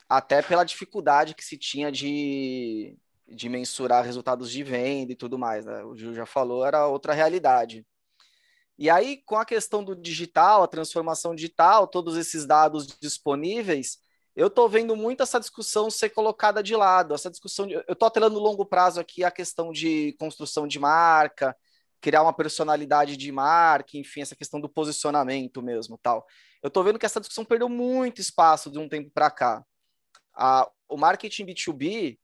até 0.08 0.40
pela 0.40 0.62
dificuldade 0.62 1.34
que 1.34 1.44
se 1.44 1.58
tinha 1.58 1.90
de, 1.90 2.96
de 3.26 3.48
mensurar 3.48 4.04
resultados 4.04 4.52
de 4.52 4.62
venda 4.62 5.10
e 5.12 5.16
tudo 5.16 5.36
mais. 5.38 5.64
Né? 5.64 5.82
O 5.82 5.96
Gil 5.96 6.14
já 6.14 6.26
falou, 6.26 6.64
era 6.64 6.86
outra 6.86 7.12
realidade. 7.12 7.84
E 8.78 8.88
aí, 8.88 9.22
com 9.24 9.36
a 9.36 9.44
questão 9.44 9.82
do 9.82 9.96
digital, 9.96 10.62
a 10.62 10.68
transformação 10.68 11.34
digital, 11.34 11.88
todos 11.88 12.16
esses 12.16 12.46
dados 12.46 12.86
disponíveis, 13.00 13.98
eu 14.34 14.46
estou 14.46 14.68
vendo 14.68 14.94
muito 14.94 15.22
essa 15.22 15.40
discussão 15.40 15.90
ser 15.90 16.10
colocada 16.10 16.62
de 16.62 16.76
lado. 16.76 17.14
Essa 17.14 17.30
discussão, 17.30 17.66
de, 17.66 17.74
eu 17.74 17.84
estou 17.88 18.06
atrelando 18.06 18.38
longo 18.38 18.64
prazo 18.64 19.00
aqui 19.00 19.24
a 19.24 19.30
questão 19.30 19.72
de 19.72 20.14
construção 20.18 20.66
de 20.66 20.78
marca, 20.78 21.56
criar 22.00 22.22
uma 22.22 22.32
personalidade 22.32 23.16
de 23.16 23.30
marca, 23.30 23.98
enfim, 23.98 24.22
essa 24.22 24.36
questão 24.36 24.60
do 24.60 24.68
posicionamento 24.68 25.62
mesmo, 25.62 25.98
tal. 25.98 26.26
Eu 26.62 26.68
estou 26.68 26.82
vendo 26.84 26.98
que 26.98 27.06
essa 27.06 27.20
discussão 27.20 27.44
perdeu 27.44 27.68
muito 27.68 28.20
espaço 28.20 28.70
de 28.70 28.78
um 28.78 28.88
tempo 28.88 29.10
para 29.10 29.30
cá. 29.30 29.64
A, 30.34 30.68
o 30.88 30.96
marketing 30.96 31.46
B2B, 31.46 32.18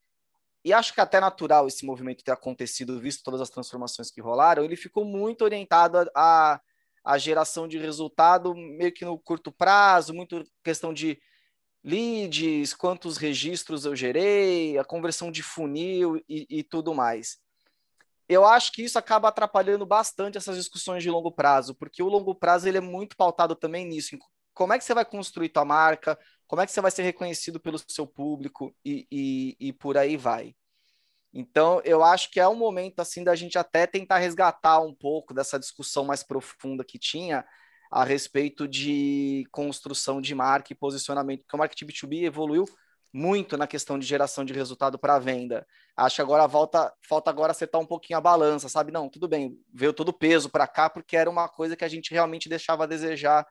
e 0.64 0.72
acho 0.72 0.92
que 0.92 1.00
é 1.00 1.02
até 1.02 1.20
natural 1.20 1.66
esse 1.66 1.84
movimento 1.84 2.24
ter 2.24 2.32
acontecido, 2.32 2.98
visto 2.98 3.22
todas 3.22 3.40
as 3.40 3.50
transformações 3.50 4.10
que 4.10 4.20
rolaram, 4.20 4.64
ele 4.64 4.76
ficou 4.76 5.04
muito 5.04 5.42
orientado 5.42 5.98
a, 5.98 6.10
a, 6.14 6.60
a 7.04 7.18
geração 7.18 7.68
de 7.68 7.78
resultado 7.78 8.54
meio 8.54 8.92
que 8.92 9.04
no 9.04 9.18
curto 9.18 9.52
prazo, 9.52 10.14
muito 10.14 10.44
questão 10.64 10.92
de 10.92 11.20
leads, 11.86 12.74
quantos 12.74 13.16
registros 13.16 13.84
eu 13.84 13.94
gerei, 13.94 14.76
a 14.76 14.84
conversão 14.84 15.30
de 15.30 15.40
funil 15.40 16.16
e, 16.28 16.44
e 16.50 16.62
tudo 16.64 16.92
mais. 16.92 17.38
Eu 18.28 18.44
acho 18.44 18.72
que 18.72 18.82
isso 18.82 18.98
acaba 18.98 19.28
atrapalhando 19.28 19.86
bastante 19.86 20.36
essas 20.36 20.56
discussões 20.56 21.00
de 21.04 21.08
longo 21.08 21.30
prazo, 21.30 21.76
porque 21.76 22.02
o 22.02 22.08
longo 22.08 22.34
prazo 22.34 22.66
ele 22.66 22.78
é 22.78 22.80
muito 22.80 23.16
pautado 23.16 23.54
também 23.54 23.86
nisso. 23.86 24.18
Como 24.52 24.72
é 24.72 24.78
que 24.78 24.84
você 24.84 24.94
vai 24.94 25.04
construir 25.04 25.50
tua 25.50 25.64
marca? 25.64 26.18
Como 26.48 26.60
é 26.60 26.66
que 26.66 26.72
você 26.72 26.80
vai 26.80 26.90
ser 26.90 27.02
reconhecido 27.02 27.60
pelo 27.60 27.78
seu 27.88 28.04
público 28.04 28.74
e, 28.84 29.06
e, 29.10 29.56
e 29.68 29.72
por 29.72 29.96
aí 29.96 30.16
vai. 30.16 30.56
Então, 31.32 31.80
eu 31.84 32.02
acho 32.02 32.30
que 32.32 32.40
é 32.40 32.48
um 32.48 32.56
momento 32.56 32.98
assim 32.98 33.22
da 33.22 33.36
gente 33.36 33.58
até 33.58 33.86
tentar 33.86 34.18
resgatar 34.18 34.80
um 34.80 34.94
pouco 34.94 35.32
dessa 35.32 35.58
discussão 35.58 36.04
mais 36.04 36.24
profunda 36.24 36.84
que 36.84 36.98
tinha 36.98 37.44
a 37.96 38.04
respeito 38.04 38.68
de 38.68 39.46
construção 39.50 40.20
de 40.20 40.34
marca 40.34 40.70
e 40.70 40.76
posicionamento, 40.76 41.40
porque 41.40 41.56
o 41.56 41.58
marketing 41.58 41.86
B2B 41.86 42.24
evoluiu 42.24 42.66
muito 43.10 43.56
na 43.56 43.66
questão 43.66 43.98
de 43.98 44.06
geração 44.06 44.44
de 44.44 44.52
resultado 44.52 44.98
para 44.98 45.18
venda. 45.18 45.66
Acho 45.96 46.16
que 46.16 46.20
agora 46.20 46.46
volta, 46.46 46.92
falta 47.08 47.30
agora 47.30 47.52
acertar 47.52 47.80
um 47.80 47.86
pouquinho 47.86 48.18
a 48.18 48.20
balança, 48.20 48.68
sabe? 48.68 48.92
Não, 48.92 49.08
tudo 49.08 49.26
bem, 49.26 49.58
veio 49.72 49.94
todo 49.94 50.10
o 50.10 50.12
peso 50.12 50.50
para 50.50 50.66
cá 50.66 50.90
porque 50.90 51.16
era 51.16 51.30
uma 51.30 51.48
coisa 51.48 51.74
que 51.74 51.86
a 51.86 51.88
gente 51.88 52.12
realmente 52.12 52.50
deixava 52.50 52.84
a 52.84 52.86
desejar 52.86 53.46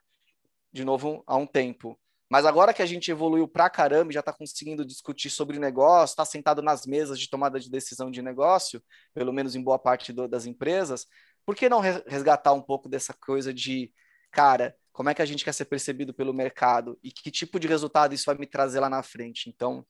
de 0.72 0.84
novo 0.84 1.24
há 1.26 1.36
um 1.36 1.46
tempo. 1.46 1.98
Mas 2.30 2.46
agora 2.46 2.72
que 2.72 2.82
a 2.82 2.86
gente 2.86 3.10
evoluiu 3.10 3.48
pra 3.48 3.68
caramba 3.68 4.12
e 4.12 4.14
já 4.14 4.20
está 4.20 4.32
conseguindo 4.32 4.86
discutir 4.86 5.28
sobre 5.28 5.58
negócio, 5.58 6.12
está 6.12 6.24
sentado 6.24 6.62
nas 6.62 6.86
mesas 6.86 7.18
de 7.18 7.28
tomada 7.28 7.58
de 7.58 7.68
decisão 7.68 8.12
de 8.12 8.22
negócio, 8.22 8.80
pelo 9.12 9.32
menos 9.32 9.56
em 9.56 9.62
boa 9.62 9.78
parte 9.78 10.12
do, 10.12 10.28
das 10.28 10.46
empresas, 10.46 11.04
por 11.44 11.56
que 11.56 11.68
não 11.68 11.80
resgatar 11.80 12.52
um 12.52 12.62
pouco 12.62 12.88
dessa 12.88 13.12
coisa 13.12 13.52
de 13.52 13.92
cara, 14.36 14.76
como 14.92 15.08
é 15.08 15.14
que 15.14 15.22
a 15.22 15.24
gente 15.24 15.42
quer 15.42 15.54
ser 15.54 15.64
percebido 15.64 16.12
pelo 16.12 16.34
mercado 16.34 16.98
e 17.02 17.10
que 17.10 17.30
tipo 17.30 17.58
de 17.58 17.66
resultado 17.66 18.14
isso 18.14 18.26
vai 18.26 18.36
me 18.36 18.46
trazer 18.46 18.80
lá 18.80 18.90
na 18.90 19.02
frente. 19.02 19.48
Então, 19.48 19.82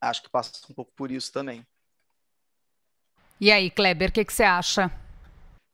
acho 0.00 0.22
que 0.22 0.30
passa 0.30 0.52
um 0.70 0.74
pouco 0.74 0.90
por 0.96 1.10
isso 1.10 1.30
também. 1.30 1.66
E 3.38 3.52
aí, 3.52 3.70
Kleber, 3.70 4.08
o 4.08 4.12
que, 4.12 4.24
que 4.24 4.32
você 4.32 4.42
acha? 4.42 4.90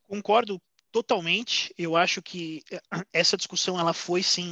Concordo 0.08 0.60
totalmente. 0.90 1.72
Eu 1.78 1.96
acho 1.96 2.20
que 2.20 2.64
eh, 2.68 2.80
essa 3.12 3.36
discussão 3.36 3.78
ela 3.78 3.92
foi 3.92 4.24
sim 4.24 4.50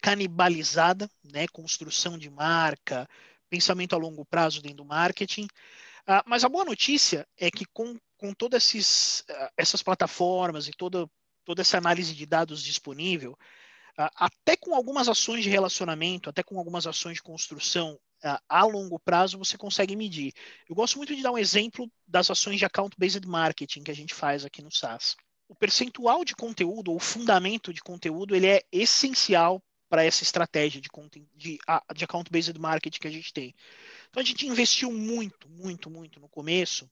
canibalizada, 0.00 1.10
né? 1.22 1.46
Construção 1.48 2.16
de 2.16 2.30
marca, 2.30 3.06
pensamento 3.50 3.94
a 3.94 3.98
longo 3.98 4.24
prazo 4.24 4.62
dentro 4.62 4.78
do 4.78 4.86
marketing. 4.86 5.44
Uh, 6.08 6.24
mas 6.24 6.42
a 6.42 6.48
boa 6.48 6.64
notícia 6.64 7.28
é 7.36 7.50
que 7.50 7.66
com, 7.66 7.98
com 8.16 8.32
todas 8.32 8.64
esses, 8.64 9.20
uh, 9.28 9.50
essas 9.58 9.82
plataformas 9.82 10.66
e 10.68 10.72
toda 10.72 11.06
toda 11.44 11.62
essa 11.62 11.78
análise 11.78 12.14
de 12.14 12.26
dados 12.26 12.62
disponível, 12.62 13.32
uh, 13.98 14.08
até 14.16 14.56
com 14.56 14.74
algumas 14.74 15.08
ações 15.08 15.42
de 15.42 15.50
relacionamento, 15.50 16.30
até 16.30 16.42
com 16.42 16.58
algumas 16.58 16.86
ações 16.86 17.14
de 17.14 17.22
construção 17.22 17.98
uh, 18.24 18.38
a 18.48 18.64
longo 18.64 18.98
prazo, 18.98 19.38
você 19.38 19.56
consegue 19.56 19.96
medir. 19.96 20.32
Eu 20.68 20.74
gosto 20.74 20.96
muito 20.96 21.14
de 21.14 21.22
dar 21.22 21.32
um 21.32 21.38
exemplo 21.38 21.90
das 22.06 22.30
ações 22.30 22.58
de 22.58 22.64
account-based 22.64 23.26
marketing 23.26 23.82
que 23.82 23.90
a 23.90 23.96
gente 23.96 24.14
faz 24.14 24.44
aqui 24.44 24.62
no 24.62 24.70
SaaS. 24.70 25.16
O 25.48 25.54
percentual 25.54 26.24
de 26.24 26.34
conteúdo, 26.34 26.92
ou 26.92 26.98
fundamento 26.98 27.72
de 27.72 27.82
conteúdo, 27.82 28.34
ele 28.34 28.46
é 28.46 28.62
essencial 28.72 29.62
para 29.92 30.02
essa 30.02 30.22
estratégia 30.22 30.80
de, 30.80 30.88
de, 31.36 31.58
de 31.94 32.04
account-based 32.04 32.58
marketing 32.58 32.98
que 32.98 33.06
a 33.06 33.10
gente 33.10 33.30
tem. 33.30 33.54
Então, 34.08 34.22
a 34.22 34.24
gente 34.24 34.46
investiu 34.46 34.90
muito, 34.90 35.50
muito, 35.50 35.90
muito 35.90 36.18
no 36.18 36.30
começo, 36.30 36.90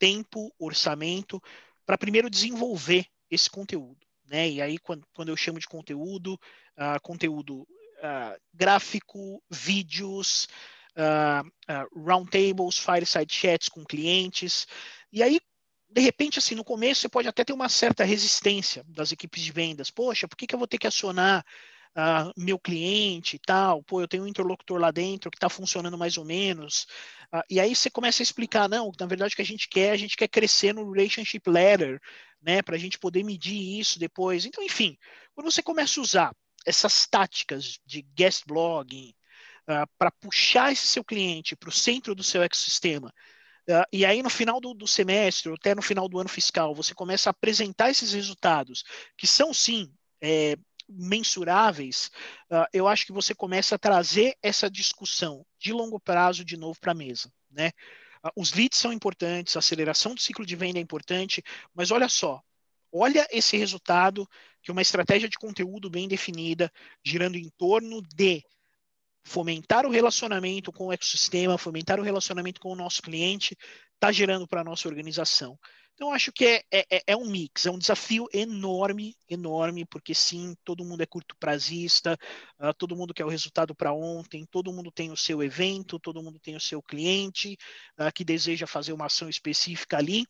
tempo, 0.00 0.52
orçamento, 0.58 1.40
para 1.86 1.96
primeiro 1.96 2.28
desenvolver 2.28 3.06
esse 3.30 3.48
conteúdo. 3.48 4.06
Né? 4.26 4.48
E 4.50 4.62
aí, 4.62 4.78
quando, 4.78 5.06
quando 5.14 5.28
eu 5.28 5.36
chamo 5.36 5.58
de 5.58 5.66
conteúdo, 5.66 6.34
uh, 6.76 7.00
conteúdo 7.02 7.62
uh, 7.62 8.40
gráfico, 8.54 9.42
vídeos, 9.50 10.48
uh, 10.96 11.98
roundtables, 11.98 12.78
fireside 12.78 13.32
chats 13.32 13.68
com 13.68 13.84
clientes. 13.84 14.66
E 15.12 15.22
aí, 15.22 15.40
de 15.90 16.00
repente, 16.00 16.38
assim, 16.38 16.54
no 16.54 16.64
começo 16.64 17.00
você 17.00 17.08
pode 17.08 17.28
até 17.28 17.44
ter 17.44 17.52
uma 17.52 17.68
certa 17.68 18.04
resistência 18.04 18.84
das 18.86 19.10
equipes 19.10 19.42
de 19.42 19.52
vendas. 19.52 19.90
Poxa, 19.90 20.28
por 20.28 20.36
que, 20.36 20.46
que 20.46 20.54
eu 20.54 20.58
vou 20.58 20.68
ter 20.68 20.78
que 20.78 20.86
acionar 20.86 21.44
uh, 21.96 22.32
meu 22.36 22.58
cliente 22.58 23.36
e 23.36 23.38
tal, 23.38 23.82
pô, 23.82 24.00
eu 24.00 24.08
tenho 24.08 24.24
um 24.24 24.28
interlocutor 24.28 24.78
lá 24.80 24.90
dentro 24.90 25.30
que 25.30 25.36
está 25.36 25.48
funcionando 25.48 25.98
mais 25.98 26.16
ou 26.16 26.24
menos. 26.24 26.86
Uh, 27.32 27.42
e 27.48 27.60
aí 27.60 27.74
você 27.74 27.90
começa 27.90 28.22
a 28.22 28.24
explicar, 28.24 28.68
não, 28.68 28.92
na 28.98 29.06
verdade 29.06 29.32
o 29.32 29.36
que 29.36 29.42
a 29.42 29.46
gente 29.46 29.68
quer, 29.68 29.92
a 29.92 29.96
gente 29.96 30.16
quer 30.16 30.28
crescer 30.28 30.72
no 30.72 30.90
relationship 30.90 31.42
ladder, 31.48 32.00
né, 32.40 32.62
para 32.62 32.76
a 32.76 32.78
gente 32.78 32.98
poder 32.98 33.22
medir 33.22 33.78
isso 33.78 33.98
depois. 33.98 34.44
Então, 34.44 34.62
enfim, 34.64 34.96
quando 35.34 35.50
você 35.50 35.62
começa 35.62 36.00
a 36.00 36.02
usar 36.02 36.36
essas 36.66 37.06
táticas 37.06 37.78
de 37.84 38.02
guest 38.02 38.44
blogging 38.46 39.14
uh, 39.68 39.86
para 39.98 40.10
puxar 40.10 40.72
esse 40.72 40.86
seu 40.86 41.04
cliente 41.04 41.56
para 41.56 41.68
o 41.68 41.72
centro 41.72 42.14
do 42.14 42.22
seu 42.22 42.42
ecossistema, 42.42 43.12
Uh, 43.68 43.86
e 43.92 44.04
aí, 44.04 44.20
no 44.20 44.30
final 44.30 44.60
do, 44.60 44.74
do, 44.74 44.86
semestre, 44.86 45.48
ou 45.48 45.54
até 45.54 45.76
no 45.76 45.82
final 45.82 46.08
do 46.08 46.18
ano 46.18 46.28
fiscal, 46.28 46.74
você 46.74 46.92
começa 46.92 47.28
a 47.28 47.32
apresentar 47.32 47.88
esses 47.88 48.12
resultados, 48.12 48.82
que 49.16 49.28
são 49.28 49.54
sim 49.54 49.92
é, 50.20 50.56
mensuráveis, 50.88 52.10
uh, 52.50 52.66
eu 52.72 52.88
acho 52.88 53.06
que 53.06 53.12
você 53.12 53.34
começa 53.34 53.76
a 53.76 53.78
trazer 53.78 54.36
essa 54.42 54.68
discussão 54.68 55.46
de 55.58 55.72
longo 55.72 56.00
prazo 56.00 56.44
de 56.44 56.56
novo 56.56 56.80
para 56.80 56.92
a 56.92 56.94
mesa, 56.94 57.32
né? 57.50 57.70
Uh, 58.24 58.30
os 58.36 58.52
leads 58.52 58.78
são 58.78 58.92
importantes, 58.92 59.56
a 59.56 59.60
aceleração 59.60 60.14
do 60.14 60.20
ciclo 60.20 60.44
de 60.44 60.56
venda 60.56 60.78
é 60.78 60.82
importante, 60.82 61.42
mas 61.74 61.90
olha 61.90 62.08
só, 62.08 62.42
olha 62.92 63.26
esse 63.30 63.56
resultado 63.56 64.28
que 64.62 64.70
uma 64.70 64.82
estratégia 64.82 65.28
de 65.28 65.38
conteúdo 65.38 65.88
bem 65.88 66.06
definida, 66.08 66.70
girando 67.04 67.36
em 67.36 67.48
torno 67.56 68.02
de 68.02 68.44
fomentar 69.22 69.86
o 69.86 69.90
relacionamento 69.90 70.72
com 70.72 70.86
o 70.86 70.92
ecossistema, 70.92 71.58
fomentar 71.58 72.00
o 72.00 72.02
relacionamento 72.02 72.60
com 72.60 72.72
o 72.72 72.76
nosso 72.76 73.02
cliente, 73.02 73.56
está 73.94 74.10
gerando 74.10 74.46
para 74.46 74.62
a 74.62 74.64
nossa 74.64 74.88
organização. 74.88 75.58
Então, 76.00 76.14
acho 76.14 76.32
que 76.32 76.46
é, 76.46 76.62
é, 76.70 76.86
é, 76.90 77.02
é, 77.08 77.16
um 77.16 77.30
mix, 77.30 77.66
é 77.66 77.70
um 77.70 77.78
desafio 77.78 78.26
enorme, 78.32 79.14
enorme, 79.28 79.84
porque 79.84 80.14
sim, 80.14 80.56
todo 80.64 80.82
mundo 80.82 81.02
é 81.02 81.06
curto 81.06 81.36
prazista, 81.38 82.18
uh, 82.58 82.72
todo 82.72 82.96
mundo 82.96 83.12
quer 83.12 83.26
o 83.26 83.28
resultado 83.28 83.74
para 83.74 83.92
ontem, 83.92 84.46
todo 84.50 84.72
mundo 84.72 84.90
tem 84.90 85.12
o 85.12 85.16
seu 85.16 85.42
evento, 85.42 86.00
todo 86.00 86.22
mundo 86.22 86.40
tem 86.40 86.56
o 86.56 86.60
seu 86.60 86.82
cliente 86.82 87.54
uh, 87.98 88.10
que 88.14 88.24
deseja 88.24 88.66
fazer 88.66 88.94
uma 88.94 89.04
ação 89.04 89.28
específica 89.28 89.98
ali, 89.98 90.22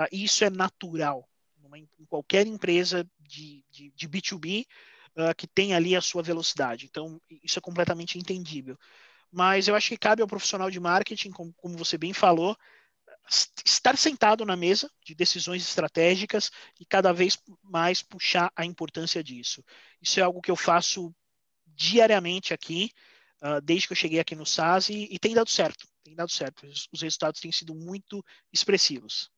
uh, 0.00 0.08
isso 0.10 0.44
é 0.44 0.50
natural. 0.50 1.28
Numa, 1.58 1.78
em 1.78 1.88
qualquer 2.08 2.44
empresa 2.48 3.08
de, 3.20 3.64
de, 3.70 3.92
de 3.94 4.08
B2B 4.08 4.66
que 5.36 5.46
tem 5.46 5.74
ali 5.74 5.94
a 5.94 6.00
sua 6.00 6.22
velocidade. 6.22 6.86
Então, 6.86 7.20
isso 7.42 7.58
é 7.58 7.62
completamente 7.62 8.18
entendível. 8.18 8.76
Mas 9.30 9.68
eu 9.68 9.74
acho 9.74 9.88
que 9.88 9.96
cabe 9.96 10.22
ao 10.22 10.28
profissional 10.28 10.70
de 10.70 10.80
marketing, 10.80 11.30
como, 11.30 11.52
como 11.54 11.76
você 11.76 11.98
bem 11.98 12.12
falou, 12.12 12.56
estar 13.64 13.96
sentado 13.96 14.44
na 14.44 14.56
mesa 14.56 14.90
de 15.04 15.14
decisões 15.14 15.62
estratégicas 15.62 16.50
e 16.78 16.84
cada 16.84 17.12
vez 17.12 17.38
mais 17.62 18.02
puxar 18.02 18.52
a 18.54 18.64
importância 18.64 19.22
disso. 19.22 19.64
Isso 20.00 20.20
é 20.20 20.22
algo 20.22 20.40
que 20.40 20.50
eu 20.50 20.56
faço 20.56 21.14
diariamente 21.66 22.52
aqui, 22.52 22.90
uh, 23.42 23.60
desde 23.62 23.86
que 23.86 23.92
eu 23.92 23.96
cheguei 23.96 24.20
aqui 24.20 24.34
no 24.34 24.46
SAS 24.46 24.88
e, 24.90 25.08
e, 25.10 25.18
tem 25.18 25.34
dado 25.34 25.50
certo. 25.50 25.86
Tem 26.02 26.14
dado 26.14 26.30
certo. 26.30 26.66
Os 26.92 27.02
resultados 27.02 27.40
têm 27.40 27.50
sido 27.50 27.74
muito 27.74 28.24
expressivos. 28.52 29.30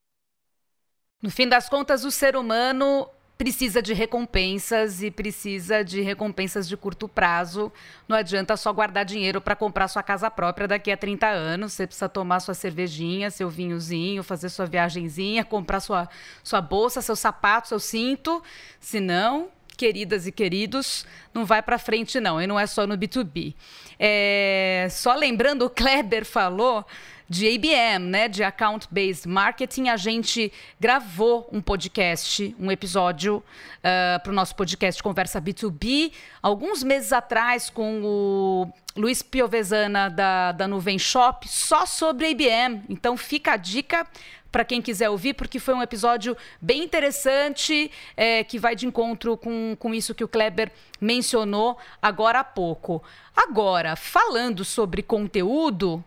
No 1.21 1.31
fim 1.31 1.47
das 1.47 1.67
contas, 1.67 2.03
o 2.03 2.11
ser 2.11 2.35
humano 2.35 3.09
precisa 3.37 3.81
de 3.81 3.93
recompensas 3.93 5.03
e 5.03 5.11
precisa 5.11 5.83
de 5.83 6.01
recompensas 6.01 6.67
de 6.67 6.75
curto 6.75 7.07
prazo. 7.07 7.71
Não 8.07 8.17
adianta 8.17 8.57
só 8.57 8.73
guardar 8.73 9.05
dinheiro 9.05 9.39
para 9.39 9.55
comprar 9.55 9.87
sua 9.87 10.01
casa 10.01 10.29
própria 10.31 10.67
daqui 10.67 10.91
a 10.91 10.97
30 10.97 11.27
anos. 11.27 11.73
Você 11.73 11.85
precisa 11.85 12.09
tomar 12.09 12.39
sua 12.39 12.55
cervejinha, 12.55 13.29
seu 13.29 13.49
vinhozinho, 13.49 14.23
fazer 14.23 14.49
sua 14.49 14.65
viagenzinha, 14.65 15.45
comprar 15.45 15.79
sua, 15.79 16.09
sua 16.43 16.61
bolsa, 16.61 17.01
seu 17.01 17.15
sapato, 17.15 17.67
seu 17.67 17.79
cinto. 17.79 18.41
Senão, 18.79 19.49
queridas 19.77 20.25
e 20.25 20.31
queridos, 20.31 21.05
não 21.31 21.45
vai 21.45 21.61
para 21.61 21.77
frente 21.77 22.19
não, 22.19 22.41
e 22.41 22.47
não 22.47 22.59
é 22.59 22.65
só 22.65 22.87
no 22.87 22.97
B2B. 22.97 23.53
É, 23.99 24.87
só 24.89 25.13
lembrando, 25.13 25.65
o 25.65 25.69
Kleber 25.69 26.25
falou 26.25 26.83
de 27.29 27.47
ABM, 27.47 28.05
né, 28.05 28.27
de 28.27 28.43
Account 28.43 28.87
Based 28.89 29.27
Marketing, 29.27 29.89
a 29.89 29.97
gente 29.97 30.51
gravou 30.79 31.47
um 31.51 31.61
podcast, 31.61 32.55
um 32.59 32.71
episódio 32.71 33.37
uh, 33.37 33.43
ah, 33.83 34.19
para 34.23 34.31
o 34.31 34.35
nosso 34.35 34.55
podcast 34.55 35.01
Conversa 35.03 35.41
B2B, 35.41 36.11
alguns 36.41 36.83
meses 36.83 37.11
atrás 37.11 37.69
com 37.69 38.01
o 38.03 38.73
Luiz 38.95 39.21
Piovesana 39.21 40.09
da, 40.09 40.51
da 40.53 40.67
Nuvem 40.67 40.97
Shop, 40.97 41.47
só 41.47 41.85
sobre 41.85 42.31
ABM. 42.31 42.83
Então 42.89 43.17
fica 43.17 43.53
a 43.53 43.57
dica 43.57 44.07
para 44.51 44.63
quem 44.63 44.81
quiser 44.81 45.09
ouvir, 45.09 45.33
porque 45.33 45.59
foi 45.59 45.73
um 45.73 45.81
episódio 45.81 46.35
bem 46.61 46.83
interessante, 46.83 47.91
é, 48.15 48.43
que 48.43 48.57
vai 48.57 48.75
de 48.75 48.87
encontro 48.87 49.37
com, 49.37 49.75
com 49.77 49.93
isso 49.93 50.15
que 50.15 50.23
o 50.23 50.27
Kleber 50.27 50.71
mencionou 50.99 51.77
agora 52.01 52.39
há 52.39 52.43
pouco. 52.43 53.03
Agora, 53.35 53.95
falando 53.95 54.63
sobre 54.63 55.03
conteúdo, 55.03 56.03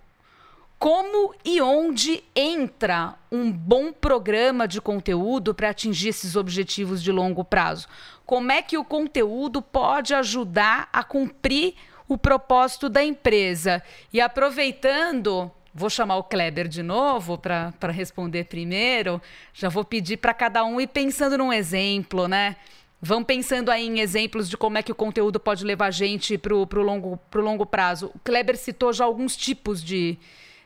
como 0.80 1.34
e 1.44 1.60
onde 1.60 2.24
entra 2.34 3.14
um 3.30 3.52
bom 3.52 3.92
programa 3.92 4.66
de 4.66 4.80
conteúdo 4.80 5.54
para 5.54 5.68
atingir 5.68 6.08
esses 6.08 6.36
objetivos 6.36 7.02
de 7.02 7.12
longo 7.12 7.44
prazo? 7.44 7.86
Como 8.24 8.50
é 8.50 8.62
que 8.62 8.78
o 8.78 8.84
conteúdo 8.84 9.60
pode 9.60 10.14
ajudar 10.14 10.88
a 10.90 11.04
cumprir 11.04 11.74
o 12.08 12.16
propósito 12.16 12.88
da 12.88 13.04
empresa? 13.04 13.82
E 14.10 14.22
aproveitando, 14.22 15.52
vou 15.74 15.90
chamar 15.90 16.16
o 16.16 16.24
Kleber 16.24 16.66
de 16.66 16.82
novo 16.82 17.36
para 17.36 17.92
responder 17.92 18.44
primeiro, 18.44 19.20
já 19.52 19.68
vou 19.68 19.84
pedir 19.84 20.16
para 20.16 20.32
cada 20.32 20.64
um 20.64 20.80
ir 20.80 20.86
pensando 20.86 21.36
num 21.36 21.52
exemplo, 21.52 22.26
né? 22.26 22.56
Vão 23.02 23.22
pensando 23.22 23.70
aí 23.70 23.86
em 23.86 24.00
exemplos 24.00 24.48
de 24.48 24.56
como 24.56 24.78
é 24.78 24.82
que 24.82 24.92
o 24.92 24.94
conteúdo 24.94 25.38
pode 25.38 25.62
levar 25.62 25.88
a 25.88 25.90
gente 25.90 26.38
para 26.38 26.54
o 26.54 26.82
longo, 26.82 27.20
longo 27.34 27.66
prazo. 27.66 28.10
O 28.14 28.18
Kleber 28.20 28.56
citou 28.56 28.94
já 28.94 29.04
alguns 29.04 29.36
tipos 29.36 29.84
de, 29.84 30.18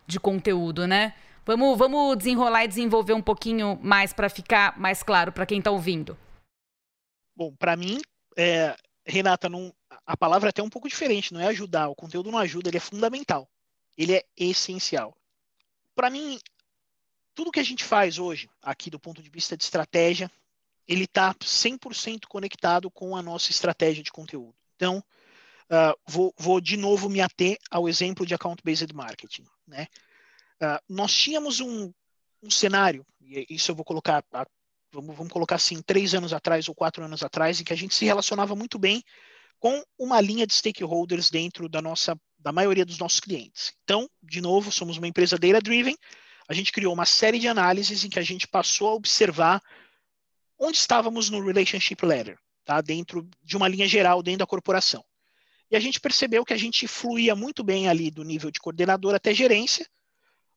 de 0.06 0.20
conteúdo, 0.20 0.86
né? 0.86 1.14
Vamos, 1.46 1.78
vamos 1.78 2.16
desenrolar 2.16 2.64
e 2.64 2.68
desenvolver 2.68 3.12
um 3.12 3.22
pouquinho 3.22 3.78
mais 3.82 4.12
para 4.12 4.28
ficar 4.28 4.78
mais 4.78 5.02
claro 5.02 5.30
para 5.30 5.44
quem 5.44 5.58
está 5.58 5.70
ouvindo. 5.70 6.16
Bom, 7.36 7.54
para 7.54 7.76
mim, 7.76 8.00
é, 8.36 8.74
Renata, 9.04 9.48
não, 9.48 9.74
a 10.06 10.16
palavra 10.16 10.48
é 10.48 10.50
até 10.50 10.62
um 10.62 10.70
pouco 10.70 10.88
diferente, 10.88 11.34
não 11.34 11.40
é 11.40 11.48
ajudar. 11.48 11.88
O 11.88 11.94
conteúdo 11.94 12.30
não 12.30 12.38
ajuda, 12.38 12.70
ele 12.70 12.78
é 12.78 12.80
fundamental. 12.80 13.48
Ele 13.96 14.14
é 14.14 14.24
essencial. 14.36 15.16
Para 15.94 16.10
mim, 16.10 16.38
tudo 17.34 17.50
que 17.52 17.60
a 17.60 17.64
gente 17.64 17.84
faz 17.84 18.18
hoje, 18.18 18.48
aqui 18.62 18.90
do 18.90 18.98
ponto 18.98 19.22
de 19.22 19.28
vista 19.28 19.56
de 19.56 19.64
estratégia, 19.64 20.30
ele 20.86 21.04
está 21.04 21.34
100% 21.34 22.26
conectado 22.28 22.90
com 22.90 23.16
a 23.16 23.22
nossa 23.22 23.50
estratégia 23.50 24.02
de 24.02 24.12
conteúdo. 24.12 24.54
Então, 24.76 24.98
uh, 25.70 25.98
vou, 26.06 26.34
vou, 26.36 26.60
de 26.60 26.76
novo 26.76 27.08
me 27.08 27.20
ater 27.20 27.58
ao 27.70 27.88
exemplo 27.88 28.26
de 28.26 28.34
account-based 28.34 28.92
marketing. 28.94 29.46
Né? 29.66 29.86
Uh, 30.62 30.78
nós 30.88 31.12
tínhamos 31.12 31.60
um, 31.60 31.92
um, 32.42 32.50
cenário, 32.50 33.04
e 33.20 33.46
isso 33.50 33.70
eu 33.70 33.74
vou 33.74 33.84
colocar, 33.84 34.24
vamos, 34.92 35.16
vamos 35.16 35.32
colocar 35.32 35.56
assim, 35.56 35.80
três 35.82 36.14
anos 36.14 36.32
atrás 36.32 36.68
ou 36.68 36.74
quatro 36.74 37.04
anos 37.04 37.22
atrás, 37.22 37.60
em 37.60 37.64
que 37.64 37.72
a 37.72 37.76
gente 37.76 37.94
se 37.94 38.04
relacionava 38.04 38.54
muito 38.54 38.78
bem 38.78 39.02
com 39.58 39.82
uma 39.98 40.20
linha 40.20 40.46
de 40.46 40.52
stakeholders 40.52 41.30
dentro 41.30 41.68
da 41.68 41.80
nossa, 41.80 42.16
da 42.38 42.52
maioria 42.52 42.84
dos 42.84 42.98
nossos 42.98 43.20
clientes. 43.20 43.72
Então, 43.84 44.08
de 44.22 44.40
novo, 44.40 44.70
somos 44.70 44.98
uma 44.98 45.08
empresa 45.08 45.38
data-driven, 45.38 45.96
a 46.46 46.52
gente 46.52 46.72
criou 46.72 46.92
uma 46.92 47.06
série 47.06 47.38
de 47.38 47.48
análises 47.48 48.04
em 48.04 48.10
que 48.10 48.18
a 48.18 48.22
gente 48.22 48.46
passou 48.46 48.88
a 48.88 48.94
observar 48.94 49.62
onde 50.58 50.76
estávamos 50.76 51.30
no 51.30 51.44
relationship 51.44 52.04
ladder, 52.04 52.38
tá? 52.64 52.80
dentro 52.80 53.28
de 53.42 53.56
uma 53.56 53.68
linha 53.68 53.88
geral, 53.88 54.22
dentro 54.22 54.40
da 54.40 54.46
corporação. 54.46 55.04
E 55.74 55.76
a 55.76 55.80
gente 55.80 55.98
percebeu 55.98 56.44
que 56.44 56.54
a 56.54 56.56
gente 56.56 56.86
fluía 56.86 57.34
muito 57.34 57.64
bem 57.64 57.88
ali 57.88 58.08
do 58.08 58.22
nível 58.22 58.48
de 58.48 58.60
coordenador 58.60 59.12
até 59.12 59.34
gerência, 59.34 59.84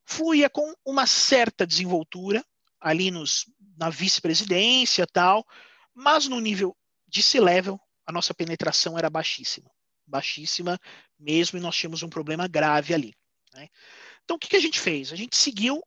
fluía 0.05 0.47
com 0.47 0.75
uma 0.85 1.07
certa 1.07 1.65
desenvoltura 1.65 2.45
ali 2.79 3.09
nos, 3.09 3.51
na 3.75 3.89
vice-presidência 3.89 5.07
tal, 5.07 5.43
mas 5.91 6.27
no 6.27 6.39
nível 6.39 6.77
de 7.07 7.23
C-level, 7.23 7.79
a 8.05 8.11
nossa 8.11 8.31
penetração 8.31 8.95
era 8.95 9.09
baixíssima. 9.09 9.71
Baixíssima 10.05 10.79
mesmo, 11.17 11.57
e 11.57 11.61
nós 11.63 11.75
tínhamos 11.75 12.03
um 12.03 12.09
problema 12.09 12.47
grave 12.47 12.93
ali. 12.93 13.15
Né? 13.55 13.69
Então, 14.23 14.37
o 14.37 14.39
que, 14.39 14.49
que 14.49 14.55
a 14.55 14.61
gente 14.61 14.79
fez? 14.79 15.11
A 15.11 15.15
gente 15.15 15.35
seguiu 15.35 15.83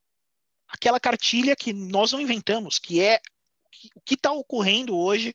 aquela 0.66 0.98
cartilha 0.98 1.54
que 1.54 1.72
nós 1.72 2.10
não 2.10 2.20
inventamos, 2.20 2.80
que 2.80 3.00
é 3.00 3.20
o 3.94 4.00
que 4.00 4.14
está 4.14 4.32
ocorrendo 4.32 4.98
hoje 4.98 5.32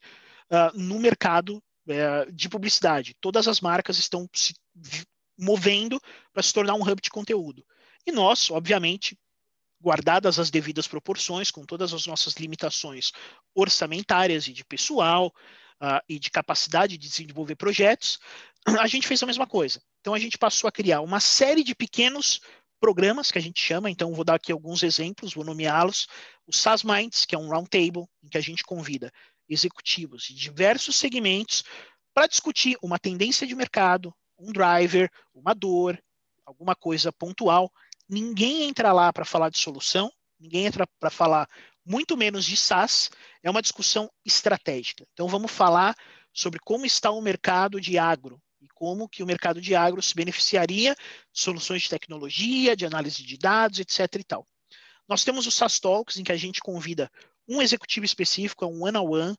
uh, 0.52 0.78
no 0.78 1.00
mercado 1.00 1.64
é, 1.88 2.26
de 2.32 2.50
publicidade. 2.50 3.16
Todas 3.20 3.48
as 3.48 3.62
marcas 3.62 3.98
estão 3.98 4.30
se 4.34 4.54
movendo 5.38 6.02
para 6.34 6.44
se 6.44 6.54
tornar 6.54 6.74
um 6.74 6.82
hub 6.82 7.02
de 7.02 7.10
conteúdo. 7.10 7.66
E 8.06 8.12
nós, 8.12 8.50
obviamente, 8.50 9.18
guardadas 9.82 10.40
as 10.40 10.50
devidas 10.50 10.88
proporções, 10.88 11.52
com 11.52 11.66
todas 11.66 11.94
as 11.94 12.06
nossas 12.06 12.36
limitações 12.36 13.12
orçamentárias 13.54 14.48
e 14.48 14.54
de 14.54 14.64
pessoal 14.64 15.28
uh, 15.82 16.02
e 16.08 16.18
de 16.18 16.32
capacidade 16.32 16.98
de 16.98 17.08
desenvolver 17.08 17.56
projetos, 17.56 18.20
a 18.80 18.88
gente 18.88 19.08
fez 19.08 19.22
a 19.22 19.26
mesma 19.26 19.46
coisa. 19.46 19.82
Então 20.02 20.14
a 20.14 20.20
gente 20.20 20.38
passou 20.38 20.68
a 20.68 20.72
criar 20.72 21.02
uma 21.02 21.20
série 21.20 21.64
de 21.64 21.76
pequenos 21.76 22.42
programas 22.80 23.32
que 23.32 23.38
a 23.38 23.42
gente 23.42 23.62
chama, 23.62 23.90
então 23.90 24.14
vou 24.14 24.24
dar 24.26 24.36
aqui 24.36 24.52
alguns 24.52 24.84
exemplos, 24.84 25.34
vou 25.34 25.46
nomeá-los. 25.46 26.08
O 26.46 26.54
SaaS 26.54 26.84
Minds, 26.84 27.26
que 27.26 27.36
é 27.36 27.38
um 27.38 27.50
roundtable 27.50 28.06
em 28.24 28.28
que 28.30 28.38
a 28.38 28.42
gente 28.42 28.64
convida 28.64 29.12
executivos 29.48 30.24
de 30.24 30.34
diversos 30.34 30.96
segmentos 30.96 31.64
para 32.14 32.28
discutir 32.28 32.78
uma 32.82 32.98
tendência 32.98 33.46
de 33.46 33.56
mercado, 33.56 34.14
um 34.38 34.52
driver, 34.52 35.12
uma 35.34 35.54
dor, 35.54 36.02
alguma 36.46 36.76
coisa 36.76 37.12
pontual. 37.12 37.72
Ninguém 38.08 38.64
entra 38.64 38.92
lá 38.94 39.12
para 39.12 39.26
falar 39.26 39.50
de 39.50 39.58
solução, 39.58 40.12
ninguém 40.40 40.66
entra 40.66 40.88
para 41.00 41.10
falar 41.10 41.50
muito 41.86 42.18
menos 42.18 42.46
de 42.46 42.58
SaaS, 42.58 43.12
é 43.44 43.50
uma 43.50 43.62
discussão 43.62 44.10
estratégica. 44.26 45.06
Então 45.14 45.28
vamos 45.28 45.52
falar 45.52 45.96
sobre 46.34 46.60
como 46.60 46.86
está 46.86 47.12
o 47.12 47.22
mercado 47.22 47.80
de 47.80 47.98
agro 47.98 48.42
e 48.62 48.68
como 48.70 49.08
que 49.08 49.22
o 49.22 49.26
mercado 49.26 49.62
de 49.62 49.76
agro 49.76 50.02
se 50.02 50.16
beneficiaria 50.16 50.96
de 50.96 51.40
soluções 51.40 51.84
de 51.84 51.90
tecnologia, 51.90 52.76
de 52.76 52.86
análise 52.86 53.24
de 53.24 53.38
dados, 53.38 53.80
etc. 53.80 54.00
e 54.16 54.24
tal. 54.24 54.48
Nós 55.08 55.24
temos 55.24 55.46
o 55.46 55.52
SaaS 55.52 55.80
Talks, 55.80 56.18
em 56.18 56.24
que 56.24 56.32
a 56.32 56.38
gente 56.38 56.60
convida 56.60 57.12
um 57.48 57.62
executivo 57.62 58.06
específico, 58.06 58.66
é 58.66 58.68
um 58.68 58.84
one-on-one, 58.84 59.36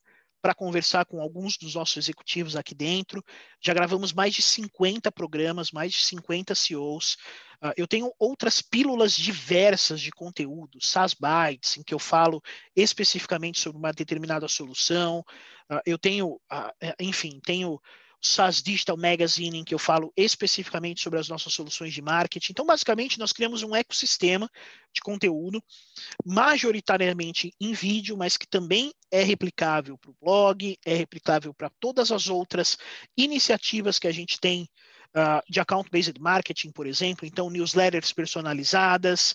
para 0.46 0.54
conversar 0.54 1.04
com 1.06 1.20
alguns 1.20 1.56
dos 1.56 1.74
nossos 1.74 1.96
executivos 1.96 2.54
aqui 2.54 2.72
dentro. 2.72 3.20
Já 3.60 3.74
gravamos 3.74 4.12
mais 4.12 4.32
de 4.32 4.42
50 4.42 5.10
programas, 5.10 5.72
mais 5.72 5.92
de 5.92 6.04
50 6.04 6.54
CEOs. 6.54 7.16
Uh, 7.60 7.72
eu 7.76 7.86
tenho 7.88 8.12
outras 8.16 8.62
pílulas 8.62 9.12
diversas 9.16 10.00
de 10.00 10.12
conteúdo, 10.12 10.78
SaaS 10.80 11.14
Bytes, 11.14 11.78
em 11.78 11.82
que 11.82 11.92
eu 11.92 11.98
falo 11.98 12.40
especificamente 12.76 13.58
sobre 13.58 13.78
uma 13.78 13.92
determinada 13.92 14.46
solução. 14.46 15.24
Uh, 15.68 15.80
eu 15.84 15.98
tenho, 15.98 16.34
uh, 16.34 16.94
enfim, 17.00 17.40
tenho 17.44 17.80
SaaS 18.26 18.62
Digital 18.62 18.96
Magazine, 18.96 19.58
em 19.58 19.64
que 19.64 19.74
eu 19.74 19.78
falo 19.78 20.12
especificamente 20.16 21.02
sobre 21.02 21.18
as 21.18 21.28
nossas 21.28 21.52
soluções 21.52 21.92
de 21.92 22.02
marketing. 22.02 22.52
Então, 22.52 22.66
basicamente, 22.66 23.18
nós 23.18 23.32
criamos 23.32 23.62
um 23.62 23.74
ecossistema 23.74 24.50
de 24.92 25.00
conteúdo, 25.00 25.62
majoritariamente 26.24 27.52
em 27.60 27.72
vídeo, 27.72 28.16
mas 28.16 28.36
que 28.36 28.46
também 28.46 28.92
é 29.10 29.22
replicável 29.22 29.96
para 29.98 30.10
o 30.10 30.16
blog, 30.20 30.76
é 30.84 30.94
replicável 30.94 31.54
para 31.54 31.70
todas 31.80 32.10
as 32.10 32.28
outras 32.28 32.76
iniciativas 33.16 33.98
que 33.98 34.08
a 34.08 34.12
gente 34.12 34.40
tem 34.40 34.68
uh, 35.16 35.42
de 35.48 35.60
account-based 35.60 36.20
marketing, 36.20 36.70
por 36.70 36.86
exemplo, 36.86 37.26
então 37.26 37.50
newsletters 37.50 38.12
personalizadas, 38.12 39.34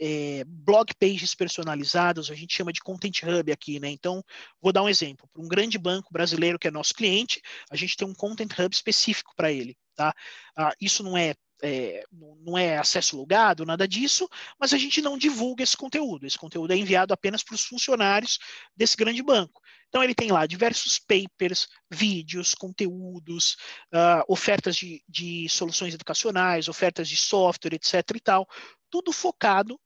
é, 0.00 0.44
blog 0.46 0.94
pages 0.98 1.34
personalizadas, 1.34 2.30
a 2.30 2.34
gente 2.34 2.56
chama 2.56 2.72
de 2.72 2.80
Content 2.80 3.22
Hub 3.22 3.52
aqui, 3.52 3.78
né? 3.78 3.90
Então, 3.90 4.24
vou 4.60 4.72
dar 4.72 4.82
um 4.82 4.88
exemplo. 4.88 5.28
Para 5.32 5.42
um 5.42 5.48
grande 5.48 5.78
banco 5.78 6.10
brasileiro 6.10 6.58
que 6.58 6.66
é 6.66 6.70
nosso 6.70 6.94
cliente, 6.94 7.42
a 7.70 7.76
gente 7.76 7.96
tem 7.96 8.08
um 8.08 8.14
Content 8.14 8.50
Hub 8.58 8.74
específico 8.74 9.32
para 9.36 9.52
ele, 9.52 9.76
tá? 9.94 10.14
Uh, 10.58 10.72
isso 10.80 11.02
não 11.02 11.16
é 11.16 11.34
é, 11.62 12.02
não 12.42 12.56
é 12.56 12.78
acesso 12.78 13.14
logado, 13.14 13.66
nada 13.66 13.86
disso, 13.86 14.26
mas 14.58 14.72
a 14.72 14.78
gente 14.78 15.02
não 15.02 15.18
divulga 15.18 15.62
esse 15.62 15.76
conteúdo. 15.76 16.26
Esse 16.26 16.38
conteúdo 16.38 16.72
é 16.72 16.76
enviado 16.76 17.12
apenas 17.12 17.42
para 17.42 17.54
os 17.54 17.62
funcionários 17.62 18.38
desse 18.74 18.96
grande 18.96 19.22
banco. 19.22 19.60
Então, 19.88 20.02
ele 20.02 20.14
tem 20.14 20.32
lá 20.32 20.46
diversos 20.46 20.98
papers, 20.98 21.68
vídeos, 21.90 22.54
conteúdos, 22.54 23.58
uh, 23.92 24.24
ofertas 24.26 24.74
de, 24.74 25.02
de 25.06 25.50
soluções 25.50 25.92
educacionais, 25.92 26.66
ofertas 26.66 27.06
de 27.06 27.16
software, 27.16 27.74
etc. 27.74 27.94
e 28.14 28.20
tal, 28.20 28.48
tudo 28.88 29.12
focado 29.12 29.78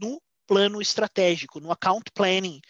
no 0.00 0.20
plano 0.46 0.80
estratégico, 0.80 1.60
no 1.60 1.70
account 1.70 2.10
planning 2.14 2.60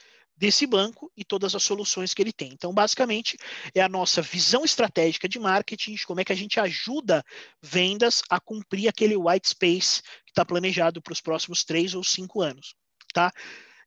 desse 0.40 0.66
banco 0.66 1.12
e 1.14 1.22
todas 1.22 1.54
as 1.54 1.62
soluções 1.62 2.14
que 2.14 2.22
ele 2.22 2.32
tem. 2.32 2.50
Então, 2.52 2.72
basicamente, 2.72 3.36
é 3.74 3.82
a 3.82 3.88
nossa 3.90 4.22
visão 4.22 4.64
estratégica 4.64 5.28
de 5.28 5.38
marketing, 5.38 5.94
de 5.94 6.06
como 6.06 6.20
é 6.20 6.24
que 6.24 6.32
a 6.32 6.36
gente 6.36 6.58
ajuda 6.58 7.22
vendas 7.62 8.22
a 8.30 8.40
cumprir 8.40 8.88
aquele 8.88 9.18
white 9.18 9.50
space 9.50 10.00
que 10.24 10.30
está 10.30 10.42
planejado 10.42 11.02
para 11.02 11.12
os 11.12 11.20
próximos 11.20 11.62
três 11.62 11.94
ou 11.94 12.02
cinco 12.02 12.40
anos, 12.40 12.74
tá? 13.12 13.30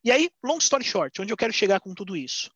E 0.04 0.12
aí, 0.12 0.30
long 0.44 0.58
story 0.58 0.84
short, 0.84 1.20
onde 1.20 1.32
eu 1.32 1.36
quero 1.36 1.52
chegar 1.52 1.80
com 1.80 1.92
tudo 1.92 2.16
isso? 2.16 2.48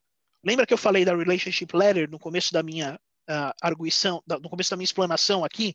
Lembra 0.45 0.64
que 0.64 0.72
eu 0.72 0.78
falei 0.78 1.05
da 1.05 1.16
relationship 1.16 1.74
letter 1.74 2.09
no 2.09 2.20
começo 2.20 2.53
da 2.53 2.62
minha 2.62 2.95
uh, 3.28 3.53
arguição, 3.61 4.22
da, 4.24 4.39
no 4.39 4.49
começo 4.49 4.70
da 4.70 4.76
minha 4.76 4.84
explanação 4.84 5.45
aqui? 5.45 5.74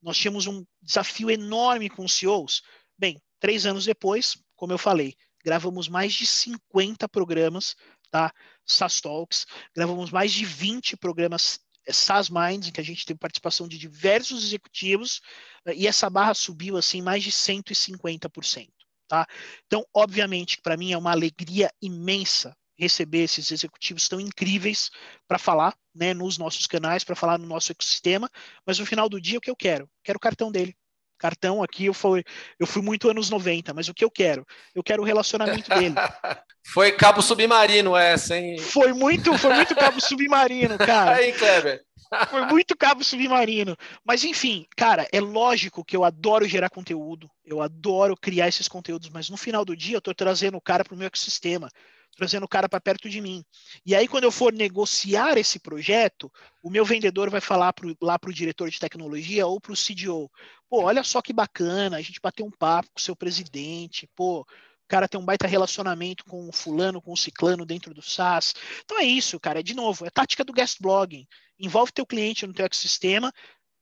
Nós 0.00 0.16
tínhamos 0.16 0.46
um 0.46 0.64
desafio 0.80 1.28
enorme 1.28 1.90
com 1.90 2.04
os 2.04 2.14
CEOs. 2.14 2.62
Bem, 2.96 3.20
três 3.40 3.66
anos 3.66 3.84
depois, 3.84 4.36
como 4.64 4.72
eu 4.72 4.78
falei, 4.78 5.14
gravamos 5.44 5.90
mais 5.90 6.14
de 6.14 6.26
50 6.26 7.06
programas, 7.06 7.76
tá? 8.10 8.32
SaaS 8.64 8.98
Talks, 8.98 9.44
gravamos 9.76 10.10
mais 10.10 10.32
de 10.32 10.42
20 10.42 10.96
programas 10.96 11.60
é, 11.86 11.92
SaaS 11.92 12.30
Minds, 12.30 12.66
em 12.66 12.72
que 12.72 12.80
a 12.80 12.84
gente 12.84 13.04
teve 13.04 13.18
participação 13.18 13.68
de 13.68 13.76
diversos 13.76 14.42
executivos, 14.42 15.20
eh, 15.66 15.74
e 15.74 15.86
essa 15.86 16.08
barra 16.08 16.32
subiu 16.32 16.78
assim 16.78 17.02
mais 17.02 17.22
de 17.22 17.30
150%. 17.30 18.70
Tá? 19.06 19.26
Então, 19.66 19.84
obviamente, 19.92 20.62
para 20.62 20.78
mim 20.78 20.92
é 20.92 20.96
uma 20.96 21.10
alegria 21.10 21.70
imensa 21.82 22.56
receber 22.78 23.24
esses 23.24 23.50
executivos 23.50 24.08
tão 24.08 24.18
incríveis 24.18 24.90
para 25.28 25.38
falar 25.38 25.76
né, 25.94 26.14
nos 26.14 26.38
nossos 26.38 26.66
canais, 26.66 27.04
para 27.04 27.14
falar 27.14 27.36
no 27.36 27.46
nosso 27.46 27.70
ecossistema, 27.70 28.30
mas 28.64 28.78
no 28.78 28.86
final 28.86 29.10
do 29.10 29.20
dia 29.20 29.36
o 29.36 29.42
que 29.42 29.50
eu 29.50 29.56
quero? 29.56 29.86
Quero 30.02 30.16
o 30.16 30.20
cartão 30.20 30.50
dele. 30.50 30.74
Cartão 31.18 31.62
aqui 31.62 31.86
eu 31.86 31.94
fui, 31.94 32.24
eu 32.58 32.66
fui 32.66 32.82
muito 32.82 33.08
anos 33.08 33.30
90, 33.30 33.72
mas 33.72 33.88
o 33.88 33.94
que 33.94 34.04
eu 34.04 34.10
quero? 34.10 34.46
Eu 34.74 34.82
quero 34.82 35.02
o 35.02 35.06
relacionamento 35.06 35.70
dele. 35.70 35.94
foi 36.72 36.92
cabo 36.92 37.22
submarino 37.22 37.96
essa, 37.96 38.36
hein? 38.36 38.58
Foi 38.58 38.92
muito, 38.92 39.36
foi 39.38 39.54
muito 39.54 39.74
cabo 39.74 40.00
submarino, 40.02 40.76
cara. 40.78 41.16
Aí, 41.16 41.32
Kleber. 41.32 41.82
Foi 42.30 42.46
muito 42.46 42.76
cabo 42.76 43.02
submarino. 43.02 43.76
Mas 44.04 44.22
enfim, 44.22 44.66
cara, 44.76 45.08
é 45.10 45.20
lógico 45.20 45.84
que 45.84 45.96
eu 45.96 46.04
adoro 46.04 46.46
gerar 46.46 46.70
conteúdo, 46.70 47.28
eu 47.44 47.60
adoro 47.60 48.16
criar 48.16 48.46
esses 48.46 48.68
conteúdos, 48.68 49.08
mas 49.08 49.28
no 49.28 49.36
final 49.36 49.64
do 49.64 49.76
dia 49.76 49.96
eu 49.96 49.98
estou 49.98 50.14
trazendo 50.14 50.56
o 50.56 50.60
cara 50.60 50.84
para 50.84 50.94
o 50.94 50.96
meu 50.96 51.06
ecossistema, 51.06 51.68
trazendo 52.14 52.44
o 52.44 52.48
cara 52.48 52.68
para 52.68 52.80
perto 52.80 53.08
de 53.08 53.20
mim. 53.20 53.44
E 53.84 53.94
aí, 53.94 54.06
quando 54.08 54.24
eu 54.24 54.32
for 54.32 54.52
negociar 54.52 55.36
esse 55.36 55.58
projeto, 55.58 56.30
o 56.62 56.70
meu 56.70 56.84
vendedor 56.84 57.30
vai 57.30 57.40
falar 57.40 57.72
pro, 57.72 57.96
lá 58.00 58.18
para 58.18 58.30
o 58.30 58.34
diretor 58.34 58.70
de 58.70 58.78
tecnologia 58.78 59.46
ou 59.46 59.60
para 59.60 59.72
o 59.72 59.76
CDO: 59.76 60.30
pô, 60.68 60.82
olha 60.82 61.02
só 61.02 61.20
que 61.20 61.32
bacana, 61.32 61.96
a 61.96 62.02
gente 62.02 62.20
bateu 62.20 62.46
um 62.46 62.50
papo 62.50 62.88
com 62.92 62.98
o 63.00 63.02
seu 63.02 63.16
presidente, 63.16 64.08
pô, 64.14 64.46
cara 64.94 65.08
tem 65.08 65.20
um 65.20 65.24
baita 65.24 65.48
relacionamento 65.48 66.24
com 66.24 66.48
o 66.48 66.52
fulano, 66.52 67.02
com 67.02 67.12
o 67.12 67.16
ciclano 67.16 67.66
dentro 67.66 67.92
do 67.92 68.00
SaaS. 68.00 68.54
Então 68.84 69.00
é 69.00 69.04
isso, 69.04 69.40
cara. 69.40 69.58
É 69.58 69.62
de 69.62 69.74
novo, 69.74 70.06
é 70.06 70.10
tática 70.10 70.44
do 70.44 70.52
guest 70.52 70.78
blogging. 70.80 71.26
Envolve 71.58 71.92
teu 71.92 72.06
cliente 72.06 72.46
no 72.46 72.52
teu 72.52 72.64
ecossistema, 72.64 73.32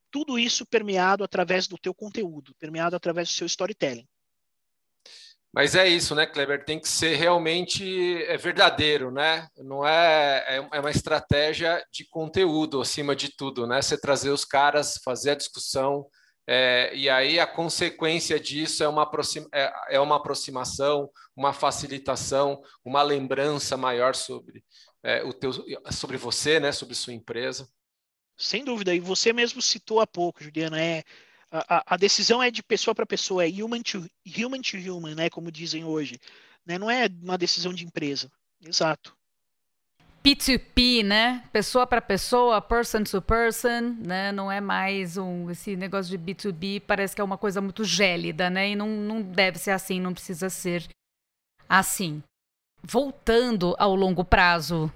tudo 0.09 0.39
isso 0.39 0.65
permeado 0.65 1.23
através 1.23 1.67
do 1.67 1.77
teu 1.77 1.93
conteúdo, 1.93 2.55
permeado 2.55 2.95
através 2.95 3.29
do 3.29 3.33
seu 3.33 3.45
storytelling. 3.45 4.07
Mas 5.53 5.75
é 5.75 5.87
isso, 5.87 6.15
né, 6.15 6.25
Kleber? 6.25 6.65
Tem 6.65 6.79
que 6.79 6.89
ser 6.89 7.15
realmente 7.15 8.23
é 8.23 8.35
verdadeiro, 8.37 9.11
né? 9.11 9.47
Não 9.57 9.85
é, 9.87 10.43
é, 10.47 10.69
é 10.73 10.79
uma 10.79 10.89
estratégia 10.89 11.85
de 11.91 12.07
conteúdo 12.09 12.81
acima 12.81 13.15
de 13.15 13.35
tudo, 13.35 13.67
né? 13.67 13.79
Você 13.81 13.95
trazer 13.99 14.31
os 14.31 14.43
caras, 14.43 14.97
fazer 15.03 15.31
a 15.31 15.35
discussão, 15.35 16.07
é, 16.45 16.91
e 16.93 17.09
aí 17.09 17.39
a 17.39 17.47
consequência 17.47 18.39
disso 18.39 18.83
é 18.83 18.87
uma, 18.87 19.03
aproxima, 19.03 19.47
é, 19.53 19.71
é, 19.91 19.99
uma 19.99 20.17
aproximação, 20.17 21.09
uma 21.35 21.53
facilitação, 21.53 22.61
uma 22.83 23.01
lembrança 23.01 23.77
maior 23.77 24.13
sobre 24.13 24.63
é, 25.01 25.23
o 25.23 25.31
teu, 25.31 25.51
sobre 25.91 26.17
você, 26.17 26.59
né, 26.59 26.71
sobre 26.71 26.95
sua 26.95 27.13
empresa. 27.13 27.67
Sem 28.35 28.65
dúvida, 28.65 28.93
e 28.93 28.99
você 28.99 29.31
mesmo 29.31 29.61
citou 29.61 30.01
há 30.01 30.07
pouco, 30.07 30.43
Juliana, 30.43 30.81
é 30.81 31.03
a, 31.53 31.93
a 31.93 31.97
decisão 31.97 32.41
é 32.41 32.49
de 32.49 32.63
pessoa 32.63 32.95
para 32.95 33.05
pessoa, 33.05 33.45
é 33.45 33.49
human 33.49 33.81
to 33.81 34.09
human 34.25 34.61
to 34.61 34.77
human, 34.77 35.13
né, 35.13 35.29
como 35.29 35.51
dizem 35.51 35.83
hoje, 35.83 36.19
né? 36.65 36.79
Não 36.79 36.89
é 36.89 37.07
uma 37.21 37.37
decisão 37.37 37.73
de 37.73 37.85
empresa. 37.85 38.31
Exato. 38.65 39.15
P2P, 40.23 41.03
né? 41.03 41.43
Pessoa 41.51 41.85
para 41.85 42.01
pessoa, 42.01 42.61
person 42.61 43.03
to 43.03 43.21
person, 43.21 43.97
né? 43.99 44.31
Não 44.31 44.51
é 44.51 44.61
mais 44.61 45.17
um 45.17 45.51
esse 45.51 45.75
negócio 45.75 46.17
de 46.17 46.33
B2B, 46.33 46.81
parece 46.87 47.13
que 47.13 47.21
é 47.21 47.23
uma 47.23 47.37
coisa 47.37 47.59
muito 47.61 47.83
gélida, 47.83 48.49
né? 48.49 48.69
E 48.69 48.75
não, 48.75 48.87
não 48.87 49.21
deve 49.21 49.59
ser 49.59 49.71
assim, 49.71 49.99
não 49.99 50.13
precisa 50.13 50.49
ser 50.49 50.87
assim. 51.67 52.23
Voltando 52.81 53.75
ao 53.77 53.93
longo 53.95 54.23
prazo. 54.23 54.91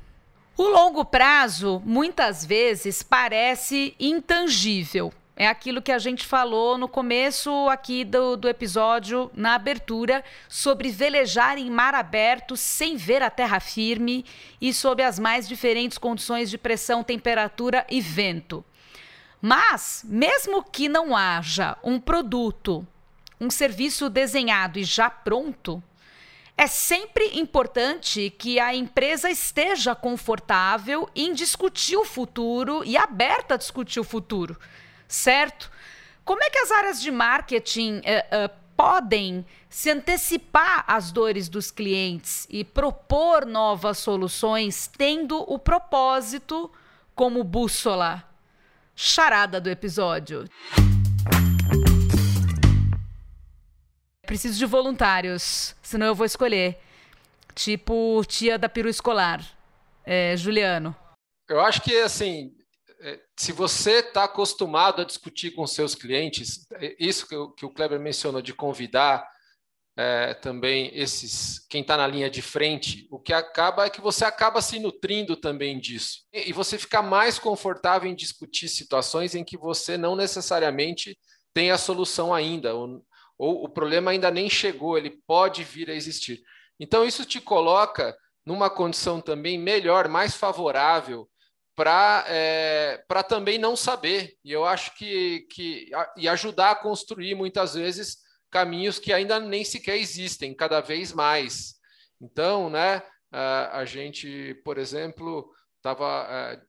O 0.58 0.64
longo 0.64 1.06
prazo 1.06 1.82
muitas 1.86 2.46
vezes 2.46 3.04
parece 3.04 3.94
intangível. 4.00 5.14
É 5.40 5.46
aquilo 5.48 5.84
que 5.84 5.92
a 5.92 6.00
gente 6.00 6.26
falou 6.26 6.80
no 6.80 6.88
começo 6.88 7.70
aqui 7.70 8.04
do, 8.04 8.36
do 8.36 8.50
episódio, 8.50 9.30
na 9.36 9.54
abertura, 9.54 10.24
sobre 10.50 10.90
velejar 10.90 11.60
em 11.60 11.70
mar 11.70 11.94
aberto 11.94 12.58
sem 12.58 12.98
ver 12.98 13.22
a 13.22 13.30
terra 13.30 13.60
firme 13.60 14.26
e 14.60 14.74
sob 14.74 15.04
as 15.04 15.20
mais 15.20 15.48
diferentes 15.48 16.00
condições 16.00 16.50
de 16.50 16.58
pressão, 16.58 17.04
temperatura 17.04 17.86
e 17.88 18.02
vento. 18.02 18.66
Mas, 19.40 20.04
mesmo 20.08 20.64
que 20.64 20.90
não 20.90 21.16
haja 21.16 21.78
um 21.84 22.00
produto, 22.00 22.86
um 23.40 23.52
serviço 23.52 24.10
desenhado 24.10 24.80
e 24.80 24.84
já 24.84 25.08
pronto, 25.08 25.84
é 26.58 26.66
sempre 26.66 27.38
importante 27.40 28.34
que 28.40 28.60
a 28.60 28.74
empresa 28.74 29.30
esteja 29.30 29.94
confortável 29.94 31.08
em 31.16 31.32
discutir 31.32 31.96
o 31.96 32.04
futuro 32.04 32.82
e 32.84 32.98
aberta 32.98 33.54
a 33.54 33.58
discutir 33.58 34.00
o 34.00 34.04
futuro 34.04 34.58
certo? 35.08 35.72
Como 36.26 36.44
é 36.44 36.50
que 36.50 36.60
as 36.60 36.72
áreas 36.72 37.02
de 37.02 37.10
marketing 37.10 38.00
uh, 38.00 38.46
uh, 38.46 38.50
podem 38.76 39.46
se 39.70 39.90
antecipar 39.90 40.84
às 40.88 41.12
dores 41.12 41.48
dos 41.48 41.72
clientes 41.72 42.46
e 42.50 42.64
propor 42.64 43.46
novas 43.46 43.98
soluções, 43.98 44.88
tendo 44.88 45.38
o 45.38 45.58
propósito 45.58 46.72
como 47.16 47.44
bússola? 47.44 48.24
Charada 48.96 49.62
do 49.62 49.70
episódio. 49.70 50.50
Preciso 54.26 54.58
de 54.60 54.66
voluntários, 54.66 55.76
senão 55.82 56.08
eu 56.08 56.16
vou 56.16 56.26
escolher. 56.26 56.80
Tipo 57.56 58.22
tia 58.26 58.60
da 58.60 58.68
peru 58.68 58.90
escolar. 58.90 59.42
É, 60.04 60.36
Juliano. 60.36 60.96
Eu 61.50 61.62
acho 61.62 61.82
que, 61.82 61.96
assim, 62.02 62.57
se 63.36 63.52
você 63.52 64.00
está 64.00 64.24
acostumado 64.24 65.02
a 65.02 65.06
discutir 65.06 65.52
com 65.52 65.66
seus 65.68 65.94
clientes, 65.94 66.66
é, 66.74 66.96
isso 67.00 67.28
que, 67.28 67.36
o, 67.36 67.52
que 67.52 67.66
o 67.66 67.70
Kleber 67.70 68.00
mencionou 68.00 68.42
de 68.42 68.54
convidar 68.54 69.28
é, 69.96 70.34
também 70.36 70.92
esses 70.94 71.66
quem 71.68 71.82
está 71.82 71.98
na 71.98 72.06
linha 72.06 72.30
de 72.30 72.42
frente, 72.42 73.08
o 73.10 73.20
que 73.20 73.34
acaba 73.34 73.86
é 73.86 73.90
que 73.90 74.00
você 74.00 74.24
acaba 74.24 74.62
se 74.62 74.80
nutrindo 74.80 75.36
também 75.36 75.80
disso 75.80 76.20
e, 76.32 76.50
e 76.50 76.54
você 76.54 76.78
fica 76.78 77.02
mais 77.02 77.40
confortável 77.40 78.10
em 78.10 78.16
discutir 78.16 78.70
situações 78.70 79.34
em 79.34 79.44
que 79.44 79.58
você 79.58 79.98
não 79.98 80.16
necessariamente 80.16 81.18
tem 81.54 81.72
a 81.72 81.78
solução 81.78 82.34
ainda 82.34 82.76
ou, 82.76 83.04
ou 83.38 83.64
o 83.64 83.70
problema 83.70 84.12
ainda 84.12 84.30
nem 84.30 84.50
chegou, 84.50 84.98
ele 84.98 85.20
pode 85.26 85.64
vir 85.64 85.90
a 85.90 85.96
existir. 85.96 86.42
Então 86.80 87.04
isso 87.04 87.26
te 87.26 87.42
coloca 87.42 88.16
numa 88.46 88.70
condição 88.70 89.20
também 89.20 89.58
melhor, 89.58 90.08
mais 90.08 90.36
favorável 90.36 91.28
para 91.78 92.26
é, 92.28 93.06
também 93.30 93.60
não 93.60 93.76
saber. 93.76 94.36
E 94.44 94.52
eu 94.52 94.66
acho 94.66 94.98
que, 94.98 95.42
que 95.52 95.92
e 96.18 96.28
ajudar 96.28 96.72
a 96.72 96.76
construir 96.76 97.36
muitas 97.36 97.76
vezes 97.76 98.18
caminhos 98.50 98.98
que 98.98 99.14
ainda 99.14 99.40
nem 99.40 99.64
sequer 99.64 99.98
existem, 99.98 100.56
cada 100.56 100.82
vez 100.82 101.14
mais. 101.14 101.76
Então, 102.20 102.68
né, 102.68 103.04
a, 103.32 103.78
a 103.78 103.86
gente, 103.86 104.56
por 104.66 104.80
exemplo, 104.80 105.54
estava. 105.78 106.28
É, 106.30 106.62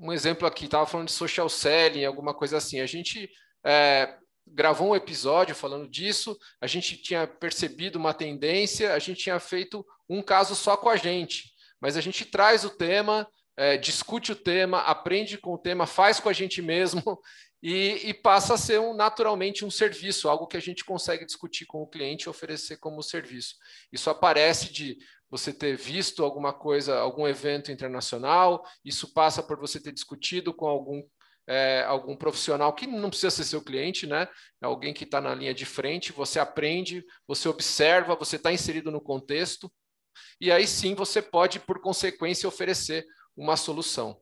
um 0.00 0.12
exemplo 0.12 0.48
aqui, 0.48 0.64
estava 0.64 0.86
falando 0.86 1.06
de 1.06 1.12
social 1.12 1.48
selling, 1.48 2.04
alguma 2.04 2.34
coisa 2.34 2.56
assim. 2.56 2.80
A 2.80 2.86
gente 2.86 3.30
é, 3.64 4.16
gravou 4.46 4.88
um 4.88 4.96
episódio 4.96 5.54
falando 5.54 5.88
disso, 5.88 6.36
a 6.60 6.66
gente 6.66 6.96
tinha 6.96 7.26
percebido 7.26 7.96
uma 7.96 8.14
tendência, 8.14 8.94
a 8.94 8.98
gente 8.98 9.22
tinha 9.22 9.38
feito 9.38 9.86
um 10.08 10.22
caso 10.22 10.54
só 10.54 10.76
com 10.76 10.88
a 10.88 10.96
gente, 10.96 11.52
mas 11.80 11.96
a 11.96 12.00
gente 12.00 12.24
traz 12.24 12.64
o 12.64 12.70
tema, 12.70 13.26
é, 13.56 13.76
discute 13.76 14.32
o 14.32 14.36
tema, 14.36 14.80
aprende 14.80 15.38
com 15.38 15.54
o 15.54 15.58
tema, 15.58 15.86
faz 15.86 16.18
com 16.18 16.28
a 16.28 16.32
gente 16.32 16.60
mesmo 16.60 17.02
e, 17.62 18.08
e, 18.08 18.14
passa 18.14 18.54
a 18.54 18.58
ser 18.58 18.80
um, 18.80 18.94
naturalmente 18.94 19.64
um 19.64 19.70
serviço, 19.70 20.28
algo 20.28 20.46
que 20.46 20.56
a 20.56 20.60
gente 20.60 20.84
consegue 20.84 21.24
discutir 21.24 21.64
com 21.66 21.82
o 21.82 21.86
cliente 21.86 22.24
e 22.24 22.28
oferecer 22.28 22.78
como 22.78 23.02
serviço. 23.02 23.54
Isso 23.92 24.10
aparece 24.10 24.72
de 24.72 24.98
você 25.30 25.52
ter 25.52 25.76
visto 25.76 26.22
alguma 26.22 26.52
coisa, 26.52 26.98
algum 26.98 27.26
evento 27.26 27.72
internacional, 27.72 28.64
isso 28.84 29.12
passa 29.12 29.42
por 29.42 29.58
você 29.58 29.80
ter 29.80 29.92
discutido 29.92 30.52
com 30.52 30.66
algum 30.66 31.02
é, 31.46 31.84
algum 31.84 32.16
profissional 32.16 32.72
que 32.72 32.86
não 32.86 33.10
precisa 33.10 33.30
ser 33.30 33.44
seu 33.44 33.62
cliente, 33.62 34.06
né? 34.06 34.26
É 34.62 34.66
alguém 34.66 34.94
que 34.94 35.04
está 35.04 35.20
na 35.20 35.34
linha 35.34 35.52
de 35.52 35.66
frente, 35.66 36.10
você 36.10 36.38
aprende, 36.38 37.04
você 37.26 37.48
observa, 37.48 38.16
você 38.16 38.36
está 38.36 38.50
inserido 38.50 38.90
no 38.90 38.98
contexto, 38.98 39.70
e 40.40 40.50
aí 40.50 40.66
sim 40.66 40.94
você 40.94 41.20
pode, 41.20 41.60
por 41.60 41.80
consequência, 41.80 42.48
oferecer 42.48 43.04
uma 43.36 43.56
solução. 43.56 44.16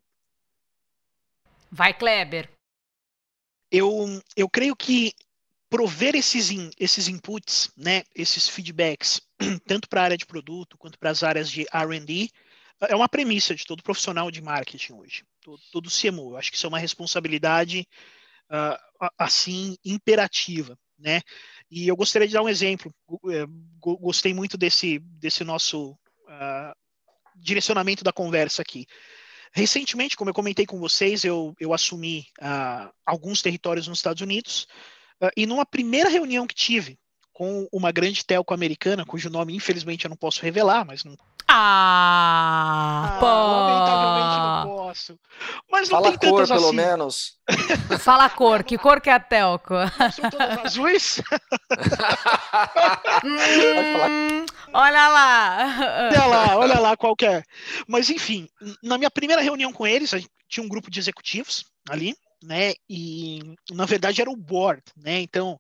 Vai, 1.70 1.94
Kleber. 1.94 2.50
Eu, 3.70 4.22
eu 4.36 4.48
creio 4.48 4.76
que 4.76 5.14
prover 5.70 6.14
esses, 6.14 6.50
in, 6.50 6.70
esses 6.78 7.08
inputs, 7.08 7.72
né, 7.76 8.02
esses 8.14 8.46
feedbacks, 8.46 9.22
tanto 9.66 9.88
para 9.88 10.02
a 10.02 10.04
área 10.04 10.18
de 10.18 10.26
produto 10.26 10.76
quanto 10.76 10.98
para 10.98 11.08
as 11.08 11.22
áreas 11.22 11.50
de 11.50 11.66
R&D, 11.72 12.28
é 12.82 12.94
uma 12.94 13.08
premissa 13.08 13.54
de 13.54 13.64
todo 13.64 13.82
profissional 13.82 14.30
de 14.30 14.42
marketing 14.42 14.92
hoje, 14.94 15.24
todo, 15.40 15.60
todo 15.70 15.90
CMO. 15.90 16.32
Eu 16.32 16.36
acho 16.36 16.50
que 16.50 16.56
isso 16.56 16.66
é 16.66 16.68
uma 16.68 16.78
responsabilidade 16.78 17.86
uh, 18.50 19.08
assim 19.16 19.76
imperativa. 19.84 20.76
né? 20.98 21.22
E 21.70 21.88
eu 21.88 21.96
gostaria 21.96 22.28
de 22.28 22.34
dar 22.34 22.42
um 22.42 22.48
exemplo. 22.48 22.92
É, 23.30 23.46
gostei 23.78 24.34
muito 24.34 24.58
desse, 24.58 24.98
desse 24.98 25.42
nosso 25.44 25.92
uh, 25.92 26.76
direcionamento 27.36 28.04
da 28.04 28.12
conversa 28.12 28.62
aqui. 28.62 28.86
Recentemente, 29.52 30.16
como 30.16 30.30
eu 30.30 30.34
comentei 30.34 30.64
com 30.64 30.78
vocês, 30.78 31.24
eu, 31.24 31.54
eu 31.60 31.74
assumi 31.74 32.26
uh, 32.40 32.90
alguns 33.04 33.42
territórios 33.42 33.86
nos 33.86 33.98
Estados 33.98 34.22
Unidos 34.22 34.66
uh, 35.22 35.28
e 35.36 35.46
numa 35.46 35.66
primeira 35.66 36.08
reunião 36.08 36.46
que 36.46 36.54
tive 36.54 36.98
com 37.32 37.66
uma 37.72 37.92
grande 37.92 38.24
telco 38.24 38.54
americana, 38.54 39.04
cujo 39.04 39.30
nome 39.30 39.54
infelizmente 39.54 40.04
eu 40.04 40.08
não 40.08 40.16
posso 40.16 40.42
revelar, 40.42 40.86
mas 40.86 41.04
não. 41.04 41.16
Ah, 41.48 43.18
ah 43.20 43.24
lamentavelmente 43.24 44.38
não 44.38 44.76
posso. 44.76 45.18
Mas 45.70 45.88
não 45.88 45.98
Fala 45.98 46.16
tem 46.16 46.30
cor, 46.30 46.46
pelo 46.46 46.66
assim. 46.66 46.76
menos. 46.76 47.32
Fala 48.00 48.30
cor, 48.30 48.62
que 48.62 48.78
cor 48.78 49.00
que 49.00 49.10
é 49.10 49.14
a 49.14 49.20
telco? 49.20 49.74
São 50.14 50.30
todas 50.30 50.64
azuis? 50.64 51.20
hum, 53.24 54.41
olha 54.72 55.08
lá. 55.08 56.08
Olha 56.10 56.26
lá, 56.26 56.56
olha 56.56 56.78
lá 56.80 56.96
qual 56.96 57.14
é. 57.22 57.42
Mas 57.86 58.10
enfim, 58.10 58.48
na 58.82 58.98
minha 58.98 59.10
primeira 59.10 59.42
reunião 59.42 59.72
com 59.72 59.86
eles, 59.86 60.10
tinha 60.48 60.64
um 60.64 60.68
grupo 60.68 60.90
de 60.90 60.98
executivos 60.98 61.64
ali, 61.88 62.16
né? 62.42 62.74
E 62.88 63.40
na 63.70 63.86
verdade 63.86 64.20
era 64.20 64.30
o 64.30 64.36
board, 64.36 64.82
né? 64.96 65.20
Então 65.20 65.58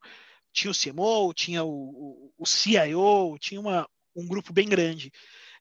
tinha 0.52 0.70
o 0.70 0.74
CMO, 0.74 1.32
tinha 1.32 1.64
o, 1.64 2.32
o, 2.36 2.46
CIO, 2.46 3.38
tinha 3.38 3.60
uma, 3.60 3.88
um 4.14 4.26
grupo 4.26 4.52
bem 4.52 4.68
grande. 4.68 5.10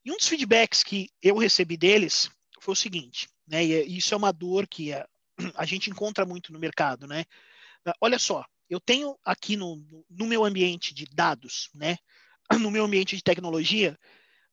E 0.04 0.12
um 0.12 0.16
dos 0.16 0.28
feedbacks 0.28 0.82
que 0.82 1.08
eu 1.22 1.36
recebi 1.36 1.76
deles 1.76 2.30
foi 2.60 2.72
o 2.72 2.76
seguinte, 2.76 3.28
né? 3.46 3.64
E 3.64 3.74
é, 3.74 3.82
isso 3.84 4.14
é 4.14 4.16
uma 4.16 4.32
dor 4.32 4.66
que 4.66 4.92
a, 4.92 5.06
a 5.56 5.64
gente 5.64 5.90
encontra 5.90 6.26
muito 6.26 6.52
no 6.52 6.58
mercado, 6.58 7.06
né? 7.06 7.24
Olha 8.00 8.18
só, 8.18 8.44
eu 8.68 8.80
tenho 8.80 9.16
aqui 9.24 9.56
no, 9.56 9.76
no 10.08 10.26
meu 10.26 10.44
ambiente 10.44 10.94
de 10.94 11.04
dados, 11.06 11.68
né? 11.74 11.96
No 12.60 12.70
meu 12.70 12.84
ambiente 12.84 13.16
de 13.16 13.22
tecnologia, 13.22 13.98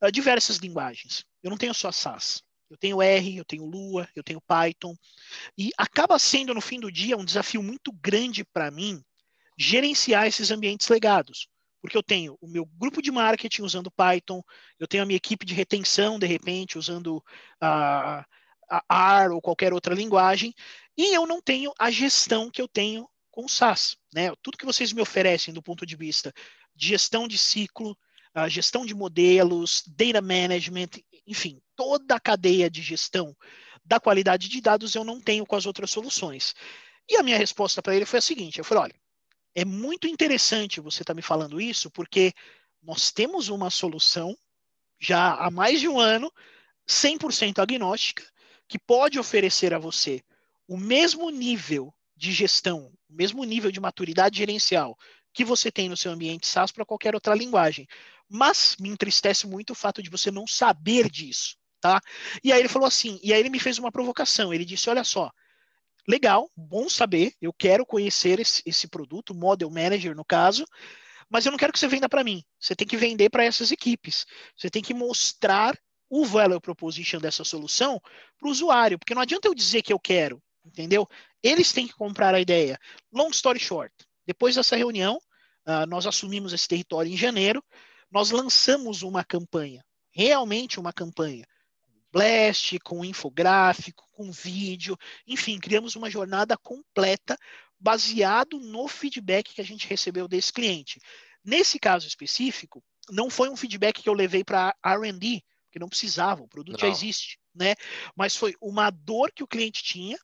ah, 0.01 0.09
diversas 0.09 0.57
linguagens. 0.57 1.25
Eu 1.43 1.49
não 1.49 1.57
tenho 1.57 1.73
só 1.73 1.91
SAS. 1.91 2.41
Eu 2.69 2.77
tenho 2.77 3.01
R, 3.01 3.37
eu 3.37 3.45
tenho 3.45 3.65
Lua, 3.65 4.07
eu 4.15 4.23
tenho 4.23 4.41
Python. 4.41 4.95
E 5.57 5.71
acaba 5.77 6.19
sendo, 6.19 6.53
no 6.53 6.61
fim 6.61 6.79
do 6.79 6.91
dia, 6.91 7.17
um 7.17 7.25
desafio 7.25 7.63
muito 7.63 7.91
grande 7.91 8.45
para 8.45 8.69
mim 8.69 9.03
gerenciar 9.57 10.27
esses 10.27 10.51
ambientes 10.51 10.87
legados. 10.87 11.47
Porque 11.81 11.97
eu 11.97 12.03
tenho 12.03 12.37
o 12.41 12.47
meu 12.47 12.65
grupo 12.65 13.01
de 13.01 13.11
marketing 13.11 13.63
usando 13.63 13.91
Python, 13.91 14.41
eu 14.77 14.87
tenho 14.87 15.03
a 15.03 15.05
minha 15.05 15.17
equipe 15.17 15.45
de 15.45 15.53
retenção, 15.53 16.19
de 16.19 16.27
repente, 16.27 16.77
usando 16.77 17.23
a, 17.59 18.25
a 18.87 19.23
R 19.23 19.33
ou 19.33 19.41
qualquer 19.41 19.73
outra 19.73 19.95
linguagem, 19.95 20.53
e 20.97 21.15
eu 21.15 21.25
não 21.25 21.41
tenho 21.41 21.73
a 21.79 21.89
gestão 21.89 22.51
que 22.51 22.61
eu 22.61 22.67
tenho 22.67 23.09
com 23.31 23.45
o 23.45 23.49
SaaS. 23.49 23.97
Né? 24.13 24.31
Tudo 24.41 24.57
que 24.57 24.65
vocês 24.65 24.91
me 24.91 25.01
oferecem 25.01 25.53
do 25.53 25.61
ponto 25.61 25.85
de 25.85 25.95
vista 25.95 26.33
de 26.75 26.87
gestão 26.87 27.27
de 27.27 27.37
ciclo, 27.37 27.97
a 28.33 28.47
gestão 28.47 28.85
de 28.85 28.93
modelos, 28.93 29.83
data 29.87 30.21
management, 30.21 30.89
enfim, 31.25 31.61
toda 31.75 32.15
a 32.15 32.19
cadeia 32.19 32.69
de 32.69 32.81
gestão 32.81 33.35
da 33.83 33.99
qualidade 33.99 34.47
de 34.47 34.61
dados 34.61 34.93
eu 34.93 35.03
não 35.03 35.19
tenho 35.19 35.45
com 35.45 35.55
as 35.55 35.65
outras 35.65 35.89
soluções. 35.89 36.53
E 37.09 37.17
a 37.17 37.23
minha 37.23 37.37
resposta 37.37 37.81
para 37.81 37.95
ele 37.95 38.05
foi 38.05 38.19
a 38.19 38.21
seguinte: 38.21 38.59
eu 38.59 38.63
falei, 38.63 38.83
olha, 38.83 38.95
é 39.55 39.65
muito 39.65 40.07
interessante 40.07 40.79
você 40.79 41.01
estar 41.01 41.13
tá 41.13 41.15
me 41.15 41.21
falando 41.21 41.59
isso, 41.59 41.89
porque 41.89 42.33
nós 42.81 43.11
temos 43.11 43.49
uma 43.49 43.69
solução 43.69 44.37
já 44.99 45.33
há 45.33 45.49
mais 45.49 45.79
de 45.79 45.87
um 45.87 45.99
ano, 45.99 46.31
100% 46.87 47.59
agnóstica, 47.59 48.23
que 48.67 48.77
pode 48.77 49.17
oferecer 49.17 49.73
a 49.73 49.79
você 49.79 50.21
o 50.67 50.77
mesmo 50.77 51.29
nível 51.31 51.93
de 52.19 52.33
gestão, 52.33 52.91
o 53.09 53.13
mesmo 53.13 53.45
nível 53.45 53.71
de 53.71 53.79
maturidade 53.79 54.37
gerencial 54.37 54.97
que 55.33 55.45
você 55.45 55.71
tem 55.71 55.87
no 55.87 55.95
seu 55.95 56.11
ambiente 56.11 56.45
SaaS 56.45 56.71
para 56.71 56.85
qualquer 56.85 57.15
outra 57.15 57.33
linguagem. 57.33 57.87
Mas 58.27 58.75
me 58.77 58.89
entristece 58.89 59.47
muito 59.47 59.71
o 59.71 59.75
fato 59.75 60.03
de 60.03 60.09
você 60.09 60.29
não 60.29 60.45
saber 60.45 61.09
disso, 61.09 61.55
tá? 61.79 62.01
E 62.43 62.51
aí 62.51 62.59
ele 62.59 62.67
falou 62.67 62.87
assim, 62.87 63.19
e 63.23 63.33
aí 63.33 63.39
ele 63.39 63.49
me 63.49 63.59
fez 63.59 63.79
uma 63.79 63.91
provocação. 63.91 64.53
Ele 64.53 64.65
disse: 64.65 64.89
olha 64.89 65.03
só, 65.03 65.31
legal, 66.05 66.49
bom 66.57 66.89
saber, 66.89 67.33
eu 67.41 67.53
quero 67.53 67.85
conhecer 67.85 68.37
esse, 68.39 68.61
esse 68.65 68.87
produto, 68.87 69.33
Model 69.33 69.69
Manager 69.69 70.13
no 70.13 70.25
caso, 70.25 70.65
mas 71.29 71.45
eu 71.45 71.51
não 71.51 71.57
quero 71.57 71.71
que 71.71 71.79
você 71.79 71.87
venda 71.87 72.09
para 72.09 72.23
mim. 72.23 72.43
Você 72.59 72.75
tem 72.75 72.87
que 72.87 72.97
vender 72.97 73.29
para 73.29 73.45
essas 73.45 73.71
equipes. 73.71 74.25
Você 74.57 74.69
tem 74.69 74.81
que 74.81 74.93
mostrar 74.93 75.77
o 76.09 76.25
value 76.25 76.59
proposition 76.59 77.19
dessa 77.19 77.45
solução 77.45 78.01
para 78.37 78.47
o 78.47 78.51
usuário, 78.51 78.99
porque 78.99 79.15
não 79.15 79.21
adianta 79.21 79.47
eu 79.47 79.55
dizer 79.55 79.83
que 79.83 79.93
eu 79.93 79.99
quero, 79.99 80.41
entendeu? 80.65 81.07
Eles 81.41 81.71
têm 81.71 81.87
que 81.87 81.93
comprar 81.93 82.33
a 82.33 82.39
ideia. 82.39 82.77
Long 83.11 83.29
story 83.29 83.59
short, 83.59 83.93
depois 84.25 84.55
dessa 84.55 84.75
reunião, 84.75 85.17
uh, 85.65 85.85
nós 85.87 86.05
assumimos 86.05 86.53
esse 86.53 86.67
território 86.67 87.11
em 87.11 87.17
janeiro, 87.17 87.63
nós 88.11 88.31
lançamos 88.31 89.01
uma 89.01 89.23
campanha, 89.23 89.83
realmente 90.11 90.79
uma 90.79 90.91
campanha, 90.91 91.45
blast, 92.11 92.77
com 92.79 93.05
infográfico, 93.05 94.07
com 94.11 94.31
vídeo, 94.31 94.97
enfim, 95.27 95.59
criamos 95.59 95.95
uma 95.95 96.09
jornada 96.09 96.57
completa 96.57 97.37
baseado 97.79 98.59
no 98.59 98.87
feedback 98.87 99.53
que 99.53 99.61
a 99.61 99.65
gente 99.65 99.87
recebeu 99.87 100.27
desse 100.27 100.51
cliente. 100.51 100.99
Nesse 101.43 101.79
caso 101.79 102.07
específico, 102.07 102.83
não 103.09 103.29
foi 103.29 103.49
um 103.49 103.55
feedback 103.55 104.01
que 104.01 104.09
eu 104.09 104.13
levei 104.13 104.43
para 104.43 104.75
R&D, 104.83 105.41
porque 105.65 105.79
não 105.79 105.87
precisava, 105.87 106.43
o 106.43 106.47
produto 106.47 106.73
não. 106.73 106.79
já 106.79 106.87
existe, 106.87 107.39
né? 107.55 107.75
Mas 108.15 108.35
foi 108.35 108.55
uma 108.59 108.89
dor 108.89 109.31
que 109.31 109.43
o 109.43 109.47
cliente 109.47 109.83
tinha 109.83 110.17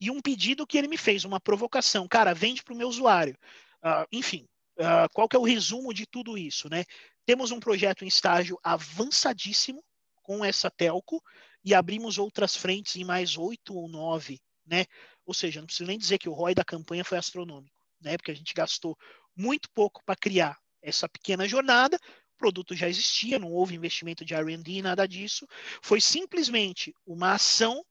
e 0.00 0.10
um 0.10 0.20
pedido 0.20 0.66
que 0.66 0.78
ele 0.78 0.88
me 0.88 0.96
fez, 0.96 1.24
uma 1.24 1.38
provocação. 1.38 2.08
Cara, 2.08 2.34
vende 2.34 2.62
para 2.62 2.72
o 2.72 2.76
meu 2.76 2.88
usuário. 2.88 3.36
Uh, 3.82 4.06
enfim, 4.10 4.46
uh, 4.78 5.08
qual 5.12 5.28
que 5.28 5.36
é 5.36 5.38
o 5.38 5.44
resumo 5.44 5.92
de 5.92 6.06
tudo 6.06 6.38
isso, 6.38 6.68
né? 6.70 6.84
Temos 7.26 7.50
um 7.50 7.60
projeto 7.60 8.04
em 8.04 8.08
estágio 8.08 8.58
avançadíssimo, 8.62 9.84
com 10.22 10.44
essa 10.44 10.70
telco 10.70 11.22
e 11.64 11.74
abrimos 11.74 12.16
outras 12.16 12.56
frentes 12.56 12.96
em 12.96 13.04
mais 13.04 13.36
oito 13.36 13.74
ou 13.74 13.88
nove, 13.88 14.40
né? 14.64 14.86
Ou 15.26 15.34
seja, 15.34 15.60
não 15.60 15.66
preciso 15.66 15.88
nem 15.88 15.98
dizer 15.98 16.18
que 16.18 16.28
o 16.28 16.32
ROI 16.32 16.54
da 16.54 16.64
campanha 16.64 17.04
foi 17.04 17.18
astronômico, 17.18 17.84
né? 18.00 18.16
Porque 18.16 18.30
a 18.30 18.34
gente 18.34 18.54
gastou 18.54 18.96
muito 19.36 19.68
pouco 19.72 20.02
para 20.04 20.16
criar 20.16 20.56
essa 20.80 21.08
pequena 21.08 21.46
jornada, 21.46 21.96
o 21.96 22.38
produto 22.38 22.74
já 22.74 22.88
existia, 22.88 23.38
não 23.38 23.52
houve 23.52 23.74
investimento 23.74 24.24
de 24.24 24.34
R&D, 24.34 24.80
nada 24.82 25.06
disso. 25.06 25.46
Foi 25.82 26.00
simplesmente 26.00 26.94
uma 27.04 27.32
ação 27.32 27.84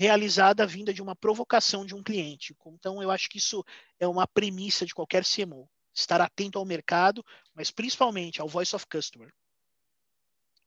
realizada 0.00 0.66
vinda 0.66 0.94
de 0.94 1.02
uma 1.02 1.14
provocação 1.14 1.84
de 1.84 1.94
um 1.94 2.02
cliente. 2.02 2.56
Então, 2.68 3.02
eu 3.02 3.10
acho 3.10 3.28
que 3.28 3.36
isso 3.36 3.62
é 3.98 4.08
uma 4.08 4.26
premissa 4.26 4.86
de 4.86 4.94
qualquer 4.94 5.24
CMO. 5.26 5.68
Estar 5.92 6.22
atento 6.22 6.58
ao 6.58 6.64
mercado, 6.64 7.22
mas 7.54 7.70
principalmente 7.70 8.40
ao 8.40 8.48
voice 8.48 8.74
of 8.74 8.86
customer. 8.86 9.30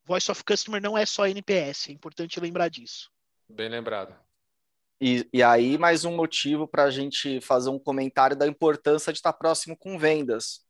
Voice 0.05 0.29
of 0.29 0.43
Customer 0.43 0.79
não 0.79 0.95
é 0.95 1.03
só 1.03 1.25
NPS, 1.25 1.89
é 1.89 1.93
importante 1.93 2.39
lembrar 2.39 2.67
disso. 2.67 3.09
Bem 3.49 3.69
lembrado. 3.69 4.13
E, 5.01 5.27
e 5.33 5.41
aí, 5.41 5.79
mais 5.79 6.05
um 6.05 6.15
motivo 6.15 6.67
para 6.67 6.83
a 6.83 6.91
gente 6.91 7.41
fazer 7.41 7.71
um 7.71 7.79
comentário 7.79 8.35
da 8.35 8.45
importância 8.45 9.11
de 9.11 9.17
estar 9.17 9.33
próximo 9.33 9.75
com 9.75 9.97
vendas. 9.97 10.63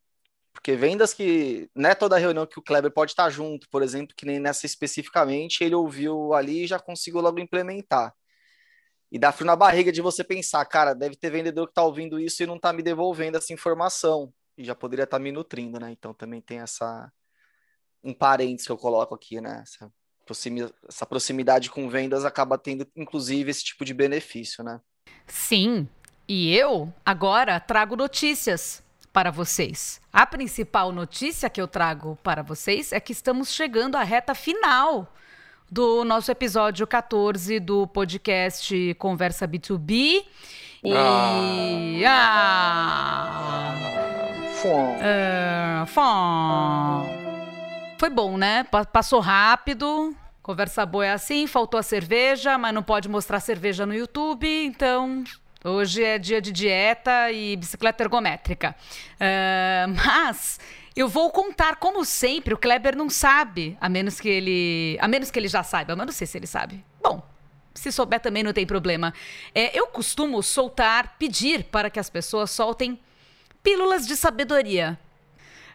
Porque 0.54 0.74
vendas 0.74 1.14
que 1.14 1.70
não 1.76 1.90
é 1.90 1.96
toda 1.96 2.18
reunião 2.18 2.46
que 2.46 2.60
o 2.60 2.64
Kleber 2.64 2.92
pode 2.92 3.12
estar 3.12 3.30
junto, 3.30 3.68
por 3.70 3.84
exemplo, 3.84 4.16
que 4.16 4.26
nem 4.26 4.40
nessa 4.40 4.66
especificamente, 4.66 5.66
ele 5.66 5.76
ouviu 5.76 6.34
ali 6.34 6.64
e 6.64 6.68
já 6.68 6.80
conseguiu 6.80 7.20
logo 7.20 7.40
implementar. 7.40 8.16
E 9.14 9.20
dá 9.20 9.32
frio 9.32 9.46
na 9.46 9.56
barriga 9.56 9.92
de 9.92 10.02
você 10.02 10.24
pensar, 10.24 10.66
cara, 10.66 10.96
deve 10.96 11.16
ter 11.16 11.30
vendedor 11.30 11.68
que 11.68 11.72
está 11.72 11.84
ouvindo 11.84 12.20
isso 12.20 12.42
e 12.42 12.48
não 12.48 12.56
está 12.56 12.74
me 12.74 12.82
devolvendo 12.82 13.38
essa 13.38 13.54
informação. 13.54 14.34
E 14.58 14.64
já 14.64 14.74
poderia 14.74 15.04
estar 15.04 15.18
tá 15.18 15.24
me 15.24 15.32
nutrindo, 15.32 15.80
né? 15.80 15.92
Então 15.92 16.16
também 16.16 16.42
tem 16.42 16.62
essa, 16.62 17.14
um 18.04 18.12
parênteses 18.12 18.66
que 18.66 18.72
eu 18.72 18.78
coloco 18.78 19.14
aqui, 19.14 19.40
né? 19.40 19.62
Essa, 19.62 19.94
proximidade, 20.26 20.74
essa 20.90 21.06
proximidade 21.06 21.70
com 21.70 21.88
vendas 21.88 22.26
acaba 22.26 22.58
tendo, 22.58 22.88
inclusive, 22.96 23.52
esse 23.52 23.64
tipo 23.64 23.86
de 23.86 23.94
benefício, 23.94 24.64
né? 24.64 24.82
Sim. 25.28 25.88
E 26.28 26.58
eu 26.58 26.92
agora 27.06 27.60
trago 27.60 27.96
notícias 27.96 28.82
para 29.12 29.30
vocês. 29.30 30.02
A 30.12 30.26
principal 30.26 30.92
notícia 30.92 31.52
que 31.52 31.62
eu 31.62 31.68
trago 31.68 32.18
para 32.24 32.42
vocês 32.42 32.92
é 32.92 33.00
que 33.00 33.12
estamos 33.12 33.54
chegando 33.54 33.96
à 33.96 34.02
reta 34.02 34.34
final 34.34 35.14
do 35.72 36.04
nosso 36.04 36.32
episódio 36.32 36.86
14 36.86 37.60
do 37.60 37.88
podcast 37.88 38.96
Conversa 39.00 39.48
B2B. 39.48 40.24
E. 40.84 42.06
Ah. 42.06 43.74
ah, 43.74 43.76
fom. 44.62 44.98
Uh, 44.98 45.86
fom. 45.88 47.24
Foi 47.98 48.10
bom, 48.10 48.38
né? 48.38 48.66
Passou 48.92 49.20
rápido. 49.20 50.16
Conversa 50.42 50.86
boa 50.86 51.06
é 51.06 51.14
assim, 51.14 51.48
faltou 51.48 51.80
a 51.80 51.84
cerveja, 51.84 52.58
mas 52.58 52.74
não 52.74 52.84
pode 52.84 53.08
mostrar 53.08 53.40
cerveja 53.40 53.86
no 53.86 53.96
YouTube, 53.96 54.46
então 54.46 55.24
hoje 55.64 56.04
é 56.04 56.20
dia 56.20 56.42
de 56.42 56.52
dieta 56.52 57.32
e 57.32 57.56
bicicleta 57.56 58.04
ergométrica. 58.04 58.76
Uh, 59.16 59.88
mas 60.06 60.60
eu 60.96 61.08
vou 61.08 61.32
contar, 61.32 61.78
como 61.78 62.06
sempre, 62.06 62.54
o 62.54 62.58
Kleber 62.58 62.96
não 62.96 63.10
sabe, 63.10 63.78
a 63.82 63.90
menos 63.90 64.20
que 64.20 64.30
ele. 64.30 64.98
A 65.02 65.08
menos 65.08 65.32
que 65.32 65.40
ele 65.40 65.48
já 65.48 65.64
saiba, 65.64 65.96
mas 65.96 66.06
não 66.06 66.14
sei 66.14 66.28
se 66.28 66.38
ele 66.38 66.46
sabe. 66.46 66.84
Bom, 67.02 67.28
se 67.74 67.92
souber 67.92 68.20
também 68.20 68.44
não 68.44 68.54
tem 68.54 68.66
problema. 68.66 69.14
É, 69.56 69.78
eu 69.78 69.88
costumo 69.88 70.42
soltar, 70.44 71.16
pedir 71.18 71.64
para 71.66 71.90
que 71.90 72.00
as 72.00 72.10
pessoas 72.10 72.52
soltem 72.52 73.00
pílulas 73.64 74.06
de 74.06 74.16
sabedoria. 74.16 75.00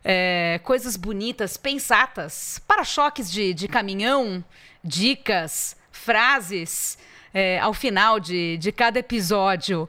É, 0.04 0.60
coisas 0.62 0.96
bonitas, 0.96 1.56
pensatas, 1.56 2.62
para-choques 2.68 3.30
de, 3.30 3.52
de 3.52 3.66
caminhão, 3.66 4.44
dicas, 4.84 5.76
frases 5.90 6.96
é, 7.34 7.58
ao 7.58 7.74
final 7.74 8.20
de, 8.20 8.56
de 8.58 8.70
cada 8.70 9.00
episódio. 9.00 9.88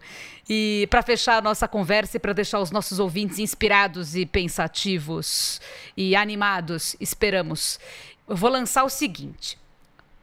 E 0.49 0.87
para 0.89 1.03
fechar 1.03 1.37
a 1.37 1.41
nossa 1.41 1.67
conversa 1.67 2.17
e 2.17 2.19
para 2.19 2.33
deixar 2.33 2.59
os 2.59 2.71
nossos 2.71 2.97
ouvintes 2.97 3.37
inspirados 3.37 4.15
e 4.15 4.25
pensativos 4.25 5.61
e 5.95 6.15
animados, 6.15 6.95
esperamos, 6.99 7.79
eu 8.27 8.35
vou 8.35 8.49
lançar 8.49 8.83
o 8.83 8.89
seguinte: 8.89 9.59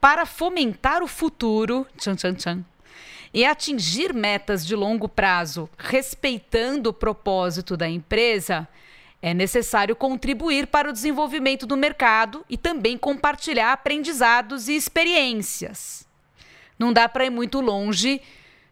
para 0.00 0.26
fomentar 0.26 1.00
o 1.00 1.06
futuro, 1.06 1.86
tchan, 1.96 2.16
tchan, 2.16 2.34
tchan, 2.34 2.64
e 3.32 3.44
atingir 3.44 4.12
metas 4.12 4.66
de 4.66 4.74
longo 4.74 5.08
prazo, 5.08 5.70
respeitando 5.78 6.90
o 6.90 6.92
propósito 6.92 7.76
da 7.76 7.88
empresa, 7.88 8.66
é 9.22 9.32
necessário 9.32 9.94
contribuir 9.94 10.66
para 10.66 10.90
o 10.90 10.92
desenvolvimento 10.92 11.66
do 11.66 11.76
mercado 11.76 12.44
e 12.50 12.56
também 12.56 12.98
compartilhar 12.98 13.72
aprendizados 13.72 14.66
e 14.66 14.74
experiências. 14.74 16.04
Não 16.76 16.92
dá 16.92 17.08
para 17.08 17.26
ir 17.26 17.30
muito 17.30 17.60
longe 17.60 18.20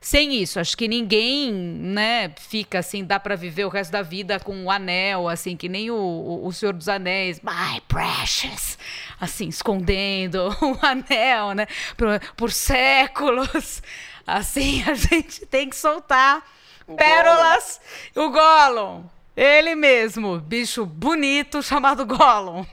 sem 0.05 0.35
isso. 0.35 0.61
Acho 0.61 0.77
que 0.77 0.87
ninguém, 0.87 1.51
né, 1.51 2.31
fica 2.37 2.81
assim, 2.81 3.03
dá 3.03 3.19
para 3.19 3.37
viver 3.37 3.65
o 3.65 3.71
resto 3.71 3.91
da 3.91 4.03
vida 4.03 4.39
com 4.39 4.65
o 4.65 4.71
anel, 4.71 5.31
assim, 5.31 5.57
que 5.57 5.67
nem 5.67 5.91
o, 5.91 5.97
o, 5.97 6.47
o 6.47 6.53
Senhor 6.53 6.75
dos 6.75 6.91
Anéis, 6.91 7.41
my 7.41 7.81
precious, 7.89 8.77
assim, 9.19 9.49
escondendo 9.49 10.55
o 10.61 10.79
anel, 10.85 11.55
né, 11.55 11.67
por, 11.97 12.21
por 12.37 12.53
séculos. 12.53 13.83
Assim, 14.27 14.85
a 14.87 14.93
gente 14.93 15.47
tem 15.47 15.71
que 15.71 15.77
soltar 15.77 16.45
o 16.87 16.97
pérolas. 16.97 17.81
Gollum. 18.15 18.29
O 18.29 18.31
Gollum, 18.31 19.05
ele 19.35 19.75
mesmo, 19.75 20.39
bicho 20.39 20.85
bonito 20.85 21.63
chamado 21.63 22.05
Gollum. 22.05 22.67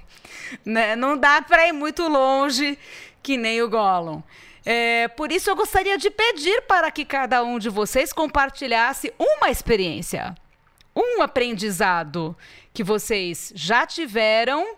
Né? 0.66 0.98
Não 0.98 1.18
dá 1.18 1.42
para 1.42 1.66
ir 1.66 1.72
muito 1.72 2.06
longe 2.10 2.78
que 3.24 3.38
nem 3.38 3.62
o 3.62 3.70
Gollum. 3.70 4.22
É, 4.66 5.08
por 5.10 5.32
isso, 5.32 5.50
eu 5.50 5.56
gostaria 5.56 5.98
de 5.98 6.10
pedir 6.10 6.62
para 6.64 6.92
que 6.92 7.04
cada 7.04 7.44
um 7.44 7.58
de 7.58 7.70
vocês 7.70 8.14
compartilhasse 8.14 9.14
uma 9.20 9.50
experiência, 9.50 10.36
um 10.96 11.22
aprendizado 11.22 12.36
que 12.74 12.84
vocês 12.84 13.52
já 13.56 13.86
tiveram 13.88 14.76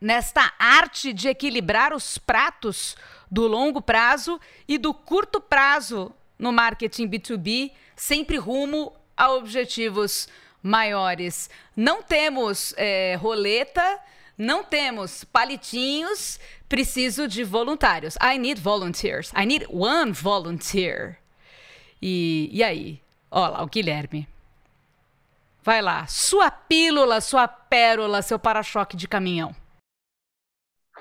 nesta 0.00 0.52
arte 0.58 1.12
de 1.12 1.28
equilibrar 1.28 1.92
os 1.92 2.16
pratos 2.18 2.96
do 3.30 3.46
longo 3.46 3.82
prazo 3.82 4.40
e 4.66 4.78
do 4.78 4.94
curto 4.94 5.40
prazo 5.40 6.12
no 6.38 6.52
marketing 6.52 7.08
B2B, 7.08 7.72
sempre 7.94 8.38
rumo 8.38 8.92
a 9.16 9.30
objetivos 9.32 10.28
maiores. 10.62 11.50
Não 11.76 12.02
temos 12.02 12.72
é, 12.76 13.14
roleta, 13.16 13.98
não 14.38 14.64
temos 14.64 15.22
palitinhos, 15.24 16.40
preciso 16.70 17.26
de 17.26 17.42
voluntários. 17.42 18.16
I 18.22 18.38
need 18.38 18.60
volunteers. 18.60 19.32
I 19.36 19.44
need 19.44 19.66
one 19.68 20.12
volunteer. 20.12 21.18
E, 22.00 22.48
e 22.52 22.62
aí? 22.62 23.02
Olha 23.30 23.48
lá, 23.48 23.62
o 23.62 23.66
Guilherme. 23.66 24.26
Vai 25.62 25.82
lá, 25.82 26.06
sua 26.06 26.50
pílula, 26.50 27.20
sua 27.20 27.46
pérola, 27.46 28.22
seu 28.22 28.38
para-choque 28.38 28.96
de 28.96 29.06
caminhão. 29.06 29.54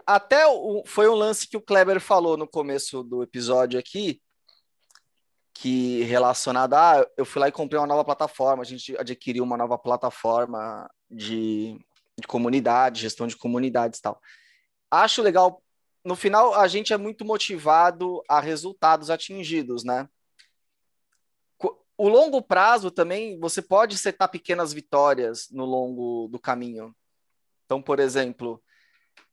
Até 0.06 0.46
o, 0.48 0.84
foi 0.86 1.08
um 1.08 1.14
lance 1.14 1.48
que 1.48 1.56
o 1.56 1.62
Kleber 1.62 2.02
falou 2.02 2.36
no 2.36 2.48
começo 2.48 3.04
do 3.04 3.24
episódio 3.24 3.80
aqui, 3.80 4.20
que 5.54 6.02
relacionado 6.04 6.74
a, 6.74 7.06
eu 7.16 7.26
fui 7.26 7.40
lá 7.40 7.48
e 7.48 7.54
comprei 7.54 7.80
uma 7.80 7.88
nova 7.88 8.04
plataforma, 8.04 8.64
a 8.64 8.66
gente 8.66 8.98
adquiriu 8.98 9.44
uma 9.44 9.56
nova 9.56 9.78
plataforma 9.78 10.90
de, 11.10 11.80
de 12.20 12.28
comunidade, 12.28 13.02
gestão 13.02 13.28
de 13.28 13.38
comunidades 13.38 14.00
e 14.00 14.02
tal 14.02 14.20
acho 14.90 15.22
legal. 15.22 15.64
No 16.04 16.16
final, 16.16 16.54
a 16.54 16.68
gente 16.68 16.94
é 16.94 16.98
muito 16.98 17.26
motivado 17.26 18.24
a 18.28 18.40
resultados 18.40 19.10
atingidos, 19.10 19.84
né? 19.84 20.08
O 21.98 22.08
longo 22.08 22.42
prazo 22.42 22.90
também, 22.90 23.38
você 23.42 23.62
pode 23.62 23.98
setar 23.98 24.30
pequenas 24.30 24.72
vitórias 24.72 25.50
no 25.52 25.66
longo 25.66 26.30
do 26.30 26.40
caminho. 26.40 26.96
Então, 27.66 27.82
por 27.82 28.00
exemplo, 28.00 28.64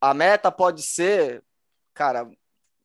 a 0.01 0.13
meta 0.13 0.51
pode 0.51 0.83
ser, 0.83 1.45
cara, 1.95 2.29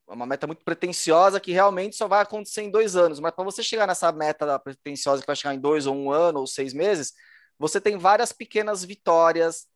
uma 0.08 0.28
meta 0.28 0.46
muito 0.46 0.64
pretensiosa 0.64 1.40
que 1.40 1.52
realmente 1.52 1.96
só 1.96 2.08
vai 2.08 2.22
acontecer 2.22 2.62
em 2.62 2.70
dois 2.70 2.96
anos. 2.96 3.20
Mas 3.20 3.34
para 3.34 3.44
você 3.44 3.64
chegar 3.64 3.88
nessa 3.88 4.12
meta 4.12 4.60
pretensiosa 4.60 5.22
que 5.22 5.28
vai 5.28 5.36
chegar 5.36 5.56
em 5.56 5.60
dois 5.60 5.88
ou 5.88 5.96
um 5.96 6.12
ano 6.12 6.42
ou 6.42 6.46
seis 6.46 6.76
meses, 6.76 7.14
você 7.58 7.82
tem 7.82 7.98
várias 7.98 8.32
pequenas 8.32 8.86
vitórias 8.86 9.68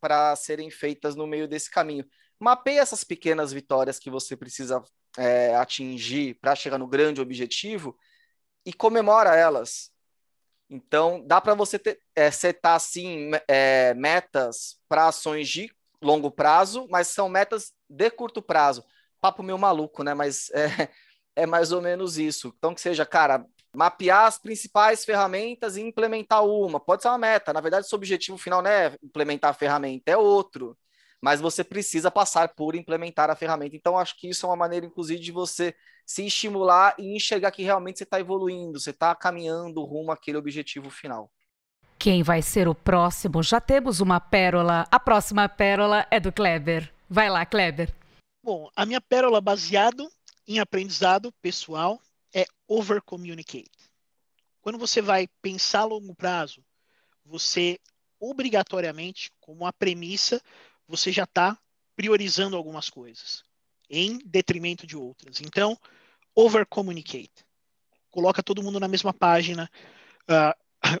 para 0.00 0.36
serem 0.36 0.70
feitas 0.70 1.16
no 1.16 1.26
meio 1.26 1.48
desse 1.48 1.70
caminho. 1.70 2.04
Mapeie 2.38 2.78
essas 2.78 3.04
pequenas 3.04 3.52
vitórias 3.52 3.98
que 3.98 4.10
você 4.10 4.36
precisa 4.36 4.82
é, 5.16 5.54
atingir 5.56 6.34
para 6.40 6.54
chegar 6.54 6.78
no 6.78 6.86
grande 6.86 7.20
objetivo 7.20 7.96
e 8.64 8.72
comemora 8.72 9.34
elas. 9.34 9.90
Então, 10.70 11.24
dá 11.26 11.40
para 11.40 11.54
você 11.54 11.78
ter, 11.78 12.00
é, 12.14 12.30
setar, 12.30 12.76
assim, 12.76 13.30
é, 13.48 13.94
metas 13.94 14.78
para 14.88 15.08
ações 15.08 15.48
de 15.48 15.70
longo 16.00 16.30
prazo, 16.30 16.86
mas 16.90 17.08
são 17.08 17.28
metas 17.28 17.72
de 17.88 18.10
curto 18.10 18.42
prazo. 18.42 18.84
Papo 19.20 19.42
meio 19.42 19.58
maluco, 19.58 20.02
né? 20.04 20.14
Mas 20.14 20.50
é, 20.50 20.88
é 21.34 21.46
mais 21.46 21.72
ou 21.72 21.80
menos 21.80 22.18
isso. 22.18 22.54
Então, 22.58 22.74
que 22.74 22.80
seja, 22.80 23.06
cara, 23.06 23.44
mapear 23.74 24.26
as 24.26 24.38
principais 24.38 25.04
ferramentas 25.04 25.76
e 25.76 25.82
implementar 25.82 26.44
uma. 26.44 26.80
Pode 26.80 27.02
ser 27.02 27.08
uma 27.08 27.18
meta. 27.18 27.52
Na 27.52 27.60
verdade, 27.60 27.88
seu 27.88 27.96
objetivo 27.96 28.38
final 28.38 28.62
não 28.62 28.70
é 28.70 28.96
implementar 29.02 29.50
a 29.50 29.54
ferramenta, 29.54 30.10
é 30.10 30.16
outro 30.16 30.76
mas 31.20 31.40
você 31.40 31.64
precisa 31.64 32.10
passar 32.10 32.48
por 32.54 32.74
implementar 32.74 33.30
a 33.30 33.36
ferramenta. 33.36 33.76
Então, 33.76 33.98
acho 33.98 34.16
que 34.16 34.28
isso 34.28 34.46
é 34.46 34.48
uma 34.48 34.56
maneira, 34.56 34.86
inclusive, 34.86 35.20
de 35.20 35.32
você 35.32 35.74
se 36.06 36.24
estimular 36.24 36.94
e 36.98 37.14
enxergar 37.14 37.50
que 37.50 37.62
realmente 37.62 37.98
você 37.98 38.04
está 38.04 38.20
evoluindo, 38.20 38.78
você 38.78 38.90
está 38.90 39.14
caminhando 39.14 39.84
rumo 39.84 40.12
àquele 40.12 40.38
objetivo 40.38 40.90
final. 40.90 41.30
Quem 41.98 42.22
vai 42.22 42.40
ser 42.40 42.68
o 42.68 42.74
próximo? 42.74 43.42
Já 43.42 43.60
temos 43.60 44.00
uma 44.00 44.20
pérola. 44.20 44.86
A 44.90 45.00
próxima 45.00 45.48
pérola 45.48 46.06
é 46.10 46.20
do 46.20 46.32
Kleber. 46.32 46.92
Vai 47.10 47.28
lá, 47.28 47.44
Kleber. 47.44 47.92
Bom, 48.44 48.70
a 48.76 48.86
minha 48.86 49.00
pérola 49.00 49.40
baseado 49.40 50.08
em 50.46 50.60
aprendizado 50.60 51.32
pessoal 51.42 52.00
é 52.34 52.46
over 52.66 53.00
communicate. 53.02 53.70
Quando 54.60 54.78
você 54.78 55.00
vai 55.00 55.28
pensar 55.40 55.80
a 55.80 55.84
longo 55.84 56.14
prazo, 56.14 56.64
você 57.24 57.78
obrigatoriamente, 58.20 59.30
como 59.40 59.60
uma 59.60 59.72
premissa, 59.72 60.42
você 60.86 61.12
já 61.12 61.24
está 61.24 61.58
priorizando 61.94 62.56
algumas 62.56 62.90
coisas 62.90 63.44
em 63.90 64.18
detrimento 64.24 64.86
de 64.86 64.96
outras. 64.96 65.40
Então, 65.40 65.78
over 66.34 66.66
communicate. 66.66 67.44
Coloca 68.10 68.42
todo 68.42 68.62
mundo 68.62 68.80
na 68.80 68.88
mesma 68.88 69.12
página. 69.12 69.70
Uh, 70.28 70.98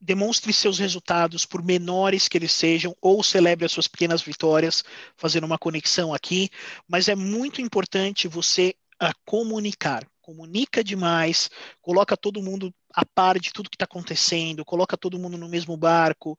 demonstre 0.00 0.52
seus 0.52 0.78
resultados, 0.78 1.44
por 1.44 1.62
menores 1.62 2.28
que 2.28 2.38
eles 2.38 2.52
sejam, 2.52 2.96
ou 3.00 3.22
celebre 3.22 3.64
as 3.64 3.72
suas 3.72 3.88
pequenas 3.88 4.22
vitórias, 4.22 4.84
fazendo 5.16 5.44
uma 5.44 5.58
conexão 5.58 6.14
aqui. 6.14 6.50
Mas 6.86 7.08
é 7.08 7.14
muito 7.14 7.60
importante 7.60 8.28
você 8.28 8.74
uh, 9.02 9.12
comunicar. 9.24 10.06
Comunica 10.28 10.84
demais, 10.84 11.48
coloca 11.80 12.14
todo 12.14 12.42
mundo 12.42 12.70
a 12.92 13.02
par 13.02 13.40
de 13.40 13.50
tudo 13.50 13.70
que 13.70 13.76
está 13.76 13.86
acontecendo, 13.86 14.62
coloca 14.62 14.94
todo 14.94 15.18
mundo 15.18 15.38
no 15.38 15.48
mesmo 15.48 15.74
barco. 15.74 16.32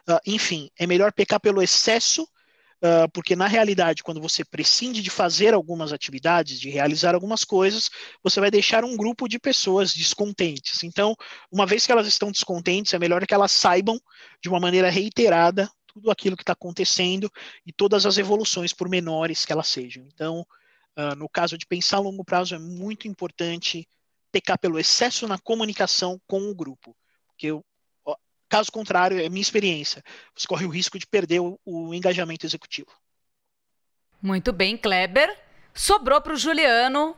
Uh, 0.00 0.18
enfim, 0.26 0.68
é 0.76 0.84
melhor 0.84 1.12
pecar 1.12 1.38
pelo 1.38 1.62
excesso, 1.62 2.24
uh, 2.24 3.08
porque 3.12 3.36
na 3.36 3.46
realidade, 3.46 4.02
quando 4.02 4.20
você 4.20 4.44
prescinde 4.44 5.00
de 5.00 5.10
fazer 5.10 5.54
algumas 5.54 5.92
atividades, 5.92 6.58
de 6.58 6.70
realizar 6.70 7.14
algumas 7.14 7.44
coisas, 7.44 7.88
você 8.20 8.40
vai 8.40 8.50
deixar 8.50 8.84
um 8.84 8.96
grupo 8.96 9.28
de 9.28 9.38
pessoas 9.38 9.94
descontentes. 9.94 10.82
Então, 10.82 11.14
uma 11.48 11.64
vez 11.64 11.86
que 11.86 11.92
elas 11.92 12.08
estão 12.08 12.32
descontentes, 12.32 12.94
é 12.94 12.98
melhor 12.98 13.24
que 13.24 13.32
elas 13.32 13.52
saibam 13.52 13.96
de 14.42 14.48
uma 14.48 14.58
maneira 14.58 14.90
reiterada 14.90 15.70
tudo 15.86 16.10
aquilo 16.10 16.36
que 16.36 16.42
está 16.42 16.52
acontecendo 16.52 17.30
e 17.64 17.72
todas 17.72 18.06
as 18.06 18.18
evoluções, 18.18 18.72
por 18.72 18.88
menores 18.88 19.44
que 19.44 19.52
elas 19.52 19.68
sejam. 19.68 20.04
Então, 20.12 20.44
uh, 20.96 21.14
no 21.16 21.28
caso 21.28 21.56
de 21.56 21.66
pensar 21.66 21.98
a 21.98 22.00
longo 22.00 22.24
prazo, 22.24 22.54
é 22.54 22.58
muito 22.58 23.06
importante 23.08 23.88
pecar 24.32 24.58
pelo 24.58 24.78
excesso 24.78 25.26
na 25.26 25.38
comunicação 25.38 26.20
com 26.26 26.50
o 26.50 26.54
grupo. 26.54 26.96
Porque 27.28 27.52
caso 28.48 28.70
contrário, 28.70 29.18
é 29.18 29.28
minha 29.28 29.42
experiência, 29.42 30.02
você 30.34 30.46
corre 30.46 30.64
o 30.64 30.70
risco 30.70 30.98
de 30.98 31.06
perder 31.06 31.40
o, 31.40 31.58
o 31.64 31.92
engajamento 31.94 32.46
executivo. 32.46 32.90
Muito 34.22 34.52
bem, 34.52 34.76
Kleber. 34.76 35.36
Sobrou 35.74 36.20
para 36.20 36.32
o 36.32 36.36
Juliano 36.36 37.16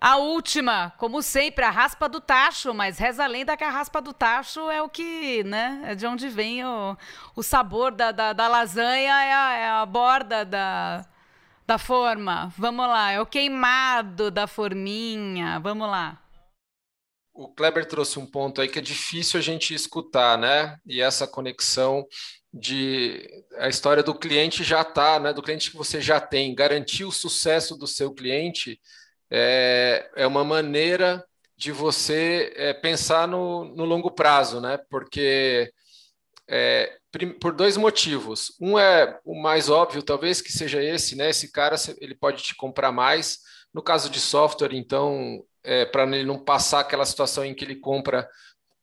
a 0.00 0.16
última, 0.16 0.92
como 0.98 1.22
sempre, 1.22 1.64
a 1.64 1.70
raspa 1.70 2.08
do 2.08 2.20
tacho, 2.20 2.74
mas 2.74 2.98
reza 2.98 3.24
a 3.24 3.26
lenda 3.26 3.56
que 3.56 3.64
a 3.64 3.70
raspa 3.70 4.00
do 4.00 4.12
tacho 4.12 4.70
é 4.70 4.82
o 4.82 4.88
que, 4.88 5.44
né? 5.44 5.82
É 5.84 5.94
de 5.94 6.06
onde 6.06 6.28
vem 6.28 6.64
o, 6.64 6.96
o 7.36 7.42
sabor 7.42 7.92
da, 7.92 8.12
da, 8.12 8.32
da 8.32 8.48
lasanha, 8.48 9.12
é 9.22 9.32
a, 9.32 9.52
é 9.54 9.68
a 9.68 9.86
borda 9.86 10.44
da, 10.44 11.06
da 11.66 11.78
forma. 11.78 12.52
Vamos 12.56 12.86
lá, 12.86 13.12
é 13.12 13.20
o 13.20 13.26
queimado 13.26 14.30
da 14.30 14.46
forminha. 14.46 15.58
Vamos 15.60 15.88
lá. 15.88 16.20
o 17.34 17.48
Kleber 17.48 17.86
trouxe 17.86 18.18
um 18.18 18.26
ponto 18.26 18.60
aí 18.60 18.68
que 18.68 18.78
é 18.78 18.82
difícil 18.82 19.38
a 19.38 19.42
gente 19.42 19.74
escutar, 19.74 20.36
né? 20.38 20.78
E 20.86 21.00
essa 21.00 21.26
conexão 21.26 22.06
de 22.52 23.26
a 23.56 23.68
história 23.68 24.02
do 24.02 24.14
cliente 24.14 24.62
já 24.62 24.82
está, 24.82 25.18
né? 25.18 25.32
Do 25.32 25.42
cliente 25.42 25.70
que 25.70 25.76
você 25.76 26.00
já 26.00 26.20
tem, 26.20 26.54
garantir 26.54 27.04
o 27.04 27.12
sucesso 27.12 27.76
do 27.76 27.86
seu 27.86 28.12
cliente 28.14 28.78
é, 29.30 30.10
é 30.16 30.26
uma 30.26 30.44
maneira 30.44 31.24
de 31.56 31.72
você 31.72 32.52
é, 32.56 32.74
pensar 32.74 33.26
no, 33.28 33.64
no 33.74 33.84
longo 33.84 34.10
prazo, 34.10 34.60
né? 34.60 34.78
Porque 34.90 35.72
é, 36.48 36.98
por 37.40 37.52
dois 37.52 37.76
motivos. 37.76 38.56
Um 38.60 38.78
é 38.78 39.18
o 39.24 39.40
mais 39.40 39.68
óbvio, 39.68 40.02
talvez 40.02 40.40
que 40.40 40.50
seja 40.50 40.82
esse, 40.82 41.14
né? 41.14 41.30
Esse 41.30 41.52
cara 41.52 41.76
ele 42.00 42.14
pode 42.14 42.42
te 42.42 42.54
comprar 42.54 42.90
mais. 42.90 43.38
No 43.72 43.82
caso 43.82 44.10
de 44.10 44.20
software, 44.20 44.74
então, 44.74 45.42
é, 45.62 45.84
para 45.84 46.04
ele 46.04 46.24
não 46.24 46.42
passar 46.42 46.80
aquela 46.80 47.06
situação 47.06 47.44
em 47.44 47.54
que 47.54 47.64
ele 47.64 47.76
compra 47.76 48.28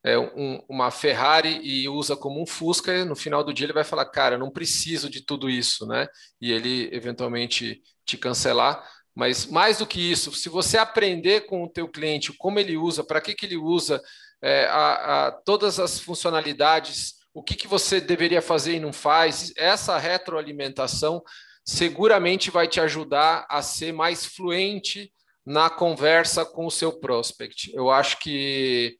é, 0.02 0.18
um, 0.18 0.62
uma 0.68 0.90
Ferrari 0.90 1.60
e 1.62 1.88
usa 1.88 2.16
como 2.16 2.42
um 2.42 2.46
Fusca, 2.46 3.04
no 3.04 3.14
final 3.14 3.44
do 3.44 3.52
dia 3.52 3.66
ele 3.66 3.72
vai 3.72 3.84
falar, 3.84 4.06
cara, 4.06 4.38
não 4.38 4.50
preciso 4.50 5.10
de 5.10 5.24
tudo 5.24 5.48
isso, 5.48 5.86
né? 5.86 6.08
E 6.40 6.50
ele 6.52 6.88
eventualmente 6.92 7.82
te 8.04 8.16
cancelar. 8.16 8.84
Mas 9.14 9.46
mais 9.46 9.78
do 9.78 9.86
que 9.86 10.00
isso, 10.00 10.32
se 10.32 10.48
você 10.48 10.78
aprender 10.78 11.42
com 11.42 11.64
o 11.64 11.68
teu 11.68 11.88
cliente 11.88 12.32
como 12.32 12.58
ele 12.58 12.76
usa, 12.76 13.04
para 13.04 13.20
que, 13.20 13.34
que 13.34 13.44
ele 13.44 13.56
usa, 13.56 14.00
é, 14.42 14.66
a, 14.66 15.26
a, 15.26 15.32
todas 15.32 15.78
as 15.78 16.00
funcionalidades, 16.00 17.19
o 17.32 17.42
que, 17.42 17.54
que 17.54 17.68
você 17.68 18.00
deveria 18.00 18.42
fazer 18.42 18.74
e 18.74 18.80
não 18.80 18.92
faz, 18.92 19.52
essa 19.56 19.96
retroalimentação 19.98 21.22
seguramente 21.64 22.50
vai 22.50 22.66
te 22.66 22.80
ajudar 22.80 23.46
a 23.48 23.62
ser 23.62 23.92
mais 23.92 24.24
fluente 24.24 25.12
na 25.46 25.70
conversa 25.70 26.44
com 26.44 26.66
o 26.66 26.70
seu 26.70 26.92
prospect. 26.92 27.72
Eu 27.74 27.90
acho 27.90 28.18
que 28.18 28.96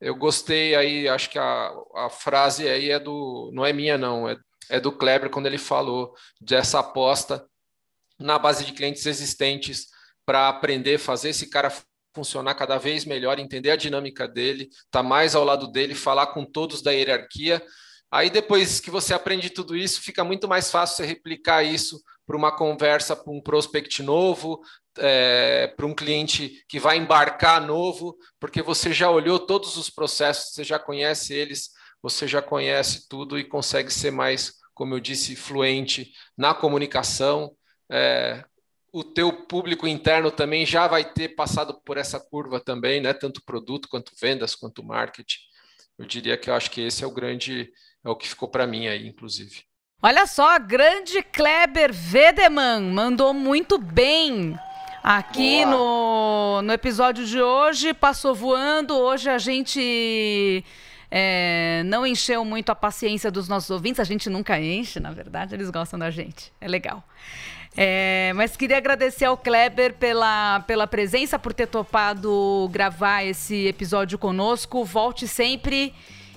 eu 0.00 0.14
gostei 0.14 0.74
aí, 0.74 1.08
acho 1.08 1.30
que 1.30 1.38
a, 1.38 1.72
a 1.94 2.10
frase 2.10 2.68
aí 2.68 2.90
é 2.90 2.98
do, 2.98 3.50
não 3.54 3.64
é 3.64 3.72
minha 3.72 3.96
não, 3.96 4.28
é, 4.28 4.36
é 4.68 4.80
do 4.80 4.92
Kleber 4.92 5.30
quando 5.30 5.46
ele 5.46 5.58
falou 5.58 6.14
dessa 6.40 6.80
aposta 6.80 7.46
na 8.18 8.38
base 8.38 8.64
de 8.64 8.72
clientes 8.72 9.06
existentes 9.06 9.86
para 10.26 10.48
aprender, 10.48 10.98
fazer 10.98 11.30
esse 11.30 11.48
cara 11.48 11.72
funcionar 12.14 12.54
cada 12.54 12.78
vez 12.78 13.04
melhor, 13.04 13.38
entender 13.38 13.70
a 13.70 13.76
dinâmica 13.76 14.28
dele, 14.28 14.64
estar 14.70 14.86
tá 14.90 15.02
mais 15.02 15.34
ao 15.34 15.44
lado 15.44 15.66
dele, 15.66 15.94
falar 15.94 16.28
com 16.28 16.44
todos 16.44 16.80
da 16.80 16.92
hierarquia. 16.92 17.62
Aí 18.10 18.30
depois 18.30 18.80
que 18.80 18.90
você 18.90 19.12
aprende 19.12 19.50
tudo 19.50 19.76
isso, 19.76 20.00
fica 20.00 20.22
muito 20.22 20.46
mais 20.46 20.70
fácil 20.70 20.96
você 20.96 21.06
replicar 21.06 21.64
isso 21.64 22.00
para 22.26 22.36
uma 22.36 22.56
conversa 22.56 23.16
para 23.16 23.32
um 23.32 23.40
prospect 23.40 24.02
novo, 24.02 24.60
é, 24.98 25.66
para 25.76 25.84
um 25.84 25.94
cliente 25.94 26.64
que 26.68 26.78
vai 26.78 26.96
embarcar 26.96 27.60
novo, 27.60 28.16
porque 28.38 28.62
você 28.62 28.92
já 28.92 29.10
olhou 29.10 29.38
todos 29.38 29.76
os 29.76 29.90
processos, 29.90 30.54
você 30.54 30.64
já 30.64 30.78
conhece 30.78 31.34
eles, 31.34 31.70
você 32.00 32.28
já 32.28 32.40
conhece 32.40 33.08
tudo 33.08 33.38
e 33.38 33.44
consegue 33.44 33.92
ser 33.92 34.10
mais, 34.10 34.54
como 34.72 34.94
eu 34.94 35.00
disse, 35.00 35.34
fluente 35.34 36.12
na 36.36 36.54
comunicação, 36.54 37.54
é, 37.90 38.44
o 38.94 39.02
teu 39.02 39.32
público 39.32 39.88
interno 39.88 40.30
também 40.30 40.64
já 40.64 40.86
vai 40.86 41.04
ter 41.04 41.30
passado 41.30 41.74
por 41.84 41.96
essa 41.98 42.20
curva 42.20 42.60
também, 42.60 43.00
né? 43.00 43.12
Tanto 43.12 43.42
produto 43.44 43.88
quanto 43.88 44.12
vendas, 44.20 44.54
quanto 44.54 44.84
marketing. 44.84 45.40
Eu 45.98 46.06
diria 46.06 46.36
que 46.36 46.48
eu 46.48 46.54
acho 46.54 46.70
que 46.70 46.80
esse 46.80 47.02
é 47.02 47.06
o 47.06 47.10
grande, 47.10 47.72
é 48.04 48.08
o 48.08 48.14
que 48.14 48.28
ficou 48.28 48.48
para 48.48 48.68
mim 48.68 48.86
aí, 48.86 49.08
inclusive. 49.08 49.64
Olha 50.00 50.28
só, 50.28 50.60
grande 50.60 51.24
Kleber 51.24 51.92
Vedeman 51.92 52.92
mandou 52.92 53.34
muito 53.34 53.78
bem 53.78 54.56
aqui 55.02 55.64
no, 55.66 56.62
no 56.62 56.72
episódio 56.72 57.26
de 57.26 57.42
hoje. 57.42 57.92
Passou 57.92 58.32
voando. 58.32 58.94
Hoje 58.94 59.28
a 59.28 59.38
gente 59.38 60.64
é, 61.10 61.82
não 61.86 62.06
encheu 62.06 62.44
muito 62.44 62.70
a 62.70 62.76
paciência 62.76 63.28
dos 63.28 63.48
nossos 63.48 63.70
ouvintes. 63.70 63.98
A 63.98 64.04
gente 64.04 64.30
nunca 64.30 64.60
enche, 64.60 65.00
na 65.00 65.10
verdade, 65.10 65.52
eles 65.52 65.68
gostam 65.68 65.98
da 65.98 66.12
gente. 66.12 66.52
É 66.60 66.68
legal. 66.68 67.02
É, 67.76 68.32
mas 68.36 68.56
queria 68.56 68.76
agradecer 68.76 69.24
ao 69.24 69.36
Kleber 69.36 69.94
pela, 69.94 70.60
pela 70.60 70.86
presença, 70.86 71.38
por 71.38 71.52
ter 71.52 71.66
topado 71.66 72.68
gravar 72.70 73.24
esse 73.24 73.66
episódio 73.66 74.16
conosco. 74.16 74.84
Volte 74.84 75.26
sempre 75.26 75.92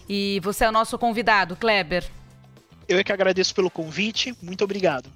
e 0.10 0.40
você 0.44 0.66
é 0.66 0.70
o 0.70 0.72
nosso 0.72 0.98
convidado, 0.98 1.56
Kleber. 1.56 2.06
Eu 2.88 2.98
é 2.98 3.04
que 3.04 3.12
agradeço 3.12 3.54
pelo 3.54 3.70
convite. 3.70 4.34
Muito 4.42 4.64
obrigado. 4.64 5.10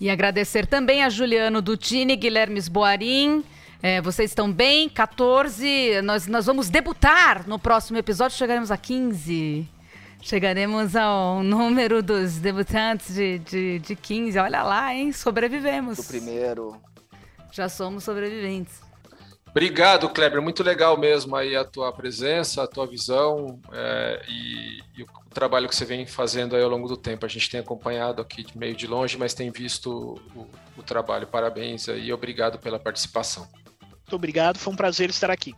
E 0.00 0.08
agradecer 0.08 0.66
também 0.66 1.04
a 1.04 1.10
Juliano 1.10 1.60
Dutini, 1.60 2.16
Guilherme 2.16 2.60
Boarim. 2.62 3.44
É, 3.82 4.00
vocês 4.00 4.30
estão 4.30 4.50
bem? 4.50 4.88
14. 4.88 6.00
Nós, 6.02 6.26
nós 6.26 6.46
vamos 6.46 6.70
debutar 6.70 7.46
no 7.46 7.58
próximo 7.58 7.98
episódio. 7.98 8.36
Chegaremos 8.36 8.70
a 8.70 8.78
15. 8.78 9.68
Chegaremos 10.22 10.94
ao 10.94 11.42
número 11.42 12.02
dos 12.02 12.36
debutantes 12.36 13.14
de, 13.14 13.38
de, 13.38 13.78
de 13.78 13.96
15. 13.96 14.38
Olha 14.38 14.62
lá, 14.62 14.94
hein? 14.94 15.12
Sobrevivemos. 15.12 15.96
Do 15.96 16.04
primeiro. 16.04 16.76
Já 17.50 17.68
somos 17.68 18.04
sobreviventes. 18.04 18.80
Obrigado, 19.50 20.08
Kleber. 20.08 20.40
Muito 20.40 20.62
legal 20.62 20.96
mesmo 20.96 21.34
aí 21.34 21.56
a 21.56 21.64
tua 21.64 21.92
presença, 21.92 22.62
a 22.62 22.66
tua 22.68 22.86
visão 22.86 23.58
é, 23.72 24.22
e, 24.28 25.00
e, 25.00 25.02
o 25.02 25.06
trabalho 25.34 25.68
que 25.68 25.74
você 25.74 25.84
vem 25.84 26.06
fazendo 26.06 26.54
aí 26.54 26.62
ao 26.62 26.68
longo 26.68 26.86
do 26.86 26.96
tempo. 26.96 27.26
A 27.26 27.28
gente 27.28 27.50
tem 27.50 27.58
acompanhado 27.58 28.22
aqui 28.22 28.44
de 28.44 28.56
meio 28.56 28.76
de 28.76 28.86
longe, 28.86 29.18
mas 29.18 29.34
tem 29.34 29.50
visto 29.50 30.20
o, 30.36 30.46
o 30.76 30.82
trabalho. 30.82 31.26
Parabéns 31.26 31.88
aí 31.88 32.06
e 32.06 32.12
obrigado 32.12 32.60
pela 32.60 32.78
participação. 32.78 33.48
Muito 33.80 34.14
obrigado, 34.14 34.58
foi 34.58 34.72
um 34.72 34.76
prazer 34.76 35.10
estar 35.10 35.30
aqui. 35.30 35.54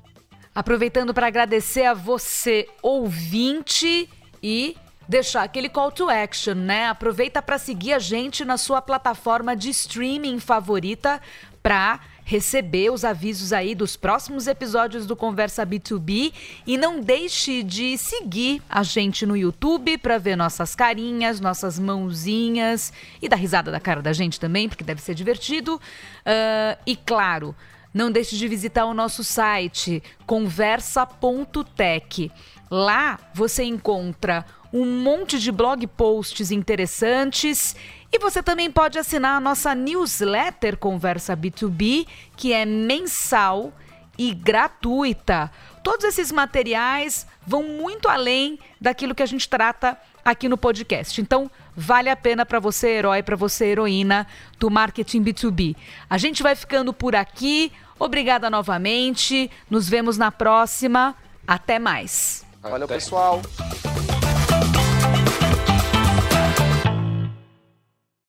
Aproveitando 0.54 1.12
para 1.12 1.26
agradecer 1.26 1.84
a 1.84 1.92
você, 1.92 2.66
ouvinte 2.82 4.08
e 4.42 4.76
deixar 5.08 5.42
aquele 5.42 5.68
call 5.68 5.92
to 5.92 6.08
action, 6.08 6.54
né? 6.54 6.88
Aproveita 6.88 7.42
para 7.42 7.58
seguir 7.58 7.92
a 7.92 7.98
gente 7.98 8.44
na 8.44 8.56
sua 8.56 8.80
plataforma 8.80 9.54
de 9.54 9.70
streaming 9.70 10.40
favorita 10.40 11.20
para 11.62 12.00
receber 12.24 12.90
os 12.90 13.04
avisos 13.04 13.52
aí 13.52 13.74
dos 13.74 13.96
próximos 13.96 14.46
episódios 14.46 15.06
do 15.06 15.16
Conversa 15.16 15.66
B2B 15.66 16.32
e 16.66 16.78
não 16.78 17.00
deixe 17.00 17.62
de 17.62 17.98
seguir 17.98 18.62
a 18.68 18.82
gente 18.82 19.26
no 19.26 19.36
YouTube 19.36 19.98
para 19.98 20.18
ver 20.18 20.36
nossas 20.36 20.74
carinhas, 20.74 21.40
nossas 21.40 21.78
mãozinhas 21.78 22.92
e 23.20 23.28
dar 23.28 23.36
risada 23.36 23.70
da 23.70 23.80
cara 23.80 24.00
da 24.00 24.12
gente 24.12 24.40
também, 24.40 24.68
porque 24.68 24.84
deve 24.84 25.02
ser 25.02 25.14
divertido. 25.14 25.76
Uh, 25.76 26.78
e 26.86 26.96
claro, 26.96 27.54
não 27.92 28.10
deixe 28.10 28.36
de 28.36 28.48
visitar 28.48 28.86
o 28.86 28.94
nosso 28.94 29.22
site 29.22 30.02
conversa.tech. 30.26 32.32
Lá 32.72 33.18
você 33.34 33.64
encontra 33.64 34.46
um 34.72 34.86
monte 34.86 35.38
de 35.38 35.52
blog 35.52 35.86
posts 35.88 36.50
interessantes 36.50 37.76
e 38.10 38.18
você 38.18 38.42
também 38.42 38.70
pode 38.70 38.98
assinar 38.98 39.36
a 39.36 39.40
nossa 39.40 39.74
newsletter 39.74 40.78
Conversa 40.78 41.36
B2B, 41.36 42.06
que 42.34 42.54
é 42.54 42.64
mensal 42.64 43.74
e 44.16 44.32
gratuita. 44.32 45.52
Todos 45.84 46.06
esses 46.06 46.32
materiais 46.32 47.26
vão 47.46 47.62
muito 47.62 48.08
além 48.08 48.58
daquilo 48.80 49.14
que 49.14 49.22
a 49.22 49.26
gente 49.26 49.46
trata 49.50 49.98
aqui 50.24 50.48
no 50.48 50.56
podcast. 50.56 51.20
Então, 51.20 51.50
vale 51.76 52.08
a 52.08 52.16
pena 52.16 52.46
para 52.46 52.58
você, 52.58 52.88
herói, 52.88 53.22
para 53.22 53.36
você, 53.36 53.66
heroína 53.66 54.26
do 54.58 54.70
marketing 54.70 55.22
B2B. 55.22 55.76
A 56.08 56.16
gente 56.16 56.42
vai 56.42 56.56
ficando 56.56 56.90
por 56.94 57.14
aqui. 57.14 57.70
Obrigada 57.98 58.48
novamente. 58.48 59.50
Nos 59.68 59.90
vemos 59.90 60.16
na 60.16 60.32
próxima. 60.32 61.14
Até 61.46 61.78
mais. 61.78 62.50
Valeu, 62.62 62.84
Até. 62.84 62.94
pessoal. 62.94 63.42